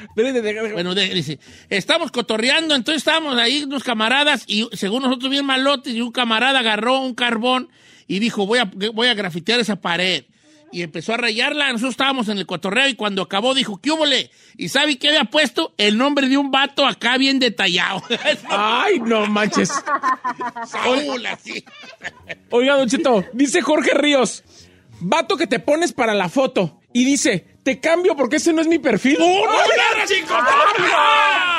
Bueno, 0.73 0.95
dice, 0.95 1.39
estamos 1.69 2.11
cotorreando, 2.11 2.73
entonces 2.73 3.01
estábamos 3.01 3.37
ahí 3.37 3.63
unos 3.63 3.83
camaradas 3.83 4.45
y 4.47 4.67
según 4.73 5.03
nosotros 5.03 5.29
bien 5.29 5.45
malotes 5.45 5.93
y 5.93 6.01
un 6.01 6.11
camarada 6.11 6.59
agarró 6.59 6.99
un 7.01 7.13
carbón 7.13 7.69
y 8.07 8.17
dijo, 8.19 8.47
voy 8.47 8.59
a, 8.59 8.71
voy 8.93 9.07
a 9.07 9.13
grafitear 9.13 9.59
esa 9.59 9.75
pared. 9.75 10.23
Y 10.71 10.83
empezó 10.83 11.13
a 11.13 11.17
rayarla, 11.17 11.71
nosotros 11.71 11.91
estábamos 11.91 12.29
en 12.29 12.37
el 12.37 12.45
cotorreo 12.45 12.87
y 12.87 12.95
cuando 12.95 13.21
acabó 13.21 13.53
dijo, 13.53 13.79
¿qué 13.81 13.91
húbole? 13.91 14.29
¿Y 14.57 14.69
sabe 14.69 14.97
qué 14.97 15.09
había 15.09 15.25
puesto? 15.25 15.73
El 15.77 15.97
nombre 15.97 16.27
de 16.27 16.37
un 16.37 16.51
vato 16.51 16.85
acá 16.85 17.17
bien 17.17 17.39
detallado. 17.39 18.03
Ay, 18.49 18.99
no 18.99 19.25
manches. 19.25 19.71
Saúl, 20.67 21.25
así. 21.25 21.63
Oiga, 22.51 22.75
Don 22.75 22.87
Cheto, 22.87 23.25
dice 23.33 23.61
Jorge 23.61 23.93
Ríos. 23.93 24.43
Vato 25.01 25.37
que 25.37 25.47
te 25.47 25.59
pones 25.59 25.93
para 25.93 26.13
la 26.13 26.29
foto. 26.29 26.79
Y 26.91 27.05
dice, 27.05 27.45
te 27.63 27.79
cambio 27.79 28.15
porque 28.15 28.37
ese 28.37 28.53
no 28.53 28.61
es 28.61 28.67
mi 28.67 28.79
perfil. 28.79 29.17
¡Una 29.19 30.05
chicotota! 30.05 31.55
Y 31.57 31.58